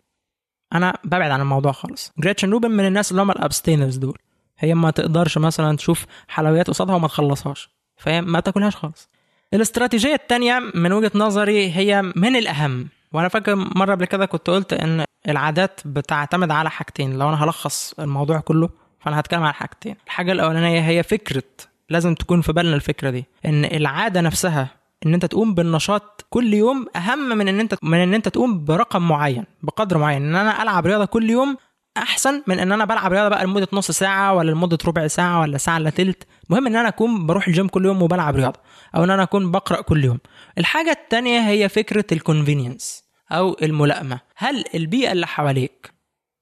أنا 0.75 0.99
ببعد 1.05 1.31
عن 1.31 1.41
الموضوع 1.41 1.73
خالص. 1.73 2.13
جريتشن 2.19 2.51
روبن 2.51 2.71
من 2.71 2.87
الناس 2.87 3.11
اللي 3.11 3.23
هم 3.23 3.31
ال 3.31 3.37
abstainers 3.37 3.97
دول. 3.97 4.19
هي 4.59 4.75
ما 4.75 4.91
تقدرش 4.91 5.39
مثلا 5.39 5.77
تشوف 5.77 6.07
حلويات 6.29 6.69
قصادها 6.69 6.95
وما 6.95 7.09
تخلصهاش. 7.09 7.71
فهي 7.97 8.21
ما 8.21 8.41
تاكلهاش 8.41 8.77
خالص. 8.77 9.09
الاستراتيجية 9.55 10.15
التانية 10.15 10.63
من 10.75 10.93
وجهة 10.93 11.11
نظري 11.15 11.73
هي 11.73 12.03
من 12.03 12.37
الأهم. 12.37 12.89
وأنا 13.13 13.29
فاكر 13.29 13.55
مرة 13.55 13.95
قبل 13.95 14.05
كده 14.05 14.27
كنت 14.27 14.51
قلت 14.51 14.73
إن 14.73 15.05
العادات 15.29 15.81
بتعتمد 15.85 16.51
على 16.51 16.71
حاجتين. 16.71 17.19
لو 17.19 17.29
أنا 17.29 17.45
هلخص 17.45 17.95
الموضوع 17.99 18.41
كله 18.41 18.69
فأنا 19.01 19.21
هتكلم 19.21 19.43
على 19.43 19.55
حاجتين. 19.55 19.97
الحاجة 20.07 20.33
الأولانية 20.33 20.81
هي 20.81 21.03
فكرة 21.03 21.43
لازم 21.91 22.15
تكون 22.15 22.41
في 22.41 22.53
بالنا 22.53 22.75
الفكرة 22.77 23.11
دي. 23.11 23.25
إن 23.47 23.65
العادة 23.65 24.21
نفسها 24.21 24.69
إن 25.07 25.15
أنت 25.15 25.27
تقوم 25.27 25.55
بالنشاط 25.55 26.27
كل 26.31 26.55
يوم 26.55 26.87
أهم 26.97 27.29
من 27.29 27.49
إن 27.49 27.61
أنت 27.61 27.75
من 27.83 27.99
إن 27.99 28.15
أنت 28.15 28.29
تقوم 28.29 28.65
برقم 28.65 29.09
معين 29.09 29.45
بقدر 29.63 29.99
معين. 29.99 30.23
إن 30.23 30.37
أنا 30.37 30.63
ألعب 30.63 30.87
رياضة 30.87 31.05
كل 31.05 31.31
يوم 31.31 31.57
أحسن 31.97 32.43
من 32.47 32.59
إن 32.59 32.73
أنا 32.73 32.85
بلعب 32.85 33.13
رياضة 33.13 33.29
بقى 33.29 33.45
لمدة 33.45 33.69
نص 33.73 33.91
ساعة 33.91 34.35
ولا 34.35 34.51
لمدة 34.51 34.79
ربع 34.87 35.07
ساعة 35.07 35.41
ولا 35.41 35.59
ساعة 35.59 35.77
إلا 35.77 35.91
تلت. 35.91 36.27
المهم 36.51 36.67
إن 36.67 36.77
أنا 36.77 36.89
أكون 36.89 37.27
بروح 37.27 37.49
الجيم 37.49 37.69
كل 37.69 37.85
يوم 37.85 38.03
وبلعب 38.03 38.37
رياضة 38.37 38.61
أو 38.97 39.05
إن 39.05 39.11
أنا 39.11 39.23
أكون 39.23 39.51
بقرأ 39.51 39.81
كل 39.81 40.05
يوم. 40.05 40.19
الحاجة 40.59 40.91
التانية 40.91 41.49
هي 41.49 41.69
فكرة 41.69 42.05
ال 42.13 42.20
convenience 42.20 43.05
أو 43.33 43.57
الملائمة. 43.63 44.21
هل 44.37 44.65
البيئة 44.75 45.13
اللي 45.13 45.27
حواليك 45.27 45.95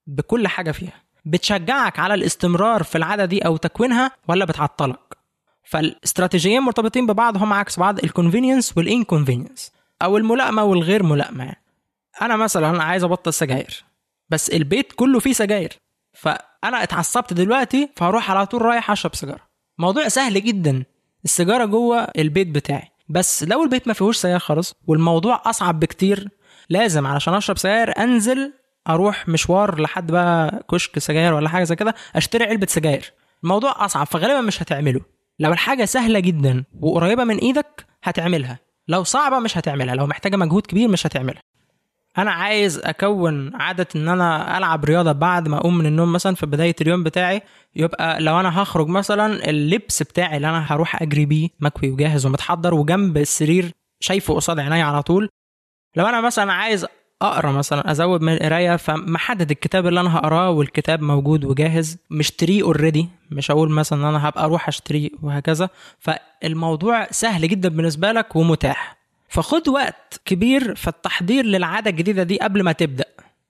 بكل 0.06 0.48
حاجة 0.48 0.70
فيها 0.70 1.02
بتشجعك 1.24 1.98
على 1.98 2.14
الاستمرار 2.14 2.82
في 2.82 2.98
العادة 2.98 3.24
دي 3.24 3.38
أو 3.46 3.56
تكوينها 3.56 4.10
ولا 4.28 4.44
بتعطلك؟ 4.44 5.21
فالاستراتيجيين 5.64 6.62
مرتبطين 6.62 7.06
ببعض 7.06 7.36
هم 7.36 7.52
عكس 7.52 7.78
بعض 7.78 7.98
ال 8.04 8.10
convenience 8.10 8.76
وال 8.76 8.89
inconvenience 8.89 9.72
أو 10.02 10.16
الملائمة 10.16 10.64
والغير 10.64 11.02
ملائمة. 11.02 11.52
أنا 12.22 12.36
مثلا 12.36 12.82
عايز 12.82 13.04
أبطل 13.04 13.32
سجاير 13.32 13.84
بس 14.30 14.50
البيت 14.50 14.92
كله 14.92 15.18
فيه 15.20 15.32
سجاير. 15.32 15.72
فأنا 16.12 16.82
اتعصبت 16.82 17.32
دلوقتي 17.32 17.88
فهروح 17.96 18.30
على 18.30 18.46
طول 18.46 18.62
رايح 18.62 18.90
أشرب 18.90 19.14
سيجارة. 19.14 19.40
موضوع 19.78 20.08
سهل 20.08 20.44
جدا 20.44 20.84
السيجارة 21.24 21.64
جوه 21.64 21.98
البيت 22.18 22.48
بتاعي. 22.48 22.88
بس 23.08 23.44
لو 23.44 23.62
البيت 23.62 23.88
ما 23.88 23.94
فيهوش 23.94 24.16
سجاير 24.16 24.38
خالص 24.38 24.74
والموضوع 24.86 25.42
أصعب 25.46 25.80
بكتير 25.80 26.28
لازم 26.68 27.06
علشان 27.06 27.34
أشرب 27.34 27.58
سجاير 27.58 27.98
أنزل 27.98 28.52
أروح 28.88 29.28
مشوار 29.28 29.80
لحد 29.80 30.12
بقى 30.12 30.64
كشك 30.70 30.98
سجاير 30.98 31.34
ولا 31.34 31.48
حاجة 31.48 31.64
زي 31.64 31.76
كده 31.76 31.94
أشتري 32.16 32.44
علبة 32.44 32.66
سجاير. 32.66 33.12
الموضوع 33.44 33.84
أصعب 33.84 34.06
فغالبا 34.06 34.40
مش 34.40 34.62
هتعمله. 34.62 35.00
لو 35.42 35.52
الحاجة 35.52 35.84
سهلة 35.84 36.20
جدا 36.20 36.64
وقريبة 36.80 37.24
من 37.24 37.36
إيدك 37.36 37.86
هتعملها. 38.02 38.58
لو 38.88 39.04
صعبة 39.04 39.38
مش 39.38 39.58
هتعملها. 39.58 39.94
لو 39.94 40.06
محتاجة 40.06 40.36
مجهود 40.36 40.66
كبير 40.66 40.88
مش 40.88 41.06
هتعملها. 41.06 41.42
أنا 42.18 42.30
عايز 42.30 42.78
أكون 42.78 43.54
عادة 43.54 43.86
إن 43.96 44.08
أنا 44.08 44.58
ألعب 44.58 44.84
رياضة 44.84 45.12
بعد 45.12 45.48
ما 45.48 45.56
أقوم 45.56 45.78
من 45.78 45.86
النوم 45.86 46.12
مثلا 46.12 46.34
في 46.34 46.46
بداية 46.46 46.74
اليوم 46.80 47.02
بتاعي. 47.02 47.42
يبقى 47.76 48.20
لو 48.20 48.40
أنا 48.40 48.62
هخرج 48.62 48.88
مثلا 48.88 49.50
اللبس 49.50 50.02
بتاعي 50.02 50.36
اللي 50.36 50.48
أنا 50.48 50.72
هروح 50.72 51.02
أجري 51.02 51.26
بيه 51.26 51.48
مكوي 51.60 51.90
وجاهز 51.90 52.26
ومتحضر 52.26 52.74
وجنب 52.74 53.16
السرير 53.18 53.72
شايفه 54.00 54.34
قصاد 54.34 54.58
عينيا 54.58 54.84
على 54.84 55.02
طول. 55.02 55.28
لو 55.96 56.06
أنا 56.06 56.20
مثلا 56.20 56.52
عايز 56.52 56.86
أقرأ 57.22 57.52
مثلا 57.52 57.90
أزود 57.90 58.22
من 58.22 58.32
القرايه 58.32 58.76
فمحدد 58.76 59.50
الكتاب 59.50 59.86
اللي 59.86 60.00
أنا 60.00 60.16
هقراه 60.16 60.50
والكتاب 60.50 61.02
موجود 61.02 61.44
وجاهز. 61.44 61.98
مشتريه 62.10 62.62
اوريدي 62.62 63.08
مش 63.30 63.50
هقول 63.50 63.70
مثلا 63.70 64.00
إن 64.02 64.04
أنا 64.14 64.28
هبقى 64.28 64.44
أروح 64.44 64.68
اشتريه 64.68 65.10
وهكذا. 65.22 65.68
فالموضوع 65.98 67.06
سهل 67.10 67.48
جدا 67.48 67.68
بالنسبة 67.68 68.12
لك 68.12 68.36
ومتاح. 68.36 68.96
فخد 69.28 69.68
وقت 69.68 70.20
كبير 70.24 70.74
في 70.74 70.88
التحضير 70.88 71.44
للعادة 71.44 71.90
الجديدة 71.90 72.22
دي 72.22 72.38
قبل 72.38 72.62
ما 72.62 72.72
تبدأ. 72.72 73.04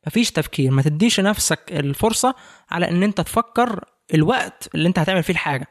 مفيش 0.07 0.31
تفكير. 0.31 0.71
ما 0.71 0.83
تديش 0.83 1.21
نفسك 1.21 1.61
الفرصة 1.71 2.35
على 2.71 2.89
إن 2.91 3.03
أنت 3.03 3.21
تفكر 3.21 3.85
الوقت 4.15 4.69
اللي 4.75 4.89
أنت 4.89 4.99
هتعمل 4.99 5.23
فيه 5.23 5.33
الحاجة. 5.33 5.67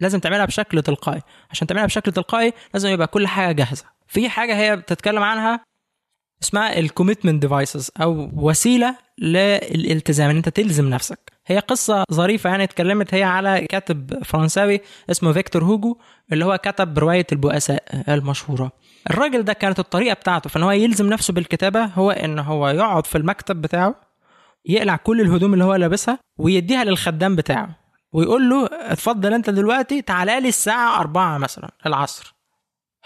لازم 0.00 0.18
تعملها 0.18 0.44
بشكل 0.44 0.82
تلقائي. 0.82 1.20
عشان 1.50 1.66
تعملها 1.66 1.86
بشكل 1.86 2.12
تلقائي 2.12 2.52
لازم 2.74 2.88
يبقى 2.88 3.06
كل 3.06 3.26
حاجة 3.26 3.52
جاهزة. 3.52 3.84
في 4.06 4.28
حاجة 4.28 4.56
هي 4.56 4.76
بتتكلم 4.76 5.22
عنها؟ 5.22 5.60
اسمها 6.42 6.78
ال 6.78 6.84
commitment 6.84 7.42
devices 7.42 7.90
أو 8.02 8.30
وسيلة 8.34 8.96
للالتزام 9.18 10.30
إن 10.30 10.36
أنت 10.36 10.48
تلزم 10.48 10.88
نفسك. 10.90 11.32
هي 11.46 11.58
قصة 11.58 12.04
ظريفة 12.12 12.50
يعني 12.50 12.64
اتكلمت 12.64 13.14
هي 13.14 13.22
على 13.22 13.66
كاتب 13.66 14.24
فرنساوي 14.24 14.80
اسمه 15.10 15.32
فيكتور 15.32 15.64
هوجو 15.64 15.96
اللي 16.32 16.44
هو 16.44 16.58
كتب 16.58 16.98
رواية 16.98 17.26
البؤساء 17.32 17.82
المشهورة. 18.08 18.72
الراجل 19.10 19.42
ده 19.42 19.52
كانت 19.52 19.78
الطريقة 19.78 20.14
بتاعته 20.14 20.50
في 20.50 20.56
إن 20.58 20.62
هو 20.62 20.70
يلزم 20.70 21.06
نفسه 21.06 21.32
بالكتابة 21.32 21.84
هو 21.84 22.10
إن 22.10 22.38
هو 22.38 22.68
يقعد 22.68 23.06
في 23.06 23.18
المكتب 23.18 23.62
بتاعه 23.62 23.94
يقلع 24.66 24.96
كل 24.96 25.20
الهدوم 25.20 25.52
اللي 25.54 25.64
هو 25.64 25.74
لابسها 25.74 26.18
ويديها 26.38 26.84
للخدام 26.84 27.36
بتاعه 27.36 27.76
ويقول 28.12 28.50
له 28.50 28.68
اتفضل 28.72 29.34
أنت 29.34 29.50
دلوقتي 29.50 30.02
تعالى 30.02 30.40
لي 30.40 30.48
الساعة 30.48 31.00
أربعة 31.00 31.38
مثلا 31.38 31.70
العصر. 31.86 32.34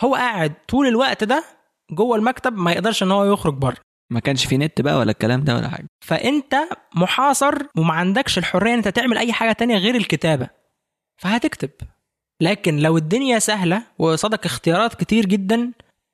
هو 0.01 0.15
قاعد 0.15 0.53
طول 0.69 0.87
الوقت 0.87 1.25
ده 1.25 1.45
جوه 1.91 2.17
المكتب 2.17 2.57
ما 2.57 2.73
يقدرش 2.73 3.03
إن 3.03 3.11
هو 3.13 3.33
يخرج 3.33 3.55
بره. 3.55 3.77
ما 4.11 4.21
كانش 4.21 4.47
في 4.47 4.57
نت 4.59 4.81
بقى 4.81 4.99
ولا 4.99 5.11
الكلام 5.11 5.45
ده 5.45 5.55
ولا 5.57 5.69
حاجة. 5.69 5.87
فأنت 6.01 6.55
محاصر 6.95 7.55
وما 7.77 7.95
عندكش 7.95 8.39
الحرية 8.39 8.73
إن 8.73 8.77
أنت 8.79 8.89
تعمل 8.89 9.19
أي 9.19 9.33
حاجة 9.33 9.53
تانية 9.53 9.77
غير 9.79 9.95
الكتابة. 9.95 10.49
فهتكتب. 11.17 11.71
لكن 12.41 12.77
لو 12.77 12.97
الدنيا 12.97 13.39
سهلة 13.39 13.83
وقصادك 13.99 14.47
اختيارات 14.47 14.95
كتير 14.95 15.27
جدا 15.27 15.73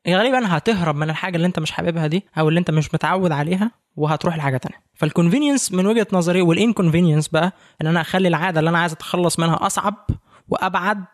غالبا 0.08 0.56
هتهرب 0.56 0.96
من 0.96 1.10
الحاجة 1.10 1.36
اللي 1.36 1.46
أنت 1.46 1.58
مش 1.58 1.70
حاببها 1.70 2.06
دي 2.06 2.24
أو 2.38 2.48
اللي 2.48 2.60
أنت 2.60 2.70
مش 2.70 2.94
متعود 2.94 3.32
عليها 3.32 3.70
وهتروح 3.96 4.36
لحاجة 4.36 4.56
تانية. 4.56 4.82
فال 4.94 5.06
convenience 5.06 5.72
من 5.72 5.86
وجهة 5.86 6.06
نظري 6.12 6.42
وال 6.42 6.54
inconvenience 6.54 7.28
بقى 7.28 7.52
إن 7.82 7.86
أنا 7.86 8.00
أخلي 8.00 8.28
العادة 8.28 8.60
اللي 8.60 8.70
أنا 8.70 8.78
عايز 8.78 8.92
أتخلص 8.92 9.38
منها 9.38 9.66
أصعب 9.66 10.06
وأبعد 10.48 11.04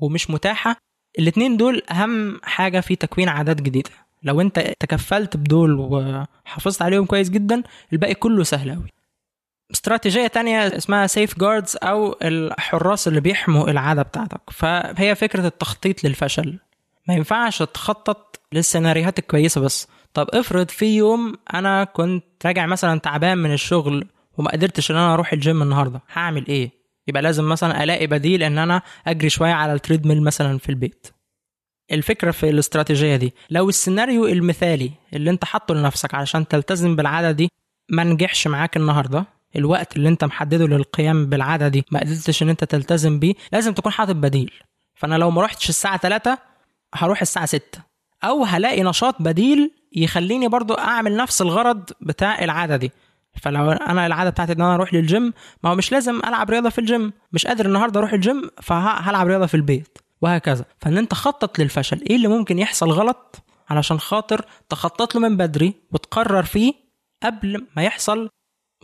ومش 0.00 0.30
متاحة 0.30 0.76
الاتنين 1.18 1.56
دول 1.56 1.82
أهم 1.90 2.40
حاجة 2.44 2.80
في 2.80 2.96
تكوين 2.96 3.28
عادات 3.28 3.62
جديدة. 3.62 3.90
لو 4.22 4.40
أنت 4.40 4.58
تكفلت 4.80 5.36
بدول 5.36 5.74
وحافظت 5.80 6.82
عليهم 6.82 7.04
كويس 7.04 7.30
جدا 7.30 7.62
الباقي 7.92 8.14
كله 8.14 8.44
سهل 8.44 8.70
قوي 8.70 8.92
استراتيجية 9.72 10.26
تانية 10.26 10.66
اسمها 10.66 11.06
safeguards 11.06 11.76
أو 11.82 12.16
الحراس 12.22 13.08
اللي 13.08 13.20
بيحموا 13.20 13.70
العادة 13.70 14.02
بتاعتك. 14.02 14.40
فهي 14.50 15.14
فكرة 15.14 15.46
التخطيط 15.46 16.04
للفشل. 16.04 16.58
ما 17.08 17.14
ينفعش 17.14 17.62
تخطط 17.62 18.40
للسيناريوهات 18.52 19.18
الكويسة 19.18 19.60
بس. 19.60 19.88
طب 20.14 20.28
افرض 20.32 20.68
في 20.70 20.96
يوم 20.96 21.34
أنا 21.54 21.84
كنت 21.84 22.24
راجع 22.46 22.66
مثلا 22.66 23.00
تعبان 23.00 23.38
من 23.38 23.52
الشغل 23.52 24.06
وما 24.38 24.50
قدرتش 24.50 24.90
إن 24.90 24.96
أنا 24.96 25.14
أروح 25.14 25.32
الجيم 25.32 25.62
النهارده 25.62 26.00
هعمل 26.12 26.46
إيه؟ 26.46 26.70
يبقى 27.08 27.22
لازم 27.22 27.48
مثلا 27.48 27.82
ألاقي 27.84 28.06
بديل 28.06 28.42
إن 28.42 28.58
أنا 28.58 28.82
أجري 29.06 29.28
شوية 29.30 29.52
على 29.52 29.72
ال 29.72 30.06
treadmill 30.06 30.22
مثلا 30.22 30.58
في 30.58 30.68
البيت. 30.68 31.06
الفكرة 31.92 32.30
في 32.30 32.50
الاستراتيجية 32.50 33.16
دي 33.16 33.34
لو 33.50 33.68
السيناريو 33.68 34.26
المثالي 34.26 34.90
اللي 35.12 35.30
أنت 35.30 35.44
حاطه 35.44 35.74
لنفسك 35.74 36.14
علشان 36.14 36.48
تلتزم 36.48 36.96
بالعادة 36.96 37.30
دي 37.30 37.48
ما 37.90 38.04
نجحش 38.04 38.46
معاك 38.46 38.76
النهارده 38.76 39.24
الوقت 39.56 39.96
اللي 39.96 40.08
أنت 40.08 40.24
محدده 40.24 40.66
للقيام 40.66 41.26
بالعادة 41.26 41.68
دي 41.68 41.84
ما 41.90 42.00
قدرتش 42.00 42.42
إن 42.42 42.48
أنت 42.48 42.64
تلتزم 42.64 43.18
بيه 43.18 43.34
لازم 43.52 43.72
تكون 43.72 43.92
حاطط 43.92 44.14
بديل. 44.16 44.52
فأنا 44.94 45.14
لو 45.14 45.30
ما 45.30 45.42
رحتش 45.42 45.68
الساعة 45.68 45.96
3 45.98 46.38
هروح 46.94 47.20
الساعة 47.20 47.46
6 47.46 47.62
أو 48.24 48.44
هلاقي 48.44 48.82
نشاط 48.82 49.22
بديل 49.22 49.70
يخليني 49.96 50.48
برضو 50.48 50.74
أعمل 50.74 51.16
نفس 51.16 51.42
الغرض 51.42 51.90
بتاع 52.00 52.44
العادة 52.44 52.76
دي. 52.76 52.92
فلو 53.42 53.70
أنا 53.70 54.06
العادة 54.06 54.30
بتاعتي 54.30 54.52
إن 54.52 54.60
أنا 54.60 54.74
أروح 54.74 54.94
للجيم 54.94 55.32
ما 55.64 55.70
هو 55.70 55.74
مش 55.74 55.92
لازم 55.92 56.18
ألعب 56.26 56.50
رياضة 56.50 56.68
في 56.68 56.78
الجيم. 56.78 57.12
مش 57.32 57.46
قادر 57.46 57.66
النهارده 57.66 58.00
أروح 58.00 58.12
الجيم 58.12 58.50
فهلعب 58.62 59.26
رياضة 59.26 59.46
في 59.46 59.54
البيت 59.54 59.98
وهكذا. 60.22 60.64
فإن 60.80 60.98
أنت 60.98 61.14
خطط 61.14 61.58
للفشل 61.58 62.00
إيه 62.10 62.16
اللي 62.16 62.28
ممكن 62.28 62.58
يحصل 62.58 62.90
غلط؟ 62.90 63.42
علشان 63.70 63.98
خاطر 63.98 64.44
تخطط 64.68 65.14
له 65.14 65.20
من 65.20 65.36
بدري 65.36 65.74
وتقرر 65.92 66.42
فيه 66.42 66.74
قبل 67.22 67.66
ما 67.76 67.82
يحصل 67.82 68.28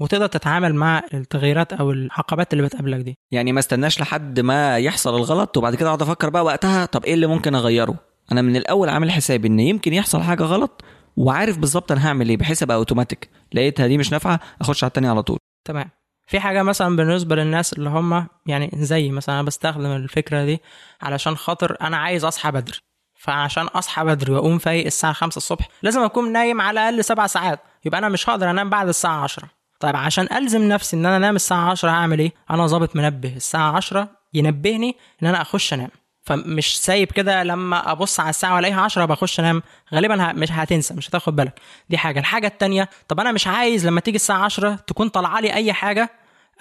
وتقدر 0.00 0.26
تتعامل 0.26 0.74
مع 0.74 1.02
التغييرات 1.14 1.72
أو 1.72 1.90
العقبات 1.90 2.52
اللي 2.52 2.64
بتقابلك 2.64 3.00
دي. 3.00 3.14
يعني 3.30 3.52
ما 3.52 3.58
استناش 3.60 4.00
لحد 4.00 4.40
ما 4.40 4.78
يحصل 4.78 5.16
الغلط 5.16 5.56
وبعد 5.56 5.74
كده 5.74 5.88
أقعد 5.88 6.02
أفكر 6.02 6.30
بقى 6.30 6.44
وقتها 6.44 6.86
طب 6.86 7.04
إيه 7.04 7.14
اللي 7.14 7.26
ممكن 7.26 7.54
أغيره؟ 7.54 7.94
أنا 8.32 8.42
من 8.42 8.56
الأول 8.56 8.88
عامل 8.88 9.10
حسابي 9.10 9.48
إن 9.48 9.60
يمكن 9.60 9.92
يحصل 9.92 10.22
حاجة 10.22 10.42
غلط 10.42 10.84
وعارف 11.16 11.58
بالظبط 11.58 11.92
أنا 11.92 12.08
هعمل 12.08 12.28
إيه 12.28 12.36
بحيث 12.36 12.62
أبقى 12.62 12.76
أوتوماتيك. 12.76 13.30
لقيتها 13.54 13.86
دي 13.86 13.98
مش 13.98 14.12
نافعة 14.12 14.40
أخش 14.60 14.84
على 14.84 14.88
التانية 14.88 15.10
على 15.10 15.22
طول. 15.22 15.38
تمام. 15.64 15.90
في 16.26 16.40
حاجة 16.40 16.62
مثلا 16.62 16.96
بالنسبة 16.96 17.36
للناس 17.36 17.72
اللي 17.72 17.90
هم 17.90 18.26
يعني 18.46 18.70
زي 18.74 19.10
مثلا 19.10 19.34
أنا 19.34 19.42
بستخدم 19.42 19.86
الفكرة 19.86 20.44
دي 20.44 20.60
علشان 21.02 21.36
خاطر 21.36 21.76
أنا 21.80 21.96
عايز 21.96 22.24
أصحى 22.24 22.50
بدري. 22.50 22.78
فعشان 23.18 23.66
أصحى 23.66 24.04
بدري 24.04 24.32
وأقوم 24.32 24.58
فايق 24.58 24.86
الساعة 24.86 25.12
5 25.12 25.36
الصبح 25.36 25.68
لازم 25.82 26.00
أكون 26.02 26.32
نايم 26.32 26.60
على 26.60 26.80
الأقل 26.88 27.04
سبع 27.04 27.26
ساعات. 27.26 27.60
يبقى 27.84 27.98
أنا 27.98 28.08
مش 28.08 28.30
هقدر 28.30 28.50
أنام 28.50 28.70
بعد 28.70 28.88
الساعة 28.88 29.22
10 29.22 29.48
طيب 29.80 29.96
عشان 29.96 30.28
ألزم 30.36 30.68
نفسي 30.68 30.96
إن 30.96 31.06
أنا 31.06 31.16
أنام 31.16 31.36
الساعة 31.36 31.70
10 31.70 31.90
هعمل 31.90 32.18
إيه؟ 32.18 32.32
أنا 32.50 32.66
ظابط 32.66 32.96
منبه. 32.96 33.36
الساعة 33.36 33.76
10 33.76 34.08
ينبهني 34.34 34.96
إن 35.22 35.26
أنا 35.28 35.42
أخش 35.42 35.72
أنام. 35.72 35.88
فمش 36.24 36.80
سايب 36.80 37.12
كده 37.12 37.42
لما 37.42 37.92
أبص 37.92 38.20
على 38.20 38.30
الساعة 38.30 38.54
وألاقيها 38.54 38.80
10 38.80 39.04
بخش 39.04 39.40
أنام. 39.40 39.62
غالبا 39.94 40.32
مش 40.32 40.52
هتنسى 40.52 40.94
مش 40.94 41.08
هتاخد 41.08 41.36
بالك. 41.36 41.60
دي 41.90 41.98
حاجة. 41.98 42.20
الحاجة 42.20 42.46
التانية 42.46 42.88
طب 43.08 43.20
أنا 43.20 43.32
مش 43.32 43.46
عايز 43.46 43.86
لما 43.86 44.00
تيجي 44.00 44.16
الساعة 44.16 44.44
10 44.44 44.74
تكون 44.74 45.08
طالعة 45.08 45.40
لي 45.40 45.52
أي 45.54 45.72
حاجة؟ 45.72 46.10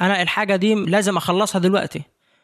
أنا 0.01 0.22
الحاجة 0.22 0.55
دي 0.55 0.76
لازم 0.76 1.18
أخلصها 1.18 1.59
دلوقتي. 1.59 2.01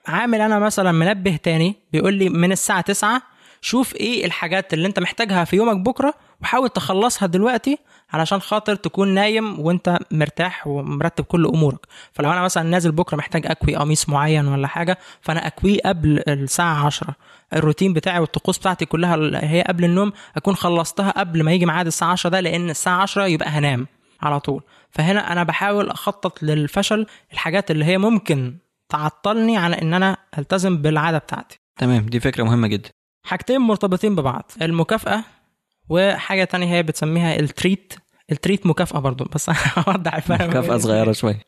عامل 0.07 0.41
أنا 0.41 0.59
مثلا 0.59 0.91
منبه 0.91 1.35
تاني 1.35 1.75
بيقول 1.93 2.13
لي 2.13 2.29
من 2.29 2.51
الساعة 2.51 2.81
9 2.81 3.21
شوف 3.61 3.95
إيه 3.95 4.25
الحاجات 4.25 4.73
اللي 4.73 4.87
أنت 4.87 4.99
محتاجها 4.99 5.43
في 5.43 5.55
يومك 5.55 5.77
بكرة 5.77 6.13
وحاول 6.41 6.69
تخلصها 6.69 7.25
دلوقتي 7.25 7.77
علشان 8.13 8.39
خاطر 8.41 8.75
تكون 8.75 9.07
نايم 9.07 9.59
وانت 9.59 9.97
مرتاح 10.11 10.67
ومرتب 10.67 11.23
كل 11.23 11.45
أمورك. 11.45 11.79
فلو 12.13 12.31
أنا 12.31 12.41
مثلا 12.41 12.63
نازل 12.63 12.91
بكرة 12.91 13.17
محتاج 13.17 13.47
أكوي 13.47 13.75
قميص 13.75 14.09
معين 14.09 14.47
ولا 14.47 14.67
حاجة 14.67 14.97
فأنا 15.21 15.47
أكويه 15.47 15.79
قبل 15.85 16.23
الساعة 16.27 16.85
10 16.85 17.15
الروتين 17.53 17.93
بتاعي 17.93 18.19
والطقوس 18.19 18.57
بتاعتي 18.57 18.85
كلها 18.85 19.15
هي 19.51 19.61
قبل 19.67 19.85
النوم 19.85 20.11
أكون 20.37 20.55
خلصتها 20.55 21.11
قبل 21.11 21.43
ما 21.43 21.51
يجي 21.51 21.65
ميعاد 21.65 21.87
الساعة 21.87 22.11
10 22.11 22.29
ده 22.29 22.39
لأن 22.39 22.69
الساعة 22.69 23.01
10 23.01 23.25
يبقى 23.25 23.49
هنام 23.49 23.87
على 24.21 24.39
طول. 24.39 24.63
فهنا 24.91 25.31
أنا 25.31 25.43
بحاول 25.43 25.89
أخطط 25.89 26.43
للفشل 26.43 27.05
الحاجات 27.33 27.71
اللي 27.71 27.85
هي 27.85 27.97
ممكن 27.97 28.55
تعطلني 28.89 29.57
عن 29.57 29.73
إن 29.73 29.93
أنا 29.93 30.17
ألتزم 30.37 30.77
بالعادة 30.77 31.17
بتاعتي. 31.17 31.59
تمام 31.79 32.05
دي 32.05 32.19
فكرة 32.19 32.43
مهمة 32.43 32.67
جدا. 32.67 32.89
حاجتين 33.25 33.61
مرتبطين 33.61 34.15
ببعض 34.15 34.51
المكافأة 34.61 35.23
وحاجة 35.89 36.43
تانية 36.43 36.75
هي 36.75 36.83
بتسميها 36.83 37.39
ال 37.39 37.48
treat 37.48 37.93
ال 38.31 38.37
treat 38.37 38.65
مكافأة 38.65 38.99
برضو 38.99 39.25
بس 39.25 39.49
هوضح 39.87 40.15
الفرق 40.15 40.47
مكافأة 40.47 40.77
صغيرة 40.77 41.11
شوية 41.11 41.39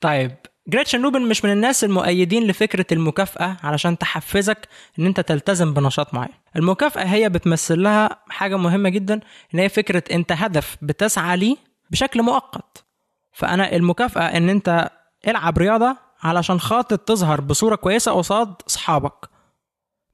طيب 0.00 0.32
جريتشن 0.68 1.00
روبن 1.00 1.28
مش 1.28 1.44
من 1.44 1.52
الناس 1.52 1.84
المؤيدين 1.84 2.46
لفكرة 2.46 2.86
المكافأة 2.92 3.56
علشان 3.62 3.98
تحفزك 3.98 4.68
إن 4.98 5.06
أنت 5.06 5.20
تلتزم 5.20 5.74
بنشاط 5.74 6.14
معين. 6.14 6.32
المكافأة 6.56 7.04
هي 7.04 7.28
بتمثل 7.28 7.82
لها 7.82 8.10
حاجة 8.28 8.56
مهمة 8.56 8.88
جدا 8.88 9.20
إن 9.54 9.58
هي 9.58 9.68
فكرة 9.68 10.02
أنت 10.12 10.32
هدف 10.32 10.76
بتسعى 10.82 11.36
ليه 11.36 11.56
بشكل 11.90 12.22
مؤقت. 12.22 12.84
فأنا 13.32 13.76
المكافأة 13.76 14.36
إن 14.36 14.48
أنت 14.48 14.90
العب 15.28 15.58
رياضة 15.58 15.96
علشان 16.22 16.60
خاطر 16.60 16.96
تظهر 16.96 17.40
بصورة 17.40 17.74
كويسة 17.74 18.12
قصاد 18.12 18.54
أصحابك. 18.68 19.31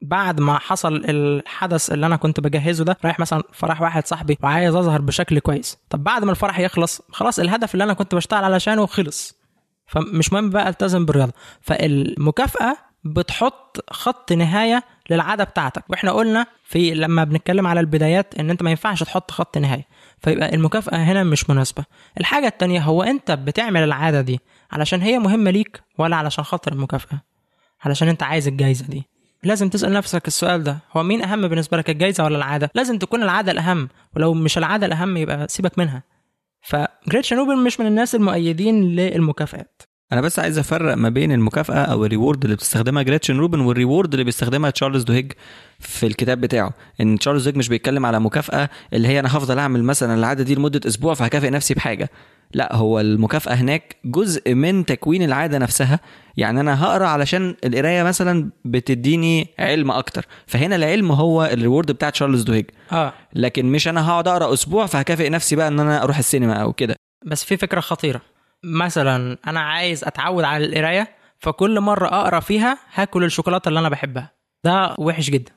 بعد 0.01 0.39
ما 0.39 0.59
حصل 0.59 0.95
الحدث 1.05 1.91
اللي 1.91 2.05
أنا 2.05 2.15
كنت 2.15 2.39
بجهزه 2.39 2.83
ده 2.85 2.97
رايح 3.05 3.19
مثلا 3.19 3.43
فرح 3.53 3.81
واحد 3.81 4.07
صاحبي 4.07 4.37
وعايز 4.43 4.75
أظهر 4.75 5.01
بشكل 5.01 5.39
كويس. 5.39 5.77
طب 5.89 6.03
بعد 6.03 6.23
ما 6.23 6.31
الفرح 6.31 6.59
يخلص 6.59 7.01
خلاص 7.11 7.39
الهدف 7.39 7.73
اللي 7.73 7.83
أنا 7.83 7.93
كنت 7.93 8.15
بشتغل 8.15 8.43
علشانه 8.43 8.85
خلص. 8.85 9.39
فمش 9.87 10.33
مهم 10.33 10.49
بقى 10.49 10.69
ألتزم 10.69 11.05
بالرياضة. 11.05 11.33
فالمكافأة 11.61 12.77
بتحط 13.03 13.85
خط 13.91 14.31
نهاية 14.31 14.83
للعادة 15.09 15.43
بتاعتك. 15.43 15.83
وإحنا 15.89 16.11
قلنا 16.11 16.45
في 16.63 16.93
لما 16.93 17.23
بنتكلم 17.23 17.67
على 17.67 17.79
البدايات 17.79 18.35
إن 18.39 18.49
أنت 18.49 18.63
ما 18.63 18.69
ينفعش 18.69 19.03
تحط 19.03 19.31
خط 19.31 19.57
نهاية. 19.57 19.85
فيبقى 20.19 20.55
المكافأة 20.55 20.97
هنا 20.97 21.23
مش 21.23 21.49
مناسبة. 21.49 21.83
الحاجة 22.19 22.47
التانية 22.47 22.79
هو 22.81 23.03
أنت 23.03 23.31
بتعمل 23.31 23.83
العادة 23.83 24.21
دي 24.21 24.39
علشان 24.71 25.01
هي 25.01 25.19
مهمة 25.19 25.51
ليك 25.51 25.81
ولا 25.97 26.15
علشان 26.15 26.43
خاطر 26.43 26.71
المكافأة؟ 26.73 27.21
علشان 27.85 28.07
أنت 28.07 28.23
عايز 28.23 28.47
الجايزة 28.47 28.85
دي. 28.85 29.08
لازم 29.43 29.69
تسأل 29.69 29.93
نفسك 29.93 30.27
السؤال 30.27 30.63
ده. 30.63 30.77
هو 30.97 31.03
مين 31.03 31.21
أهم 31.21 31.47
بالنسبة 31.47 31.77
لك 31.77 31.89
الجايزة 31.89 32.23
ولا 32.23 32.37
العادة؟ 32.37 32.71
لازم 32.75 32.97
تكون 32.97 33.23
العادة 33.23 33.51
الأهم. 33.51 33.89
ولو 34.15 34.33
مش 34.33 34.57
العادة 34.57 34.85
الأهم 34.85 35.17
يبقى 35.17 35.47
سيبك 35.49 35.77
منها. 35.79 36.03
فجريتشن 36.61 37.35
نوبل 37.35 37.57
مش 37.57 37.79
من 37.79 37.85
الناس 37.85 38.15
المؤيدين 38.15 38.95
للمكافآت. 38.95 39.81
أنا 40.13 40.21
بس 40.21 40.39
عايز 40.39 40.57
أفرق 40.57 40.95
ما 40.95 41.09
بين 41.09 41.31
المكافأة 41.31 41.83
أو 41.83 42.05
ال 42.05 42.10
reward 42.10 42.43
اللي 42.43 42.55
بتستخدمها 42.55 43.03
جريتشن 43.03 43.37
روبن 43.37 43.59
وال 43.59 43.72
reward 43.72 44.13
اللي 44.13 44.23
بيستخدمها 44.23 44.69
تشارلز 44.69 45.03
دوهيج 45.03 45.31
في 45.79 46.05
الكتاب 46.05 46.41
بتاعه. 46.41 46.73
إن 47.01 47.19
تشارلز 47.19 47.43
دوهيج 47.43 47.57
مش 47.57 47.69
بيتكلم 47.69 48.05
على 48.05 48.19
مكافأة 48.19 48.69
اللي 48.93 49.07
هي 49.07 49.19
أنا 49.19 49.37
هفضل 49.37 49.59
أعمل 49.59 49.83
مثلا 49.83 50.15
العاده 50.15 50.43
دي 50.43 50.55
لمدة 50.55 50.81
أسبوع 50.87 51.13
فهكافئ 51.13 51.49
نفسي 51.49 51.73
بحاجة. 51.73 52.09
لا 52.53 52.75
هو 52.75 52.99
المكافأة 52.99 53.53
هناك 53.53 53.95
جزء 54.05 54.53
من 54.53 54.85
تكوين 54.85 55.23
العادة 55.23 55.57
نفسها. 55.57 55.99
يعني 56.37 56.59
أنا 56.59 56.83
هقرأ 56.83 57.07
علشان 57.07 57.55
القراية 57.65 58.03
مثلا 58.03 58.49
بتديني 58.65 59.47
علم 59.59 59.91
أكتر. 59.91 60.25
فهنا 60.47 60.75
العلم 60.75 61.11
هو 61.11 61.45
ال 61.45 61.52
reward 61.52 61.91
بتاع 61.91 62.09
تشارلز 62.09 62.41
دوهيج 62.43 62.65
آه. 62.91 63.13
لكن 63.33 63.65
مش 63.65 63.87
أنا 63.87 64.09
هقعد 64.09 64.27
أقرأ 64.27 64.53
أسبوع 64.53 64.85
فهكافئ 64.85 65.29
نفسي 65.29 65.55
بقى 65.55 65.67
إن 65.67 65.79
أنا 65.79 66.03
أروح 66.03 66.17
السينما 66.17 66.53
أو 66.53 66.73
كده. 66.73 66.95
بس 67.25 67.43
في 67.43 67.57
فكرة 67.57 67.79
خطيرة. 67.79 68.21
مثلا 68.63 69.37
أنا 69.47 69.59
عايز 69.59 70.03
أتعود 70.03 70.43
على 70.43 70.65
القراية 70.65 71.07
فكل 71.39 71.79
مرة 71.79 72.07
أقرأ 72.07 72.39
فيها 72.39 72.77
هاكل 72.93 73.23
الشوكولاتة 73.23 73.69
اللي 73.69 73.79
أنا 73.79 73.89
بحبها. 73.89 74.31
ده 74.65 74.95
وحش 74.97 75.29
جدا. 75.29 75.51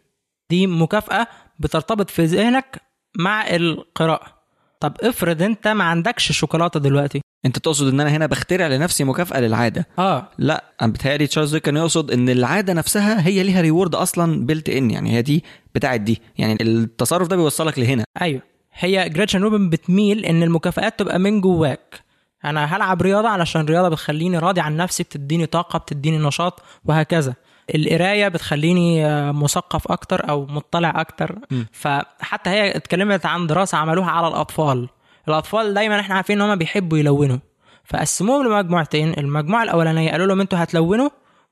دي 0.51 0.67
مكافأة 0.67 1.27
بترتبط 1.59 2.11
في 2.11 2.25
ذهنك 2.25 2.81
مع 3.19 3.51
القراءة. 3.51 4.43
طب 4.81 4.97
افرض 5.01 5.43
أنت 5.43 5.69
ما 5.69 5.85
عندكش 5.85 6.33
شوكولاتة 6.33 6.81
دلوقتي. 6.81 7.21
أنت 7.47 7.59
تقصد 7.59 7.89
إن 7.89 8.01
أنا 8.01 8.11
هنا 8.11 8.27
بخترع 8.27 8.67
لنفسي 8.67 9.05
مكافأة 9.05 9.41
للعادة؟ 9.41 9.87
آه. 9.99 10.29
لا 10.39 10.65
أنا 10.83 10.93
بتهيألي 10.93 11.27
تشارلز 11.27 11.57
كان 11.57 11.77
يقصد 11.77 12.11
إن 12.11 12.29
العادة 12.29 12.73
نفسها 12.73 13.27
هي 13.27 13.43
ليها 13.43 13.61
reward 13.61 13.95
أصلا 13.95 14.47
built 14.47 14.69
in 14.69 14.91
يعني 14.91 15.13
هي 15.13 15.23
دي 15.23 15.45
بتاعت 15.75 16.01
دي. 16.01 16.23
يعني 16.39 16.59
التصرف 16.61 17.29
ده 17.29 17.37
بيوصلك 17.37 17.79
لهنا. 17.79 18.05
أيوه. 18.23 18.43
هي 18.73 19.09
جريتشن 19.09 19.43
روبن 19.43 19.71
بتميل 19.71 20.25
إن 20.25 20.43
المكافآت 20.43 20.99
تبقى 20.99 21.19
من 21.19 21.41
جواك. 21.41 22.01
أنا 22.45 22.65
هلعب 22.77 23.03
رياضة 23.03 23.29
علشان 23.29 23.61
الرياضه 23.61 23.89
بتخليني 23.89 24.39
راضي 24.39 24.61
عن 24.61 24.77
نفسي 24.77 25.03
بتديني 25.03 25.47
طاقة 25.47 25.79
بتديني 25.79 26.19
نشاط 26.19 26.63
وهكذا. 26.85 27.35
القراية 27.75 28.29
بتخليني 28.29 29.07
آه، 29.07 29.33
مثقف 29.33 29.93
أكتر 29.93 30.31
أو 30.31 30.47
مطلع 30.47 31.01
أكتر. 31.01 31.39
م. 31.51 31.63
فحتى 31.73 32.51
هي 32.51 32.77
اتكلمت 32.77 33.27
عن 33.27 33.47
دراسة 33.47 33.79
عملوها 33.79 34.11
على 34.11 34.29
الأطفال. 34.29 34.89
الأطفال 35.29 35.75
دايما 35.75 36.01
إحنا 36.01 36.15
عارفين 36.15 36.41
إن 36.41 36.51
هم 36.51 36.57
بيحبوا 36.57 36.99
يلونوا. 36.99 37.39
فقسموهم 37.85 38.47
لمجموعتين 38.47 39.15
المجموعة 39.19 39.63
الأولانية 39.63 40.11
قالوا 40.11 40.27
لهم 40.27 40.41
أنتوا 40.41 40.63
هتلونوا 40.63 41.09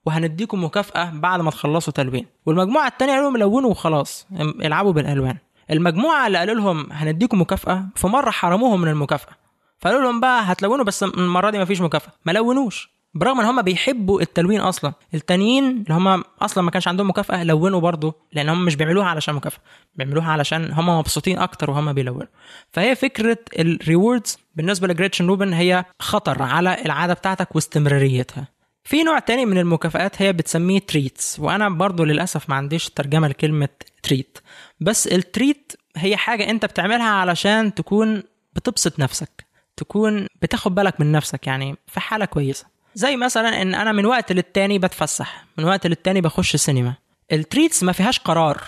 وهنديكم 0.07 0.64
مكافأة 0.64 1.11
بعد 1.11 1.41
ما 1.41 1.51
تخلصوا 1.51 1.93
تلوين. 1.93 2.26
والمجموعة 2.47 2.86
الثانية 2.88 3.12
قالوا 3.12 3.30
لهم 3.30 3.36
لونوا 3.36 3.70
وخلاص 3.70 4.26
العبوا 4.41 4.93
بالألوان. 4.93 5.36
المجموعة 5.70 6.26
اللي 6.26 6.38
قالوا 6.38 6.55
لهم 6.55 6.93
هنديكم 6.93 7.41
مكافأة 7.41 7.84
في 7.95 8.07
مره 8.07 8.30
حرموهم 8.30 8.80
من 8.80 8.88
المكافأة. 8.88 9.32
فقالوا 9.80 10.02
لهم 10.02 10.20
بقى 10.20 10.42
هتلونوا 10.44 10.84
بس 10.84 11.02
المرة 11.02 11.50
دي 11.50 11.58
مفيش 11.58 11.80
مكافأة. 11.80 12.12
ما 12.24 12.32
لونوش. 12.32 12.90
برغم 13.14 13.40
إن 13.40 13.46
هم 13.46 13.62
بيحبوا 13.62 14.20
التلوين 14.20 14.60
أصلا. 14.60 14.92
التانيين 15.14 15.64
اللي 15.70 15.94
هم 15.94 16.24
أصلا 16.40 16.64
ما 16.64 16.70
كانش 16.70 16.88
عندهم 16.88 17.08
مكافأة 17.08 17.44
لونوا 17.44 17.80
برضه 17.80 18.14
لأن 18.32 18.48
هم 18.48 18.64
مش 18.64 18.76
بيعملوها 18.76 19.06
علشان 19.06 19.34
مكافأة. 19.34 19.60
بيعملوها 19.94 20.32
علشان 20.32 20.72
هم 20.72 20.88
مبسوطين 20.98 21.38
أكتر 21.38 21.70
وهم 21.70 21.92
بيلونوا. 21.92 22.26
فهي 22.72 22.94
فكرة 22.96 23.38
ال 23.58 23.68
rewards 23.68 24.38
بالنسبة 24.56 24.88
لجريتشن 24.88 25.26
روبن 25.26 25.52
هي 25.52 25.84
خطر 26.00 26.42
على 26.42 26.76
العادة 26.84 27.14
بتاعتك 27.14 27.54
واستمراريتها. 27.54 28.48
في 28.84 29.02
نوع 29.02 29.18
تاني 29.18 29.46
من 29.46 29.58
المكافآت 29.58 30.22
هي 30.22 30.32
بتسميه 30.32 30.78
treats 30.78 31.40
وأنا 31.40 31.68
برضو 31.68 32.04
للأسف 32.04 32.50
ما 32.50 32.56
عنديش 32.56 32.90
ترجمة 32.90 33.28
لكلمة 33.28 33.68
treat 34.02 34.38
بس 34.80 35.06
ال 35.06 35.17
treat 35.17 35.72
هي 35.96 36.16
حاجة 36.16 36.50
أنت 36.50 36.64
بتعملها 36.64 37.10
علشان 37.10 37.74
تكون 37.74 38.22
بتبسط 38.56 39.00
نفسك. 39.00 39.49
تكون 39.80 40.26
بتاخد 40.42 40.74
بالك 40.74 41.00
من 41.00 41.12
نفسك 41.12 41.46
يعني 41.46 41.76
في 41.86 42.00
حاله 42.00 42.24
كويسة. 42.24 42.66
زي 42.94 43.16
مثلا 43.16 43.62
إن 43.62 43.74
أنا 43.74 43.92
من 43.92 44.06
وقت 44.06 44.32
للتاني 44.32 44.78
بتفسح 44.78 45.44
من 45.58 45.64
وقت 45.64 45.86
للتاني 45.86 46.20
بخش 46.20 46.54
السينما 46.54 46.94
ال 47.32 47.40
treats 47.40 47.82
ما 47.82 47.92
فيهاش 47.92 48.18
قرار. 48.18 48.62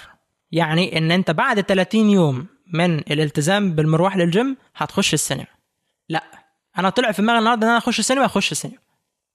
يعني 0.52 0.98
إن 0.98 1.10
أنت 1.10 1.30
بعد 1.30 1.60
30 1.60 2.10
يوم 2.10 2.46
من 2.72 2.98
الالتزام 2.98 3.72
بالمروح 3.72 4.16
للجيم 4.16 4.56
هتخش 4.76 5.14
السينما. 5.14 5.46
لا 6.08 6.24
أنا 6.78 6.90
طلع 6.90 7.12
في 7.12 7.22
دماغي 7.22 7.38
النهارده 7.38 7.66
إن 7.66 7.70
أنا 7.70 7.78
أخش 7.78 7.98
السينما 7.98 8.24
أخش 8.24 8.52
السينما. 8.52 8.78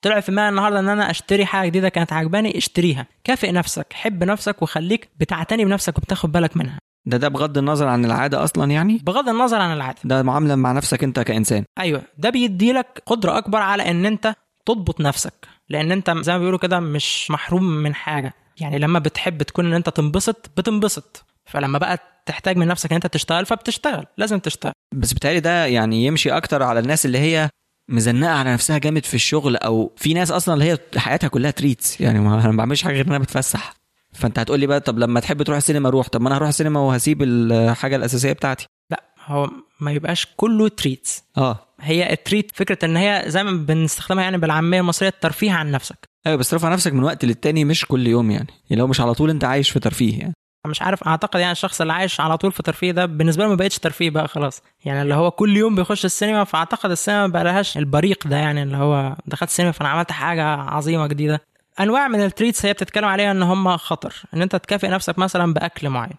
طلع 0.02 0.20
في 0.20 0.32
دماغي 0.32 0.50
النهارده 0.50 0.80
إن 0.80 0.90
أنا 0.90 1.12
أشتري 1.12 1.46
حاجة 1.46 1.70
جديدة 1.70 1.90
كانت 1.90 2.14
عجباني 2.14 2.58
اشتريها. 2.58 3.06
كافئ 3.24 3.52
نفسك 3.52 3.94
حب 3.94 4.24
نفسك 4.24 4.62
وخليك 4.62 5.10
بتعتني 5.20 5.66
بنفسك 5.66 5.98
وبتاخد 5.98 6.32
بالك 6.32 6.58
منها. 6.58 6.80
ده 7.08 7.18
ده 7.18 7.28
بغض 7.28 7.58
النظر 7.58 7.88
عن 7.88 8.06
العادة 8.06 8.44
أصلا 8.44 8.72
يعني؟ 8.72 9.02
بغض 9.04 9.30
النظر 9.30 9.58
عن 9.62 9.74
العادة. 9.74 9.98
ده 10.04 10.24
معاملة 10.24 10.56
مع 10.56 10.72
نفسك 10.72 11.04
أنت 11.04 11.20
كإنسان. 11.20 11.64
أيوه 11.80 12.02
ده 12.18 12.30
بيديلك 12.30 13.04
قدرة 13.06 13.38
أكبر 13.38 13.60
على 13.60 13.92
إن 13.92 14.06
أنت 14.06 14.36
تضبط 14.66 15.02
نفسك 15.02 15.34
لأن 15.70 15.92
أنت 15.92 16.12
زي 16.18 16.34
ما 16.34 16.38
بيقولوا 16.40 16.60
كده 16.60 16.80
مش 16.80 17.32
محروم 17.32 17.64
من 17.64 17.96
حاجة. 17.96 18.34
يعني 18.60 18.80
لما 18.80 19.00
بتحب 19.00 19.44
تكون 19.44 19.66
إن 19.66 19.74
أنت 19.74 19.90
تنبسط 19.90 20.50
بتنبسط. 20.58 21.26
فلما 21.46 21.78
بقى 21.78 21.98
تحتاج 22.26 22.58
من 22.58 22.68
نفسك 22.68 22.92
إن 22.92 22.96
أنت 22.96 23.08
تشتغل 23.08 23.46
فبتشتغل 23.46 24.06
لازم 24.18 24.40
تشتغل. 24.40 24.74
بس 24.96 25.14
بتهيألي 25.14 25.40
ده 25.40 25.66
يعني 25.66 26.06
يمشي 26.06 26.30
أكتر 26.32 26.64
على 26.64 26.80
الناس 26.80 27.06
اللي 27.06 27.18
هي 27.18 27.50
مزنقة 27.92 28.32
على 28.32 28.54
نفسها 28.54 28.78
جامد 28.78 29.06
في 29.06 29.14
الشغل 29.14 29.56
أو 29.56 29.92
في 29.98 30.14
ناس 30.14 30.32
أصلا 30.32 30.54
اللي 30.54 30.72
هي 30.72 30.78
حياتها 30.98 31.28
كلها 31.28 31.52
تريتس 31.52 32.02
يعني 32.02 32.20
ما 32.20 32.34
أنا 32.34 32.52
ما 32.52 32.58
بعملش 32.58 32.84
حاجة 32.84 32.94
غير 32.94 33.06
ان 33.08 33.12
أنا 33.14 33.24
بتفسح. 33.24 33.74
فانت 34.18 34.40
هتقول 34.40 34.60
لي 34.60 34.68
بقى 34.68 34.80
طب 34.80 35.00
لما 35.00 35.20
تحب 35.20 35.44
تروح 35.44 35.58
السينما 35.58 35.90
روح 35.90 36.08
طب 36.08 36.22
ما 36.22 36.28
أنا 36.28 36.38
هروح 36.38 36.48
السينما 36.48 36.80
وهسيب 36.80 37.24
الحاجة 37.24 37.96
الأساسية 37.96 38.34
بتاعتي. 38.34 38.66
لا 38.92 39.04
هو 39.26 39.50
ما 39.80 39.92
يبقاش 39.92 40.28
كله 40.38 40.68
treats 40.68 41.24
آه. 41.38 41.60
هي 41.82 42.14
ال 42.14 42.20
treat 42.20 42.52
فكرة 42.56 42.86
إن 42.86 42.98
هي 42.98 43.24
زي 43.28 43.44
ما 43.44 43.52
بنستخدمها 43.52 44.24
يعني 44.24 44.38
بالعامية 44.38 44.80
المصرية 44.80 45.10
الترفيه 45.10 45.52
عن 45.52 45.72
نفسك. 45.72 45.98
أيوه 46.28 46.38
بس 46.38 46.50
ترفه 46.50 46.70
نفسك 46.70 46.94
من 46.94 47.04
وقت 47.04 47.26
للتاني 47.26 47.66
مش 47.66 47.86
كل 47.86 48.08
يوم 48.08 48.32
يعني. 48.32 48.48
يعني 48.70 48.80
لو 48.82 48.88
مش 48.88 49.02
على 49.02 49.14
طول 49.14 49.30
أنت 49.30 49.44
عايش 49.44 49.70
في 49.70 49.80
ترفيه 49.80 50.20
يعني. 50.20 50.34
مش 50.68 50.82
عارف 50.82 51.04
أعتقد 51.04 51.40
يعني 51.40 51.52
الشخص 51.52 51.82
اللي 51.82 51.94
عايش 51.94 52.20
على 52.22 52.38
طول 52.38 52.52
في 52.52 52.64
ترفيه 52.64 52.92
ده 52.92 53.06
بالنسبة 53.06 53.44
له 53.44 53.50
ما 53.50 53.56
بقتش 53.56 53.80
ترفيه 53.80 54.10
بقى 54.10 54.28
خلاص. 54.28 54.62
يعني 54.86 55.02
اللي 55.02 55.14
هو 55.16 55.32
كل 55.32 55.58
يوم 55.58 55.76
بيخش 55.76 56.06
السينما 56.06 56.44
فأعتقد 56.44 56.92
السينما 56.92 57.22
ما 57.22 57.28
بقى 57.28 57.44
لهاش 57.44 57.78
البريق 57.78 58.28
ده 58.28 58.36
يعني 58.38 58.64
اللي 58.64 58.78
هو 58.78 59.16
دخلت 59.26 59.50
السينما 59.50 59.72
فأنا 59.72 59.90
عملت 59.90 60.12
حاجة 60.12 60.44
عظيمة 60.46 61.08
جديدة. 61.08 61.42
أنواع 61.80 62.08
من 62.08 62.22
التريتس 62.22 62.66
هي 62.66 62.74
بتتكلم 62.74 63.06
عليها 63.06 63.32
إن 63.32 63.44
هم 63.44 63.78
خطر 63.78 64.16
إن 64.34 64.42
أنت 64.42 64.56
تكافئ 64.56 64.88
نفسك 64.88 65.20
مثلا 65.20 65.54
بأكل 65.54 65.90
معين. 65.90 66.16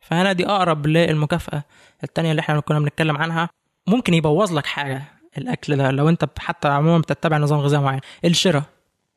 فهنا 0.00 0.32
دي 0.32 0.46
أقرب 0.46 0.86
للمكافأة 0.86 1.62
التانية 2.04 2.30
اللي 2.30 2.40
إحنا 2.40 2.60
كنا 2.60 2.78
بنتكلم 2.78 3.16
عنها. 3.16 3.48
ممكن 3.86 4.14
يبوظ 4.14 4.52
لك 4.52 4.66
حاجة 4.66 5.02
الأكل 5.38 5.76
ده 5.76 5.90
لو 5.90 6.08
أنت 6.08 6.24
حتى 6.38 6.68
عموما 6.68 6.98
بتتبع 6.98 7.38
نظام 7.38 7.60
غذائي 7.60 7.84
معين. 7.84 8.00
الشراء 8.24 8.62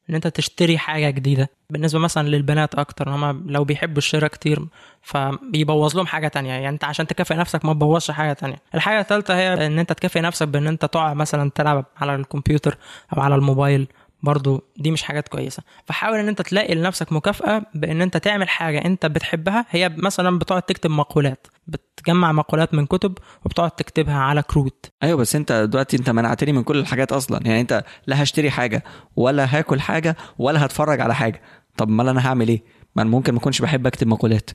إن 0.09 0.15
أنت 0.15 0.27
تشتري 0.27 0.77
حاجة 0.77 1.09
جديدة. 1.09 1.49
بالنسبة 1.69 1.99
مثلا 1.99 2.27
للبنات 2.27 2.75
أكتر 2.75 3.09
هم 3.09 3.51
لو 3.51 3.63
بيحبوا 3.63 3.97
الشراء 3.97 4.29
كتير 4.29 4.65
فبيبوظ 5.01 5.95
لهم 5.95 6.07
حاجة 6.07 6.27
تانية. 6.27 6.53
يعني 6.53 6.69
أنت 6.69 6.83
عشان 6.83 7.07
تكافئ 7.07 7.35
نفسك 7.35 7.65
ما 7.65 7.73
تبوظش 7.73 8.11
حاجة 8.11 8.33
تانية. 8.33 8.55
الحاجة 8.75 8.99
الثالثه 8.99 9.35
هي 9.35 9.65
إن 9.67 9.79
أنت 9.79 9.93
تكافئ 9.93 10.21
نفسك 10.21 10.47
بإن 10.47 10.67
أنت 10.67 10.85
تقعد 10.85 11.15
مثلا 11.15 11.51
تلعب 11.55 11.85
على 11.97 12.15
الكمبيوتر 12.15 12.77
أو 13.17 13.21
على 13.21 13.35
الموبايل. 13.35 13.87
برضو 14.23 14.63
دي 14.77 14.91
مش 14.91 15.03
حاجات 15.03 15.27
كويسة. 15.27 15.63
فحاول 15.85 16.19
إن 16.19 16.27
أنت 16.27 16.41
تلاقي 16.41 16.75
لنفسك 16.75 17.13
مكافأة 17.13 17.65
بإن 17.75 18.01
أنت 18.01 18.17
تعمل 18.17 18.49
حاجة 18.49 18.85
أنت 18.85 19.05
بتحبها. 19.05 19.65
هي 19.69 19.89
مثلا 19.97 20.39
بتقعد 20.39 20.61
تكتب 20.61 20.89
مقولات 20.89 21.47
بتجمع 21.67 22.31
مقولات 22.31 22.73
من 22.73 22.85
كتب 22.85 23.17
وبتقعد 23.45 23.71
تكتبها 23.71 24.17
على 24.17 24.41
كروت. 24.41 24.85
أيوه 25.03 25.17
بس 25.17 25.35
أنت 25.35 25.51
دلوقتي 25.51 25.97
أنت 25.97 26.09
منعتني 26.09 26.51
من 26.51 26.63
كل 26.63 26.77
الحاجات 26.77 27.11
أصلا. 27.11 27.39
يعني 27.45 27.61
أنت 27.61 27.83
لا 28.07 28.23
هشتري 28.23 28.51
حاجة 28.51 28.83
ولا 29.15 29.57
هاكل 29.57 29.81
حاجة 29.81 30.17
ولا 30.37 30.65
هتفرج 30.65 31.01
على 31.01 31.15
حاجة. 31.15 31.41
طب 31.77 31.89
أمال 31.89 32.07
أنا 32.07 32.27
هعمل 32.27 32.47
إيه؟ 32.47 32.63
ما 32.95 33.03
ممكن 33.03 33.33
ما 33.33 33.39
أكونش 33.39 33.61
بحب 33.61 33.87
أكتب 33.87 34.07
مقولات. 34.07 34.49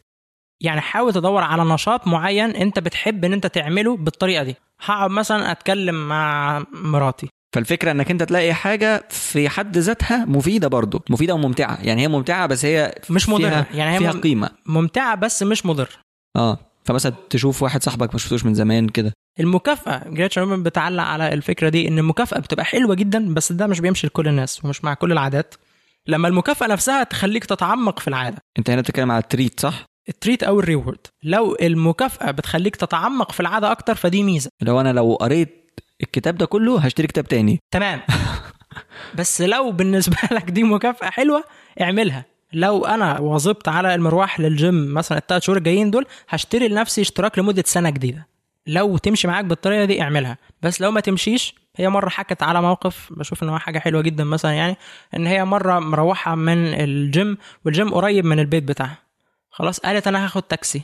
يعني 0.60 0.80
حاول 0.80 1.12
تدور 1.12 1.42
على 1.42 1.64
نشاط 1.64 2.06
معين 2.06 2.50
أنت 2.50 2.78
بتحب 2.78 3.24
إن 3.24 3.32
أنت 3.32 3.46
تعمله 3.46 3.96
بالطريقة 3.96 4.44
دي. 4.44 4.56
هقعد 4.84 5.10
مثلا 5.10 5.52
أتكلم 5.52 6.08
مع 6.08 6.62
مراتي. 6.72 7.28
فالفكرة 7.56 7.90
إنك 7.90 8.10
أنت 8.10 8.22
تلاقي 8.22 8.54
حاجة 8.54 9.04
في 9.10 9.48
حد 9.48 9.78
ذاتها 9.78 10.24
مفيدة 10.24 10.68
برضو 10.68 11.02
مفيدة 11.10 11.34
وممتعة. 11.34 11.78
يعني 11.82 12.02
هي 12.02 12.08
ممتعة 12.08 12.46
بس 12.46 12.64
هي 12.64 12.94
مش 13.10 13.28
مضرة. 13.28 13.48
فيها 13.48 13.66
يعني 13.74 13.94
هي 13.94 13.98
فيها 13.98 14.12
مم- 14.12 14.20
قيمة. 14.20 14.50
ممتعة 14.66 15.14
بس 15.14 15.42
مش 15.42 15.66
مضر 15.66 15.88
آه 16.36 16.58
فمثلا 16.84 17.12
تشوف 17.30 17.62
واحد 17.62 17.82
صاحبك 17.82 18.12
ما 18.12 18.18
شفتوش 18.18 18.44
من 18.44 18.54
زمان 18.54 18.88
كده. 18.88 19.12
المكافأة 19.40 20.08
جريتشن 20.08 20.38
روبن 20.38 20.62
بتعلق 20.62 21.02
على 21.02 21.32
الفكرة 21.32 21.68
دي 21.68 21.88
إن 21.88 21.98
المكافأة 21.98 22.40
بتبقى 22.40 22.64
حلوة 22.64 22.94
جدا 22.94 23.34
بس 23.34 23.52
ده 23.52 23.66
مش 23.66 23.80
بيمشي 23.80 24.06
لكل 24.06 24.28
الناس 24.28 24.64
ومش 24.64 24.84
مع 24.84 24.94
كل 24.94 25.12
العادات. 25.12 25.54
لما 26.06 26.28
المكافأة 26.28 26.66
نفسها 26.66 27.02
تخليك 27.04 27.44
تتعمق 27.44 27.98
في 27.98 28.08
العادة. 28.08 28.38
أنت 28.58 28.70
هنا 28.70 28.80
بتتكلم 28.80 29.10
على 29.10 29.22
ال 29.22 29.29
treat 29.29 29.60
صح؟ 29.60 29.84
ال 30.08 30.14
treat 30.14 30.42
أو 30.42 30.60
ال 30.60 30.65
reward. 30.65 30.98
لو 31.22 31.56
المكافأة 31.62 32.30
بتخليك 32.30 32.76
تتعمق 32.76 33.32
في 33.32 33.40
العادة 33.40 33.72
أكتر 33.72 33.94
فدي 33.94 34.22
ميزة. 34.22 34.50
لو 34.62 34.80
أنا 34.80 34.92
لو 34.92 35.14
قريت 35.14 35.65
الكتاب 36.02 36.38
ده 36.38 36.46
كله 36.46 36.80
هشتري 36.80 37.06
كتاب 37.06 37.24
تاني. 37.28 37.60
تمام. 37.70 38.00
بس 39.18 39.42
لو 39.42 39.70
بالنسبة 39.72 40.16
لك 40.36 40.50
دي 40.50 40.62
مكافأة 40.62 41.10
حلوة 41.10 41.44
اعملها. 41.80 42.24
لو 42.52 42.84
أنا 42.84 43.18
واظبت 43.20 43.68
على 43.68 43.94
المروح 43.94 44.40
للجيم 44.40 44.94
مثلا 44.94 45.18
الثلاث 45.18 45.42
شهور 45.42 45.58
الجايين 45.58 45.90
دول 45.90 46.06
هشتري 46.28 46.68
لنفسي 46.68 47.00
اشتراك 47.00 47.38
لمدة 47.38 47.64
سنة 47.66 47.90
جديدة. 47.90 48.26
لو 48.66 48.96
تمشي 48.96 49.28
معاك 49.28 49.44
بالطريقة 49.44 49.84
دي 49.84 50.02
اعملها. 50.02 50.38
بس 50.62 50.80
لو 50.80 50.90
ما 50.90 51.00
تمشيش 51.00 51.54
هي 51.76 51.88
مرة 51.88 52.08
حكت 52.08 52.42
على 52.42 52.62
موقف 52.62 53.12
بشوف 53.12 53.42
ان 53.42 53.48
هو 53.48 53.58
حاجة 53.58 53.78
حلوة 53.78 54.02
جدا 54.02 54.24
مثلا 54.24 54.52
يعني 54.52 54.76
إن 55.16 55.26
هي 55.26 55.44
مرة 55.44 55.78
مروحة 55.78 56.34
من 56.34 56.74
الجيم 56.74 57.38
والجيم 57.64 57.94
قريب 57.94 58.24
من 58.24 58.38
البيت 58.38 58.62
بتاعها. 58.62 58.98
خلاص 59.50 59.80
قالت 59.80 60.06
أنا 60.08 60.24
هاخد 60.24 60.42
تاكسي. 60.42 60.82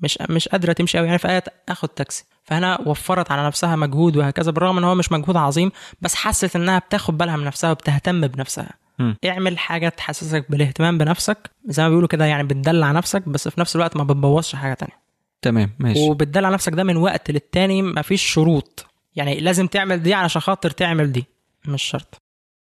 مش 0.00 0.18
مش 0.30 0.48
قادرة 0.48 0.72
تمشي 0.72 0.98
قوي 0.98 1.06
يعني 1.06 1.18
فقالت 1.18 1.48
أخد 1.68 1.88
تاكسي. 1.88 2.24
فهنا 2.44 2.80
وفرت 2.86 3.32
على 3.32 3.46
نفسها 3.46 3.76
مجهود 3.76 4.16
وهكذا 4.16 4.50
بالرغم 4.50 4.78
إن 4.78 4.84
هو 4.84 4.94
مش 4.94 5.12
مجهود 5.12 5.36
عظيم 5.36 5.72
بس 6.00 6.14
حست 6.14 6.56
إنها 6.56 6.78
بتاخد 6.78 7.18
بالها 7.18 7.36
من 7.36 7.44
نفسها 7.44 7.70
وبتهتم 7.70 8.26
بنفسها. 8.26 8.70
مم. 8.98 9.16
اعمل 9.24 9.58
حاجة 9.58 9.88
تحسسك 9.88 10.50
بالاهتمام 10.50 10.98
بنفسك 10.98 11.50
زي 11.66 11.82
ما 11.82 11.88
بيقولوا 11.88 12.08
كده 12.08 12.24
يعني 12.24 12.42
بتدلع 12.42 12.92
نفسك 12.92 13.28
بس 13.28 13.48
في 13.48 13.60
نفس 13.60 13.76
الوقت 13.76 13.96
ما 13.96 14.04
بتبوظش 14.04 14.56
حاجة 14.56 14.74
تانية. 14.74 15.04
تمام 15.42 15.70
ماشي. 15.78 16.10
وبتدلع 16.10 16.48
نفسك 16.48 16.72
ده 16.72 16.84
من 16.84 16.96
وقت 16.96 17.30
للتاني 17.30 17.82
مفيش 17.82 18.22
شروط. 18.22 18.86
يعني 19.16 19.40
لازم 19.40 19.66
تعمل 19.66 20.02
دي 20.02 20.14
علشان 20.14 20.40
خاطر 20.40 20.70
تعمل 20.70 21.12
دي 21.12 21.24
مش 21.66 21.82
شرط. 21.82 22.16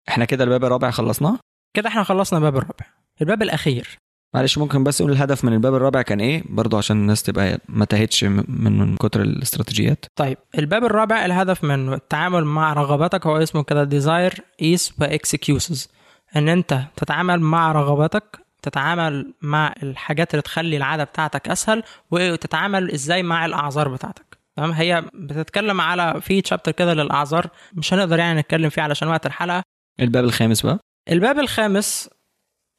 إحنا 0.09 0.25
كده 0.25 0.43
الباب 0.43 0.65
الرابع 0.65 0.91
خلصناه؟ 0.91 1.39
كده 1.73 1.89
إحنا 1.89 2.03
خلصنا 2.03 2.39
الباب 2.39 2.57
الرابع. 2.57 2.85
الباب 3.21 3.41
الأخير. 3.41 3.97
معلش 4.33 4.57
ممكن 4.57 4.83
بس 4.83 5.01
نقول 5.01 5.13
الهدف 5.13 5.43
من 5.45 5.53
الباب 5.53 5.75
الرابع 5.75 6.01
كان 6.01 6.19
إيه؟ 6.21 6.43
برضو 6.49 6.77
عشان 6.77 6.97
الناس 6.97 7.23
تبقى 7.23 7.59
ما 7.69 7.85
تهتش 7.85 8.23
من 8.23 8.43
من 8.77 8.95
كتر 8.97 9.21
الاستراتيجيات. 9.21 10.05
طيب 10.15 10.37
الباب 10.57 10.83
الرابع 10.83 11.25
الهدف 11.25 11.63
منه 11.63 11.93
التعامل 11.93 12.45
مع 12.45 12.73
رغباتك 12.73 13.27
هو 13.27 13.37
اسمه 13.37 13.63
كده 13.63 13.89
desire 13.89 14.33
is 14.63 14.91
واكسكيوزز 15.01 15.87
إن 16.35 16.49
أنت 16.49 16.79
تتعامل 16.95 17.39
مع 17.39 17.71
رغباتك 17.71 18.39
تتعامل 18.61 19.33
مع 19.41 19.73
الحاجات 19.83 20.31
اللي 20.33 20.41
تخلي 20.41 20.77
العادة 20.77 21.03
بتاعتك 21.03 21.49
أسهل 21.49 21.83
وتتعامل 22.11 22.91
إزاي 22.91 23.23
مع 23.23 23.45
الأعذار 23.45 23.89
بتاعتك. 23.89 24.37
تمام؟ 24.57 24.71
هي 24.71 25.03
بتتكلم 25.13 25.81
على 25.81 26.21
في 26.21 26.41
تشابتر 26.41 26.71
كده 26.71 26.93
للأعذار 26.93 27.47
مش 27.73 27.93
هنقدر 27.93 28.19
يعني 28.19 28.39
نتكلم 28.39 28.69
فيه 28.69 28.81
علشان 28.81 29.07
وقت 29.07 29.25
الحلقة. 29.25 29.63
الباب 29.99 30.23
الخامس 30.23 30.61
بقى؟ 30.61 30.79
الباب 31.11 31.39
الخامس 31.39 32.09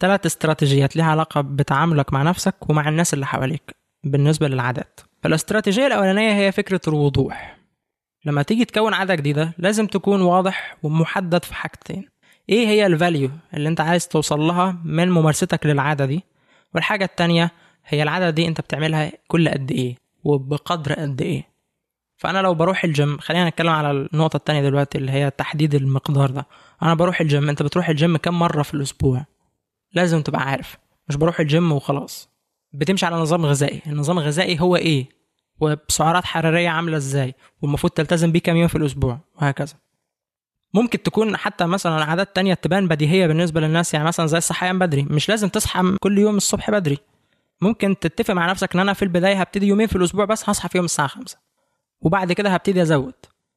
ثلاث 0.03 0.26
استراتيجيات 0.26 0.96
ليها 0.96 1.05
علاقة 1.05 1.40
بتعاملك 1.40 2.12
مع 2.12 2.22
نفسك 2.22 2.70
ومع 2.70 2.88
الناس 2.88 3.14
اللي 3.14 3.26
حواليك 3.26 3.76
بالنسبة 4.05 4.48
للعادات. 4.48 5.00
فالاستراتيجية 5.22 5.86
الأولانية 5.86 6.32
هي 6.32 6.53
فكرة 6.53 6.80
الوضوح. 6.88 7.59
لما 8.24 8.42
تيجي 8.42 8.64
تكون 8.64 8.94
عادة 8.94 9.14
جديدة 9.14 9.53
لازم 9.59 9.86
تكون 9.86 10.22
واضح 10.22 10.76
ومحدد 10.82 11.44
في 11.44 11.55
حاجتين. 11.55 12.09
إيه 12.48 12.66
هي 12.66 12.86
ال 12.86 12.94
value 12.94 13.30
اللي 13.55 13.68
أنت 13.68 13.80
عايز 13.80 14.09
توصل 14.09 14.40
لها 14.40 14.76
من 14.84 15.11
ممارستك 15.11 15.66
للعادة 15.66 16.07
دي؟ 16.07 16.24
والحاجة 16.74 17.05
التانية 17.05 17.50
هي 17.86 18.03
العادة 18.03 18.30
دي 18.30 18.48
أنت 18.48 18.61
بتعملها 18.61 19.12
كل 19.28 19.48
قد 19.48 19.70
إيه 19.70 19.96
وبقدر 20.24 20.92
قد 20.92 21.22
إيه؟ 21.22 21.44
فأنا 22.16 22.38
لو 22.38 22.55
بروح 22.55 22.84
الجيم 22.84 23.18
خلينا 23.18 23.48
نتكلم 23.48 23.68
على 23.68 23.90
النقطة 23.90 24.36
التانية 24.36 24.62
دلوقتي 24.62 24.98
اللي 24.98 25.12
هي 25.12 25.30
تحديد 25.30 25.74
المقدار 25.74 26.30
ده. 26.30 26.46
أنا 26.82 26.94
بروح 26.94 27.20
الجيم 27.20 27.48
أنت 27.48 27.62
بتروح 27.62 27.88
الجيم 27.88 28.16
كم 28.16 28.38
مرة 28.38 28.62
في 28.62 28.74
الأسبوع؟ 28.74 29.24
لازم 29.95 30.22
تبقى 30.22 30.43
عارف. 30.43 30.76
مش 31.09 31.16
بروح 31.16 31.40
الجيم 31.40 31.72
وخلاص. 31.72 32.28
بتمشي 32.72 33.07
على 33.07 33.16
نظام 33.16 33.47
غذائي. 33.47 33.82
النظام 33.86 34.18
الغذائي 34.18 34.61
هو 34.61 34.76
إيه؟ 34.76 35.09
وبسعرات 35.61 36.24
حرارية 36.24 36.68
عاملة 36.68 36.97
إزاي؟ 36.97 37.34
والمفروض 37.62 37.93
تلتزم 37.93 38.32
بيه 38.32 38.40
كام 38.40 38.57
يوم 38.57 38.68
في 38.68 38.78
الأسبوع؟ 38.78 39.18
وهكذا. 39.43 39.74
ممكن 40.74 41.03
تكون 41.03 41.36
حتى 41.36 41.66
مثلا 41.66 42.05
عادات 42.05 42.36
تانية 42.36 42.55
تبان 42.55 42.88
بديهية 42.88 43.26
بالنسبة 43.26 43.61
للناس 43.61 43.95
يعني 43.95 44.07
مثلا 44.07 44.26
زي 44.26 44.38
الصحيان 44.38 44.78
بدري. 44.78 45.03
مش 45.03 45.28
لازم 45.28 45.49
تصحى 45.49 45.97
كل 46.01 46.18
يوم 46.18 46.36
الصبح 46.36 46.70
بدري. 46.70 46.99
ممكن 47.61 47.99
تتفق 47.99 48.34
مع 48.34 48.51
نفسك 48.51 48.74
إن 48.74 48.80
أنا 48.80 48.93
في 48.93 49.03
البداية 49.03 49.40
هبتدي 49.40 49.66
يومين 49.66 49.86
في 49.86 49.97
الأسبوع 49.97 50.24
بس 50.24 50.49
هصحى 50.49 50.68
فيهم 50.68 50.84
الساعة 50.84 51.09
خمسة. 51.09 51.38
وبعد 52.01 52.32
كده 52.32 52.51
هبتدي 52.51 52.82
أزود. 52.82 53.14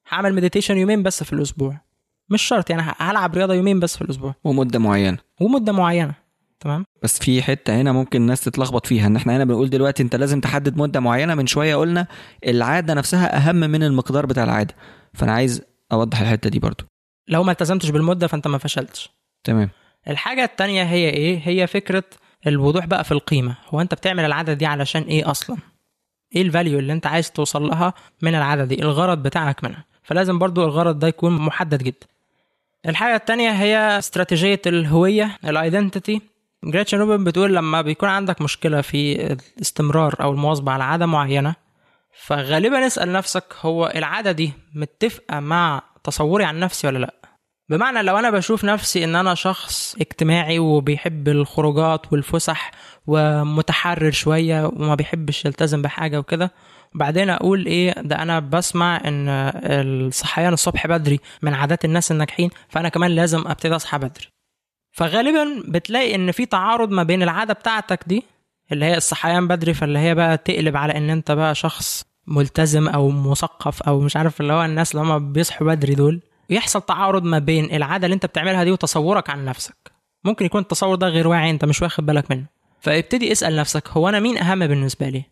هعمل 0.10 0.36
مديتيشن 0.36 0.78
يومين 0.78 1.04
بس 1.04 1.24
في 1.24 1.34
الأسبوع. 1.34 1.82
مش 2.30 2.42
شرط 2.42 2.70
يعني 2.70 2.94
هلعب 2.98 3.36
رياضة 3.36 3.54
يومين 3.54 3.80
بس 3.80 3.96
في 3.96 4.02
الأسبوع. 4.02 4.36
ومدة 4.44 4.80
معينة. 4.80 5.18
ومدة 5.42 5.74
معينة. 5.74 6.25
تمام؟ 6.60 6.86
بس 7.04 7.20
في 7.20 7.44
حتة 7.44 7.82
هنا 7.82 7.92
ممكن 7.92 8.22
الناس 8.22 8.44
تتلخبط 8.44 8.88
فيها 8.88 9.08
إن 9.08 9.16
إحنا 9.16 9.36
هنا 9.38 9.46
بنقول 9.46 9.70
دلوقتي 9.70 10.04
أنت 10.04 10.16
لازم 10.16 10.42
تحدد 10.42 10.78
مدة 10.78 11.00
معينة 11.00 11.36
من 11.36 11.48
شوية 11.48 11.76
قلنا 11.76 12.08
العادة 12.48 12.94
نفسها 12.94 13.38
أهم 13.38 13.56
من 13.56 13.84
المقدار 13.84 14.26
بتاع 14.26 14.44
العادة. 14.44 14.76
فأنا 15.14 15.32
عايز 15.32 15.62
أوضح 15.92 16.22
الحتة 16.22 16.50
دي 16.50 16.60
برضو. 16.60 16.84
لو 17.28 17.44
ما 17.44 17.52
التزمتش 17.52 17.90
بالمدة 17.90 18.28
فأنت 18.28 18.48
ما 18.48 18.58
فشلتش. 18.58 19.10
تمام. 19.44 19.70
الحاجة 20.08 20.44
التانية 20.44 20.84
هي 20.84 21.10
إيه؟ 21.10 21.42
هي 21.44 21.68
فكرة 21.68 22.04
الوضوح 22.48 22.86
بقى 22.86 23.04
في 23.04 23.12
القيمة. 23.12 23.58
هو 23.70 23.82
أنت 23.82 23.94
بتعمل 23.94 24.26
العادة 24.26 24.54
دي 24.54 24.66
علشان 24.66 25.02
إيه 25.02 25.32
أصلا؟ 25.32 25.58
إيه 26.36 26.42
ال 26.42 26.48
value 26.48 26.80
اللي 26.80 26.94
أنت 26.94 27.08
عايز 27.08 27.32
توصل 27.32 27.68
لها 27.68 27.94
من 28.22 28.36
العادة 28.36 28.66
دي؟ 28.66 28.82
الغرض 28.82 29.24
بتاعك 29.24 29.64
منها. 29.64 29.86
فلازم 30.04 30.40
برضو 30.40 30.64
الغرض 30.64 31.00
ده 31.00 31.08
يكون 31.08 31.32
محدد 31.32 31.84
جدا. 31.84 32.08
الحاجة 32.86 33.16
التانية 33.16 33.50
هي 33.50 33.78
استراتيجية 33.78 34.62
الهوية 34.68 35.38
ال 35.46 35.54
identity 35.54 36.22
جريتشن 36.64 36.98
روبن 36.98 37.24
بتقول 37.24 37.56
لما 37.56 37.82
بيكون 37.82 38.10
عندك 38.10 38.42
مشكلة 38.42 38.82
في 38.82 39.32
الاستمرار 39.58 40.16
أو 40.22 40.32
المواظبة 40.32 40.72
على 40.72 40.84
عادة 40.84 41.06
معينة 41.06 41.56
فغالبا 42.26 42.88
اسأل 42.88 43.12
نفسك 43.14 43.44
هو 43.62 43.92
العادة 43.96 44.32
دي 44.32 44.54
متفقة 44.76 45.40
مع 45.40 45.82
تصوري 46.04 46.44
عن 46.44 46.60
نفسي 46.60 46.88
ولا 46.88 46.98
لأ؟ 46.98 47.14
بمعنى 47.70 48.02
لو 48.02 48.18
أنا 48.20 48.30
بشوف 48.30 48.66
نفسي 48.66 49.04
إن 49.04 49.16
أنا 49.16 49.36
شخص 49.36 49.96
اجتماعي 50.02 50.60
وبيحب 50.60 51.28
الخروجات 51.28 52.14
والفسح 52.14 52.72
ومتحرر 53.08 54.12
شوية 54.12 54.66
وما 54.66 54.96
بيحبش 54.96 55.46
يلتزم 55.46 55.82
بحاجة 55.82 56.20
وكده 56.20 56.52
وبعدين 56.96 57.30
أقول 57.30 57.66
إيه 57.66 57.94
ده 58.02 58.22
أنا 58.22 58.40
بسمع 58.40 59.02
إن 59.06 59.30
الصحيان 59.66 60.54
الصبح 60.54 60.88
بدري 60.88 61.20
من 61.42 61.54
عادات 61.54 61.86
الناس 61.86 62.12
الناجحين 62.12 62.50
فأنا 62.70 62.90
كمان 62.90 63.12
لازم 63.12 63.48
أبتدي 63.48 63.76
أصحى 63.76 63.98
بدري. 63.98 64.35
فغالبا 64.96 65.64
بتلاقي 65.68 66.16
إن 66.16 66.32
في 66.32 66.46
تعارض 66.46 66.90
ما 66.92 67.04
بين 67.04 67.24
العادة 67.24 67.54
بتاعتك 67.54 68.00
دي 68.08 68.24
اللي 68.72 68.86
هي 68.86 68.98
الصحيان 68.98 69.48
بدري 69.48 69.74
فاللي 69.74 70.00
هي 70.00 70.16
بقى 70.16 70.38
تقلب 70.38 70.78
على 70.78 70.98
إن 70.98 71.10
أنت 71.10 71.32
بقى 71.32 71.56
شخص 71.56 72.06
ملتزم 72.28 72.88
أو 72.88 73.10
مثقف 73.10 73.84
أو 73.84 74.00
مش 74.00 74.18
عارف 74.18 74.42
اللي 74.42 74.54
هو 74.54 74.66
الناس 74.66 74.96
اللي 74.96 75.06
هم 75.08 75.34
بيصحوا 75.34 75.68
بدري 75.68 75.96
دول. 75.96 76.22
يحصل 76.50 76.82
تعارض 76.82 77.24
ما 77.24 77.40
بين 77.40 77.66
العادة 77.66 78.06
اللي 78.06 78.16
أنت 78.16 78.26
بتعملها 78.26 78.64
دي 78.64 78.72
وتصورك 78.72 79.30
عن 79.30 79.46
نفسك. 79.46 79.92
ممكن 80.24 80.46
يكون 80.46 80.62
التصور 80.62 80.96
ده 80.96 81.08
غير 81.08 81.28
واعي 81.28 81.50
أنت 81.50 81.66
مش 81.66 81.82
واخد 81.82 82.06
بالك 82.06 82.32
منه. 82.32 82.46
فابتدي 82.80 83.32
اسأل 83.32 83.56
نفسك 83.56 83.88
هو 83.90 84.10
أنا 84.10 84.20
مين 84.20 84.38
أهم 84.38 84.68
بالنسبة 84.68 85.10
لي؟ 85.10 85.24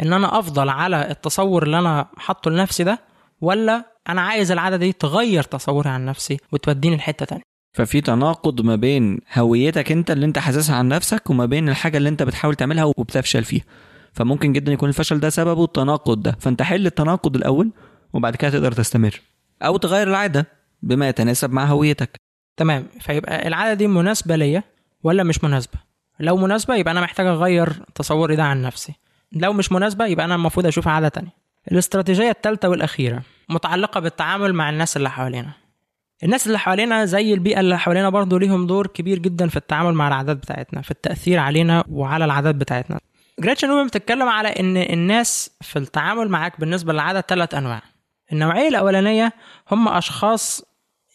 إن 0.00 0.12
أنا 0.12 0.38
أفضل 0.38 0.68
على 0.68 1.10
التصور 1.10 1.62
اللي 1.62 1.78
أنا 1.78 2.06
حاطه 2.16 2.50
لنفسي 2.50 2.84
ده 2.84 2.98
ولا 3.40 3.84
أنا 4.08 4.20
عايز 4.20 4.52
العادة 4.52 4.76
دي 4.76 4.92
تغير 4.92 5.42
تصوري 5.42 5.90
عن 5.90 6.04
نفسي 6.04 6.36
وتوديني 6.52 6.96
لحتة 6.96 7.26
تانية؟ 7.26 7.42
ففي 7.76 8.00
تناقض 8.00 8.60
ما 8.60 8.76
بين 8.76 9.20
هويتك 9.34 9.92
انت 9.92 10.10
اللي 10.10 10.26
انت 10.26 10.38
حاسسها 10.38 10.76
عن 10.76 10.88
نفسك 10.88 11.30
وما 11.30 11.46
بين 11.46 11.68
الحاجة 11.68 11.96
اللي 11.96 12.08
انت 12.08 12.22
بتحاول 12.22 12.54
تعملها 12.54 12.84
وبتفشل 12.84 13.44
فيها. 13.44 13.64
فممكن 14.12 14.52
جدا 14.52 14.72
يكون 14.72 14.88
الفشل 14.88 15.20
ده 15.20 15.28
سببه 15.30 15.64
التناقض 15.64 16.22
ده. 16.22 16.36
فانت 16.40 16.62
حل 16.62 16.86
التناقض 16.86 17.36
الأول 17.36 17.70
وبعد 18.12 18.36
كده 18.36 18.50
تقدر 18.50 18.72
تستمر. 18.72 19.20
أو 19.62 19.76
تغير 19.76 20.08
العادة 20.08 20.46
بما 20.82 21.08
يتناسب 21.08 21.52
مع 21.52 21.64
هويتك. 21.64 22.20
تمام. 22.56 22.86
فيبقى 23.00 23.48
العادة 23.48 23.74
دي 23.74 23.86
مناسبة 23.86 24.36
ليا 24.36 24.62
ولا 25.02 25.22
مش 25.22 25.44
مناسبة؟ 25.44 25.78
لو 26.20 26.36
مناسبة 26.36 26.74
يبقى 26.74 26.92
أنا 26.92 27.00
محتاج 27.00 27.26
أغير 27.26 27.72
تصوري 27.94 28.36
ده 28.36 28.42
عن 28.42 28.62
نفسي. 28.62 28.92
لو 29.32 29.52
مش 29.52 29.72
مناسبة 29.72 30.06
يبقى 30.06 30.24
أنا 30.24 30.34
المفروض 30.34 30.66
أشوف 30.66 30.88
عادة 30.88 31.08
تانية. 31.08 31.32
الاستراتيجية 31.72 32.30
الثالثه 32.30 32.68
والأخيرة 32.68 33.22
متعلقة 33.48 34.00
بالتعامل 34.00 34.52
مع 34.52 34.70
الناس 34.70 34.96
اللي 34.96 35.10
حوالينا. 35.10 35.65
الناس 36.22 36.46
اللي 36.46 36.58
حوالينا 36.58 37.04
زي 37.04 37.34
البيئة 37.34 37.60
اللي 37.60 37.78
حوالينا 37.78 38.10
برضو 38.10 38.38
ليهم 38.38 38.66
دور 38.66 38.86
كبير 38.86 39.18
جدا 39.18 39.48
في 39.48 39.56
التعامل 39.56 39.94
مع 39.94 40.08
العادات 40.08 40.36
بتاعتنا 40.36 40.82
في 40.82 40.90
التأثير 40.90 41.38
علينا 41.38 41.84
وعلى 41.90 42.24
العادات 42.24 42.54
بتاعتنا. 42.54 43.00
جريتشن 43.40 43.68
روبن 43.68 43.86
بتتكلم 43.86 44.28
على 44.28 44.48
إن 44.48 44.76
الناس 44.76 45.50
في 45.60 45.78
التعامل 45.78 46.28
معاك 46.28 46.60
بالنسبة 46.60 46.92
للعادة 46.92 47.20
ثلاث 47.20 47.54
أنواع. 47.54 47.82
النوعية 48.32 48.68
الأولانية 48.68 49.32
هم 49.70 49.88
أشخاص 49.88 50.62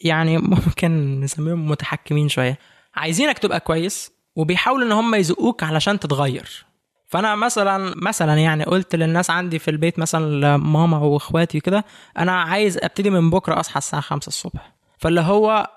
يعني 0.03 0.37
ممكن 0.37 1.19
نسميهم 1.19 1.69
متحكمين 1.69 2.29
شوية. 2.29 2.57
عايزينك 2.95 3.39
تبقى 3.39 3.59
كويس 3.59 4.11
وبيحاولوا 4.35 4.87
إن 4.87 4.91
هم 4.91 5.15
يزقوك 5.15 5.63
علشان 5.63 5.99
تتغير. 5.99 6.65
فأنا 7.07 7.35
مثلا 7.35 7.93
مثلا 7.95 8.35
يعني 8.35 8.63
قلت 8.63 8.95
للناس 8.95 9.29
عندي 9.29 9.59
في 9.59 9.71
البيت 9.71 9.99
مثلا 9.99 10.57
ماما 10.57 10.97
وإخواتي 10.97 11.59
كده 11.59 11.85
أنا 12.17 12.31
عايز 12.41 12.77
أبتدي 12.77 13.09
من 13.09 13.29
بكرة 13.29 13.59
أصحى 13.59 13.77
الساعة 13.77 14.01
5 14.01 14.27
الصبح. 14.27 14.80
فاللي 15.01 15.21
هو 15.21 15.69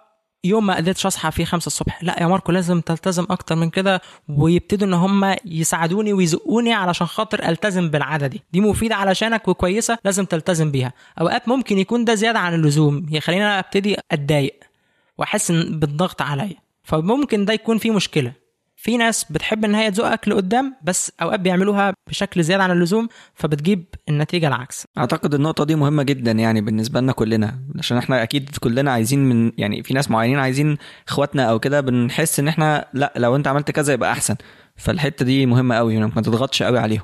يوم 0.44 0.66
ما 0.66 0.76
قدرتش 0.76 1.06
اصحى 1.06 1.30
فيه 1.30 1.44
5 1.44 1.66
الصبح 1.66 2.02
لا 2.02 2.22
يا 2.22 2.26
ماركو 2.26 2.52
لازم 2.52 2.80
تلتزم 2.80 3.26
أكتر 3.30 3.54
من 3.54 3.70
كده 3.70 4.00
ويبتدوا 4.28 4.88
إن 4.88 4.94
هم 4.94 5.36
يساعدوني 5.44 6.12
ويزقوني 6.12 6.72
علشان 6.72 7.06
خاطر 7.06 7.48
ألتزم 7.48 7.90
بالعادة 7.90 8.26
دي. 8.26 8.42
دي 8.52 8.60
مفيدة 8.60 8.94
علشانك 8.94 9.48
وكويسة 9.48 9.98
لازم 10.04 10.24
تلتزم 10.24 10.70
بيها. 10.70 10.92
أوقات 11.20 11.48
ممكن 11.48 11.78
يكون 11.78 12.04
ده 12.04 12.14
زيادة 12.14 12.38
عن 12.38 12.54
اللزوم 12.54 13.06
يخليني 13.10 13.44
أبتدي 13.44 13.96
أتضايق 14.12 14.60
وأحس 15.18 15.52
بالضغط 15.52 16.22
عليا. 16.22 16.56
فممكن 16.82 17.44
ده 17.44 17.52
يكون 17.52 17.78
فيه 17.78 17.90
مشكلة. 17.90 18.32
في 18.85 18.97
ناس 18.97 19.24
بتحب 19.30 19.64
إن 19.64 19.74
هي 19.74 19.91
تزقك 19.91 20.28
لقدام 20.28 20.76
بس 20.82 21.12
أوقات 21.22 21.41
بيعملوها 21.41 21.95
بشكل 22.09 22.43
زيادة 22.43 22.62
عن 22.62 22.70
اللزوم 22.70 23.09
فبتجيب 23.35 23.85
النتيجة 24.09 24.49
العكس. 24.49 24.87
أعتقد 24.99 25.35
النقطة 25.35 25.64
دي 25.64 25.74
مهمة 25.74 26.03
جدا 26.03 26.32
يعني 26.32 26.61
بالنسبة 26.61 27.01
لنا 27.01 27.12
كلنا 27.12 27.59
عشان 27.78 27.97
إحنا 27.97 28.22
أكيد 28.22 28.51
كلنا 28.61 28.93
عايزين 28.93 29.28
من 29.28 29.53
يعني 29.59 29.82
في 29.82 29.95
ناس 29.95 30.11
معينين 30.11 30.39
عايزين 30.39 30.76
إخواتنا 31.09 31.45
أو 31.45 31.59
كده 31.59 31.80
بنحس 31.80 32.41
إن 32.41 32.49
إحنا 32.49 32.89
لأ 32.95 33.12
لو 33.16 33.37
أنت 33.37 33.47
عملت 33.49 33.70
كذا 33.70 33.93
يبقى 33.93 34.12
أحسن. 34.12 34.37
فالحتة 34.76 35.24
دي 35.24 35.47
مهمة 35.47 35.74
قوي 35.76 35.99
ما 35.99 36.22
تضغطش 36.22 36.62
قوي 36.62 36.78
عليهم. 36.78 37.03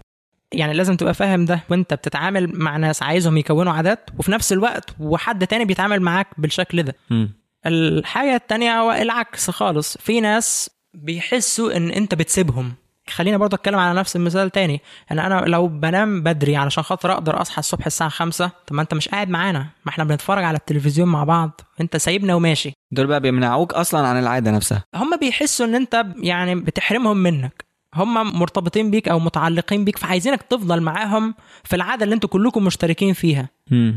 يعني 0.53 0.72
لازم 0.72 0.97
تبقى 0.97 1.14
فاهم 1.14 1.45
ده 1.45 1.61
وأنت 1.70 1.95
بتتعامل 1.95 2.59
مع 2.59 2.76
ناس 2.76 3.03
عايزهم 3.03 3.37
يكونوا 3.37 3.72
عادات 3.72 4.11
وفي 4.18 4.33
نفس 4.33 4.53
الوقت 4.53 4.91
وحد 5.01 5.47
تاني 5.47 5.64
بيتعامل 5.64 6.01
معاك 6.01 6.26
بالشكل 6.39 6.83
ده. 6.83 6.95
م. 7.11 7.26
الحاجة 7.66 8.35
التانية 8.35 8.81
هو 8.81 8.93
العكس 8.93 9.51
خالص. 9.51 9.99
في 9.99 10.20
ناس 10.20 10.70
بيحسوا 10.95 11.76
إن 11.76 11.91
أنت 11.91 12.14
بتسيبهم. 12.14 12.72
خلينا 13.09 13.36
برضه 13.36 13.55
أتكلم 13.55 13.78
على 13.78 13.99
نفس 13.99 14.16
المثال 14.16 14.51
تاني. 14.51 14.80
إن 15.12 15.18
أنا 15.18 15.45
لو 15.47 15.68
بنام 15.68 16.22
بدري 16.22 16.57
علشان 16.57 16.82
خاطر 16.82 17.12
أقدر 17.12 17.41
أصحى 17.41 17.59
الصبح 17.59 17.86
الساعة 17.86 18.11
5 18.11 18.51
طب 18.66 18.76
ما 18.76 18.82
أنت 18.82 18.95
مش 18.95 19.09
قاعد 19.09 19.28
معانا. 19.30 19.59
ما 19.59 19.88
إحنا 19.88 20.05
بنتفرج 20.05 20.45
على 20.45 20.57
التلفزيون 20.57 21.09
مع 21.09 21.24
بعض. 21.24 21.61
أنت 21.80 21.97
سايبنا 21.97 22.34
وماشي. 22.34 22.72
دول 22.93 23.07
بقى 23.07 23.20
بيمنعوك 23.20 23.74
أصلا 23.74 24.07
عن 24.07 24.18
العادة 24.18 24.51
نفسها. 24.51 24.84
هم 24.95 25.16
بيحسوا 25.16 25.66
إن 25.66 25.74
أنت 25.74 26.07
يعني 26.22 26.55
بتحرمهم 26.55 27.16
منك. 27.16 27.64
هم 27.95 28.38
مرتبطين 28.41 28.91
بيك 28.91 29.09
أو 29.09 29.18
متعلقين 29.18 29.84
بيك 29.84 29.99
فعايزينك 29.99 30.43
تفضل 30.43 30.80
معاهم 30.80 31.34
في 31.64 31.76
العادة 31.76 32.05
اللي 32.05 32.14
أنتوا 32.14 32.30
كلكم 32.30 32.64
مشتركين 32.64 33.12
فيها. 33.12 33.49
م. 33.70 33.93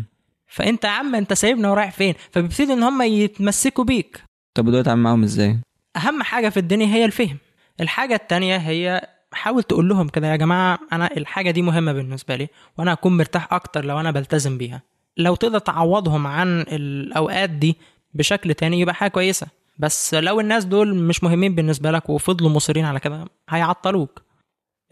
فأنت 0.47 0.83
يا 0.83 0.89
عم 0.89 1.15
أنت 1.15 1.33
سايبنا 1.33 1.71
ورايح 1.71 1.91
فين؟ 1.91 2.13
فبيبتدوا 2.31 2.73
إن 2.75 2.83
هم 2.83 3.01
يتمسكوا 3.01 3.83
بيك. 3.83 4.23
طب 4.53 4.67
ودول 4.67 4.79
اتعامل 4.79 5.01
معاهم 5.01 5.23
إزاي؟ 5.23 5.59
أهم 5.95 6.23
حاجة 6.23 6.49
في 6.49 6.57
الدنيا 6.57 6.87
هي 6.87 7.05
الفهم. 7.05 7.37
الحاجة 7.81 8.15
التانية 8.15 8.57
هي 8.57 9.07
حاول 9.33 9.63
تقول 9.63 9.89
لهم 9.89 10.09
كده 10.09 10.27
يا 10.27 10.35
جماعة 10.35 10.79
أنا 10.93 11.09
الحاجة 11.17 11.51
دي 11.51 11.61
مهمة 11.61 11.93
بالنسبة 11.93 12.35
لي 12.35 12.47
وأنا 12.77 12.93
هكون 12.93 13.17
مرتاح 13.17 13.53
أكتر 13.53 13.85
لو 13.85 13.99
أنا 13.99 14.11
بلتزم 14.11 14.57
بيها. 14.57 14.81
لو 15.17 15.35
تقدر 15.35 15.59
تعوضهم 15.59 16.27
عن 16.27 16.61
الأوقات 16.61 17.49
دي 17.49 17.77
بشكل 18.13 18.53
تاني 18.53 18.79
يبقى 18.79 18.95
حاجة 18.95 19.09
كويسة. 19.09 19.47
بس 19.79 20.13
لو 20.13 20.39
الناس 20.39 20.65
دول 20.65 20.95
مش 20.95 21.23
مهمين 21.23 21.55
بالنسبة 21.55 21.91
لك 21.91 22.09
وفضلوا 22.09 22.49
مصرين 22.49 22.85
على 22.85 22.99
كده 22.99 23.25
هيعطلوك. 23.49 24.21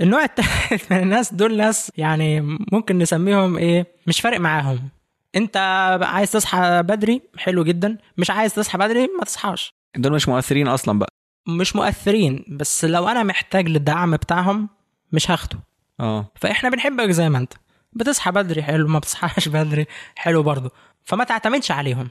النوع 0.02 0.24
التالت 0.24 0.92
من 0.94 1.00
الناس 1.00 1.34
دول 1.34 1.58
ناس 1.58 1.92
يعني 1.98 2.42
ممكن 2.72 2.98
نسميهم 2.98 3.58
إيه 3.58 3.86
مش 4.08 4.22
فارق 4.22 4.40
معاهم. 4.40 4.90
أنت 5.36 5.58
عايز 6.04 6.32
تصحى 6.32 6.82
بدري؟ 6.84 7.22
حلو 7.38 7.64
جدا. 7.64 7.98
مش 8.18 8.30
عايز 8.32 8.54
تصحى 8.54 8.78
بدري؟ 8.78 9.08
ما 9.20 9.26
تصحاش. 9.26 9.74
دول 9.98 10.14
مش 10.14 10.28
مؤثرين 10.30 10.68
أصلا 10.68 11.00
بقى. 11.00 11.10
مش 11.48 11.76
مؤثرين 11.76 12.46
بس 12.50 12.86
لو 12.86 13.08
أنا 13.08 13.24
محتاج 13.24 13.70
للدعم 13.70 14.12
بتاعهم 14.16 14.70
مش 15.12 15.32
هاخده. 15.32 15.60
آه. 16.00 16.32
فإحنا 16.36 16.70
بنحبك 16.70 17.10
زي 17.10 17.30
ما 17.30 17.38
أنت. 17.38 17.54
بتصحى 17.94 18.32
بدري 18.32 18.64
حلو. 18.64 18.88
ما 18.88 19.00
بتصحاش 19.00 19.48
بدري 19.58 19.86
حلو 20.16 20.44
برضه. 20.44 20.72
فما 21.04 21.24
تعتمدش 21.24 21.72
عليهم. 21.72 22.10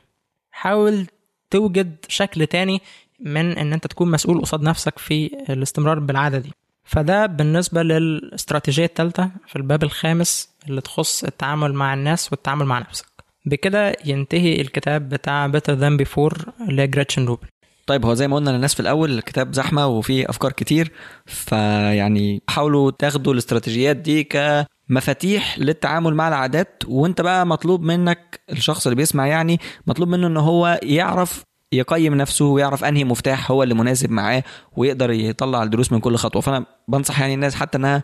حاول 0.51 1.07
توجد 1.51 1.97
شكل 2.09 2.47
تاني 2.47 2.81
من 3.21 3.59
إن 3.59 3.73
أنت 3.73 3.87
تكون 3.87 4.11
مسؤول 4.11 4.41
قصاد 4.41 4.63
نفسك 4.63 4.99
في 4.99 5.27
الاستمرار 5.51 5.99
بالعادة 5.99 6.39
دي. 6.39 6.53
فده 6.85 7.27
بالنسبة 7.27 7.83
للاستراتيجية 7.83 8.85
الثالثة 8.85 9.31
في 9.47 9.57
الباب 9.57 9.83
الخامس 9.83 10.49
اللي 10.69 10.81
تخص 10.81 11.25
التعامل 11.25 11.75
مع 11.75 11.95
الناس 11.95 12.33
والتعامل 12.33 12.67
مع 12.67 12.79
نفسك. 12.79 13.07
بكده 13.47 13.97
ينتهي 14.05 14.61
الكتاب 14.61 15.09
بتاع 15.09 15.49
Better 15.53 15.75
Than 15.81 16.05
Before 16.07 16.51
لجريتشن 16.69 17.25
روبن 17.25 17.47
طيب 17.91 18.07
هو 18.07 18.15
زي 18.15 18.29
ما 18.29 18.37
قلنا 18.37 18.51
للناس 18.51 18.75
في 18.75 18.81
الأول 18.81 19.11
الكتاب 19.19 19.55
زحمة 19.55 19.87
وفيه 19.87 20.27
أفكار 20.29 20.53
كتير 20.53 20.93
فيعني 21.27 22.43
حاولوا 22.49 22.91
تاخدوا 22.91 23.33
الاستراتيجيات 23.33 23.97
دي 23.97 24.25
كمفاتيح 24.25 25.59
للتعامل 25.59 26.15
مع 26.15 26.29
العادات 26.29 26.83
وانت 26.87 27.21
بقى 27.21 27.47
مطلوب 27.47 27.83
منك 27.83 28.41
الشخص 28.53 28.87
اللي 28.87 28.97
بيسمع 28.97 29.27
يعني 29.27 29.61
مطلوب 29.87 30.09
منه 30.09 30.27
إن 30.27 30.37
هو 30.37 30.81
يعرف 30.83 31.43
يقيم 31.73 32.15
نفسه 32.15 32.45
ويعرف 32.45 32.85
أنهي 32.85 33.05
مفتاح 33.05 33.51
هو 33.51 33.63
اللي 33.63 33.75
مناسب 33.75 34.11
معاه 34.11 34.43
ويقدر 34.77 35.11
يطلع 35.11 35.63
الدروس 35.63 35.93
من 35.93 36.01
كل 36.01 36.17
خطوة. 36.17 36.43
فأنا 36.43 36.67
بنصح 36.89 37.21
يعني 37.21 37.35
الناس 37.35 37.55
حتى 37.55 37.79
إنها 37.79 38.03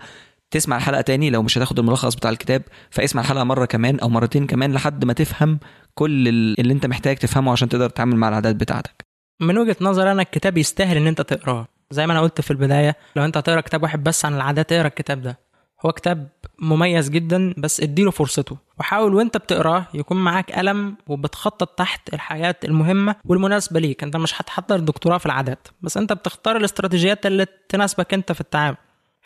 تسمع 0.50 0.76
الحلقة 0.76 1.00
تاني 1.00 1.30
لو 1.30 1.42
مش 1.42 1.58
هتاخد 1.58 1.78
الملخص 1.78 2.14
بتاع 2.14 2.30
الكتاب 2.30 2.62
فاسمع 2.90 3.22
الحلقة 3.22 3.44
مرة 3.44 3.64
كمان 3.64 3.98
أو 4.00 4.08
مرتين 4.08 4.46
كمان 4.46 4.72
لحد 4.72 5.04
ما 5.04 5.12
تفهم 5.12 5.58
كل 5.94 6.28
اللي 6.28 6.72
أنت 6.72 6.86
محتاج 6.86 7.16
تفهمه 7.16 7.52
عشان 7.52 7.68
تقدر 7.68 7.88
تتعامل 7.90 8.16
مع 8.16 8.28
العادات 8.28 8.56
بتاعتك. 8.56 9.06
من 9.40 9.58
وجهة 9.58 9.76
نظري 9.80 10.12
أنا 10.12 10.22
الكتاب 10.22 10.58
يستاهل 10.58 10.96
إن 10.96 11.06
أنت 11.06 11.20
تقراه. 11.20 11.66
زي 11.90 12.06
ما 12.06 12.12
أنا 12.12 12.20
قلت 12.20 12.40
في 12.40 12.50
البداية 12.50 12.96
لو 13.16 13.24
أنت 13.24 13.36
هتقرأ 13.36 13.60
كتاب 13.60 13.82
واحد 13.82 14.04
بس 14.04 14.24
عن 14.24 14.34
العادات 14.34 14.72
اقرأ 14.72 14.86
الكتاب 14.86 15.22
ده. 15.22 15.38
هو 15.86 15.92
كتاب 15.92 16.28
مميز 16.58 17.10
جدا 17.10 17.54
بس 17.58 17.80
اديله 17.80 18.10
فرصته. 18.10 18.56
وحاول 18.78 19.14
وأنت 19.14 19.36
بتقراه 19.36 19.86
يكون 19.94 20.24
معاك 20.24 20.52
قلم 20.52 20.96
وبتخطط 21.06 21.68
تحت 21.68 22.14
الحاجات 22.14 22.64
المهمة 22.64 23.14
والمناسبة 23.24 23.80
ليك. 23.80 24.02
أنت 24.02 24.16
مش 24.16 24.40
هتحضر 24.40 24.80
دكتوراه 24.80 25.18
في 25.18 25.26
العادات 25.26 25.68
بس 25.80 25.96
أنت 25.96 26.12
بتختار 26.12 26.56
الاستراتيجيات 26.56 27.26
اللي 27.26 27.46
تناسبك 27.68 28.14
أنت 28.14 28.32
في 28.32 28.40
التعامل. 28.40 28.76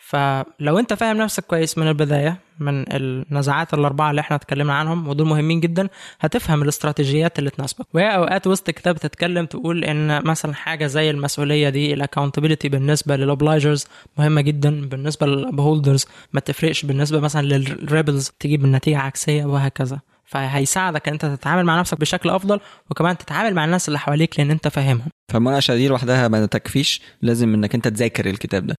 فلو 0.03 0.79
انت 0.79 0.93
فاهم 0.93 1.17
نفسك 1.17 1.45
كويس 1.45 1.77
من 1.77 1.87
البداية 1.87 2.37
من 2.59 2.85
النزعات 2.91 3.73
الأربعة 3.73 4.09
اللي 4.09 4.21
إحنا 4.21 4.35
اتكلمنا 4.35 4.73
عنهم 4.73 5.07
ودول 5.07 5.27
مهمين 5.27 5.59
جدا 5.59 5.87
هتفهم 6.19 6.61
الاستراتيجيات 6.63 7.39
اللي 7.39 7.49
تناسبك 7.49 7.85
وهي 7.93 8.15
أوقات 8.15 8.47
وسط 8.47 8.69
الكتاب 8.69 8.97
تتكلم 8.97 9.45
تقول 9.45 9.83
إن 9.85 10.23
مثلا 10.23 10.53
حاجة 10.53 10.87
زي 10.87 11.09
المسؤولية 11.09 11.69
دي 11.69 11.93
ال 11.93 11.98
accountability 11.98 12.69
بالنسبة 12.69 13.15
لل 13.15 13.29
obligers 13.29 13.87
مهمة 14.17 14.41
جدا 14.41 14.87
بالنسبة 14.87 15.27
لل 15.27 15.41
upholders 15.41 16.05
ما 16.33 16.39
تفرقش 16.39 16.85
بالنسبة 16.85 17.19
مثلا 17.19 17.41
لل 17.41 17.63
rebels 17.63 18.31
تجيب 18.39 18.65
النتيجه 18.65 18.97
عكسية 18.97 19.45
وهكذا. 19.45 19.99
فهيساعدك 20.25 21.07
إن 21.07 21.13
أنت 21.13 21.25
تتعامل 21.25 21.63
مع 21.65 21.79
نفسك 21.79 21.99
بشكل 21.99 22.29
أفضل 22.29 22.59
وكمان 22.89 23.17
تتعامل 23.17 23.53
مع 23.55 23.65
الناس 23.65 23.87
اللي 23.87 23.99
حواليك 23.99 24.39
لأن 24.39 24.51
أنت 24.51 24.67
فاهمهم. 24.67 25.09
فالمناقشه 25.31 25.75
دي 25.75 25.87
لوحدها 25.87 26.27
ما 26.27 26.45
تكفيش 26.45 27.01
لازم 27.21 27.53
إنك 27.53 27.75
أنت 27.75 27.87
تذاكر 27.87 28.25
الكتاب 28.25 28.67
ده. 28.67 28.75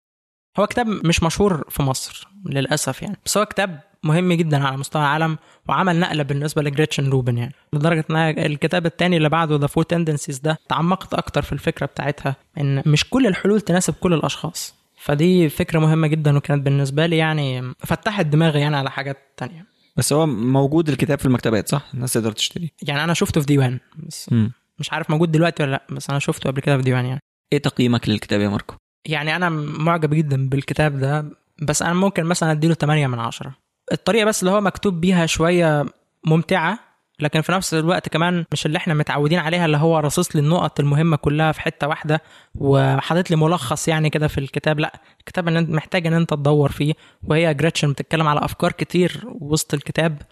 هو 0.59 0.67
كتاب 0.67 0.87
مش 0.87 1.23
مشهور 1.23 1.65
في 1.69 1.83
مصر 1.83 2.29
للأسف 2.47 3.03
يعني. 3.03 3.17
بس 3.25 3.39
هو 3.39 3.47
كتاب 3.47 3.81
مهم 4.05 4.33
جدا 4.33 4.67
على 4.67 4.77
مستوى 4.77 5.03
العالم 5.03 5.39
وعمل 5.69 6.01
نقلة 6.01 6.23
بالنسبة 6.23 6.63
لجريتشن 6.63 7.11
روبن 7.11 7.39
يعني. 7.39 7.55
لدرجة 7.73 8.05
إن 8.11 8.17
الكتاب 8.17 8.87
الثاني 8.87 9.17
اللي 9.17 9.29
بعده 9.29 9.57
The 9.57 9.67
Four 9.67 9.85
Tendencies 9.85 10.39
ده 10.39 10.59
تعمقت 10.69 11.15
أكتر 11.15 11.43
في 11.43 11.53
الفكرة 11.53 11.87
بتاعتها 11.87 12.37
إن 12.61 12.83
مش 12.87 13.11
كل 13.11 13.27
الحلول 13.27 13.61
تناسب 13.61 13.95
كل 13.95 14.13
الأشخاص. 14.15 14.75
فدي 14.97 15.49
فكرة 15.49 15.79
مهمة 15.79 16.07
جدا 16.07 16.37
وكانت 16.37 16.65
بالنسبة 16.65 17.07
لي 17.07 17.17
يعني 17.17 17.75
فتحت 17.79 18.27
دماغي 18.27 18.61
يعني 18.61 18.77
على 18.77 18.91
حاجات 18.91 19.17
تانية. 19.37 19.67
بس 19.97 20.13
هو 20.13 20.27
موجود 20.27 20.89
الكتاب 20.89 21.19
في 21.19 21.27
المكتبات 21.27 21.69
صح؟ 21.69 21.83
الناس 21.95 22.13
تقدر 22.13 22.33
تشتريه. 22.33 22.69
يعني 22.83 23.05
أنا 23.05 23.15
شفته 23.15 23.41
في 23.41 23.47
ديوان 23.47 23.79
بس 23.97 24.33
م. 24.33 24.49
مش 24.79 24.93
عارف 24.93 25.11
موجود 25.11 25.33
دلوقتي 25.33 25.63
ولا 25.63 25.71
لأ 25.71 25.87
بس 25.91 26.11
أنا 26.11 26.19
شفته 26.19 26.51
قبل 26.51 26.61
كده 26.61 26.77
في 26.77 26.83
ديوان 26.83 27.05
يعني. 27.07 27.21
إيه 27.53 27.59
تقييمك 27.59 28.09
للكتاب 28.09 28.41
يا 28.41 28.49
ماركو؟ 28.49 28.75
يعني 29.07 29.37
أنا 29.37 29.49
معجب 29.49 30.15
جدا 30.15 30.49
بالكتاب 30.49 30.99
ده 30.99 31.25
بس 31.63 31.83
أنا 31.83 31.95
ممكن 31.95 32.25
مثلا 32.25 32.53
أديله 32.53 32.75
8 32.75 33.07
من 33.07 33.19
10 33.19 33.55
الطريقة 33.93 34.25
بس 34.25 34.43
اللي 34.43 34.51
هو 34.55 34.61
مكتوب 34.61 35.01
بيها 35.01 35.27
شوية 35.27 35.85
ممتعة 36.27 36.79
لكن 37.21 37.41
في 37.41 37.53
نفس 37.53 37.75
الوقت 37.75 38.09
كمان 38.09 38.45
مش 38.53 38.67
اللي 38.67 38.79
إحنا 38.79 38.95
متعودين 38.95 39.39
عليها 39.39 39.67
اللي 39.67 39.77
هو 39.77 39.99
راصص 39.99 40.37
لي 40.37 40.43
النقط 40.43 40.81
المهمة 40.81 41.17
كلها 41.17 41.53
في 41.53 41.61
حتة 41.61 41.89
واحدة 41.89 42.23
وحاطط 42.55 43.31
لي 43.31 43.37
ملخص 43.37 43.89
يعني 43.89 44.11
كده 44.11 44.29
في 44.29 44.39
الكتاب. 44.39 44.81
لا 44.81 45.01
الكتاب 45.21 45.49
محتاج 45.49 46.07
إن 46.07 46.13
أنت 46.13 46.31
تدور 46.35 46.71
فيه 46.73 46.95
وهي 47.23 47.55
جريتشن 47.55 47.93
بتتكلم 47.93 48.29
على 48.29 48.45
أفكار 48.45 48.73
كتير 48.73 49.21
وسط 49.25 49.75
الكتاب. 49.75 50.23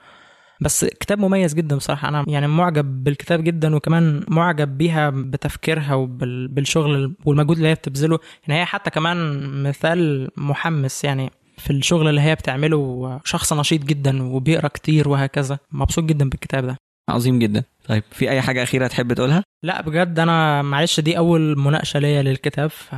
بس 0.60 0.84
كتاب 0.84 1.18
مميز 1.18 1.54
جدا 1.54 1.76
بصراحة. 1.76 2.08
أنا 2.08 2.24
يعني 2.28 2.48
معجب 2.48 3.04
بالكتاب 3.04 3.44
جدا 3.44 3.76
وكمان 3.76 4.24
معجب 4.28 4.78
بيها 4.78 5.10
بتفكيرها 5.10 5.94
وبالشغل 5.94 7.14
والمجهود 7.24 7.56
اللي 7.56 7.68
هي 7.68 7.74
بتبذله. 7.74 8.18
يعني 8.48 8.60
هي 8.60 8.64
حتى 8.64 8.90
كمان 8.90 9.48
مثال 9.62 10.30
محمس 10.36 11.04
يعني 11.04 11.30
في 11.58 11.70
الشغل 11.70 12.08
اللي 12.08 12.20
هي 12.20 12.34
بتعمله 12.34 13.20
شخص 13.24 13.52
نشيط 13.52 13.84
جدا 13.84 14.22
وبيقرأ 14.22 14.68
كتير 14.68 15.08
وهكذا. 15.08 15.58
مبسوط 15.72 16.04
جدا 16.04 16.28
بالكتاب 16.28 16.66
ده. 16.66 16.76
عظيم 17.10 17.38
جدا. 17.38 17.62
طيب 17.88 18.02
في 18.12 18.30
أي 18.30 18.40
حاجة 18.40 18.62
أخيرة 18.62 18.86
تحب 18.86 19.12
تقولها؟ 19.12 19.42
لا 19.62 19.80
بجد 19.80 20.18
أنا 20.18 20.62
معلش 20.62 21.00
دي 21.00 21.18
أول 21.18 21.58
مناقشة 21.58 21.98
ليا 21.98 22.22
للكتاب 22.22 22.70
ف 22.70 22.94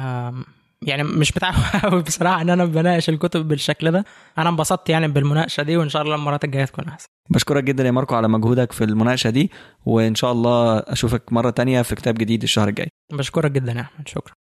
يعني 0.82 1.02
مش 1.02 1.36
متعود 1.36 1.54
قوي 1.82 2.02
بصراحة 2.08 2.42
إن 2.42 2.50
أنا 2.50 2.64
بناقش 2.64 3.08
الكتب 3.08 3.48
بالشكل 3.48 3.90
ده. 3.90 4.04
أنا 4.38 4.48
انبسطت 4.48 4.88
يعني 4.90 5.08
بالمناقشة 5.08 5.62
دي 5.62 5.76
وإن 5.76 5.88
شاء 5.88 6.02
الله 6.02 6.14
المرات 6.14 6.44
الجاية 6.44 6.64
تكون 6.64 6.84
أحسن. 6.88 7.06
بشكرك 7.30 7.64
جدا 7.64 7.84
يا 7.86 7.90
ماركو 7.90 8.14
على 8.14 8.28
مجهودك 8.28 8.72
في 8.72 8.84
المناقشة 8.84 9.30
دي 9.30 9.50
وإن 9.86 10.14
شاء 10.14 10.32
الله 10.32 10.78
أشوفك 10.78 11.32
مرة 11.32 11.50
تانية 11.50 11.82
في 11.82 11.94
كتاب 11.94 12.14
جديد 12.14 12.42
الشهر 12.42 12.68
الجاي. 12.68 12.88
بشكرك 13.12 13.50
جدا 13.50 13.72
يا 13.72 13.80
أحمد. 13.80 14.08
شكرا. 14.08 14.34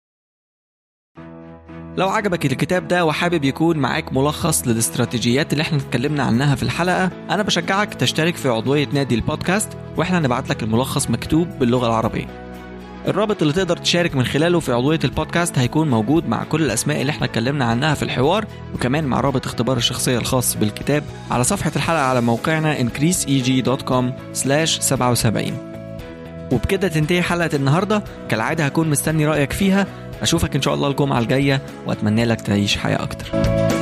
لو 1.98 2.10
عجبك 2.10 2.46
الكتاب 2.46 2.88
ده 2.88 3.06
وحابب 3.06 3.44
يكون 3.44 3.78
معاك 3.78 4.14
ملخص 4.14 4.68
للاستراتيجيات 4.68 5.54
اللي 5.54 5.62
إحنا 5.62 5.78
اتكلمنا 5.78 6.24
عنها 6.24 6.56
في 6.56 6.64
الحلقة 6.64 7.06
أنا 7.06 7.44
بشجعك 7.44 7.94
تشترك 7.94 8.36
في 8.36 8.50
عضوية 8.50 8.88
نادي 8.94 9.16
البودكاست 9.16 9.78
وإحنا 9.98 10.20
نبعت 10.20 10.50
لك 10.50 10.64
الملخص 10.64 11.10
مكتوب 11.10 11.48
باللغة 11.60 11.88
العربية. 11.88 12.49
الرابط 13.08 13.42
اللي 13.42 13.54
تقدر 13.54 13.78
تشارك 13.78 14.16
من 14.16 14.24
خلاله 14.26 14.60
في 14.60 14.72
عضوية 14.72 15.00
البودكاست 15.04 15.60
هيكون 15.60 15.90
موجود 15.90 16.28
مع 16.28 16.44
كل 16.44 16.62
الأسماء 16.64 17.02
اللي 17.02 17.10
إحنا 17.10 17.26
اتكلمنا 17.26 17.66
عنها 17.66 17.94
في 17.94 18.04
الحوار 18.04 18.46
وكمان 18.76 19.04
مع 19.04 19.20
رابط 19.22 19.46
اختبار 19.46 19.78
الشخصية 19.78 20.18
الخاص 20.18 20.56
بالكتاب 20.56 21.04
على 21.32 21.44
صفحة 21.44 21.72
الحلقة 21.76 22.02
على 22.02 22.22
موقعنا 22.22 22.78
increaseeg.com 22.78 24.06
77 24.34 25.70
وبكده 26.52 26.88
تنتهي 26.88 27.22
حلقة 27.22 27.50
النهاردة. 27.54 28.04
كالعادة 28.30 28.66
هكون 28.66 28.90
مستني 28.90 29.26
رأيك 29.28 29.54
فيها. 29.54 29.88
أشوفك 30.22 30.56
إن 30.56 30.62
شاء 30.62 30.74
الله 30.74 30.88
الجمعة 30.88 31.20
الجاية 31.20 31.62
وأتمنى 31.86 32.26
لك 32.26 32.42
تعيش 32.42 32.78
حياة 32.78 33.04
أكتر. 33.04 33.79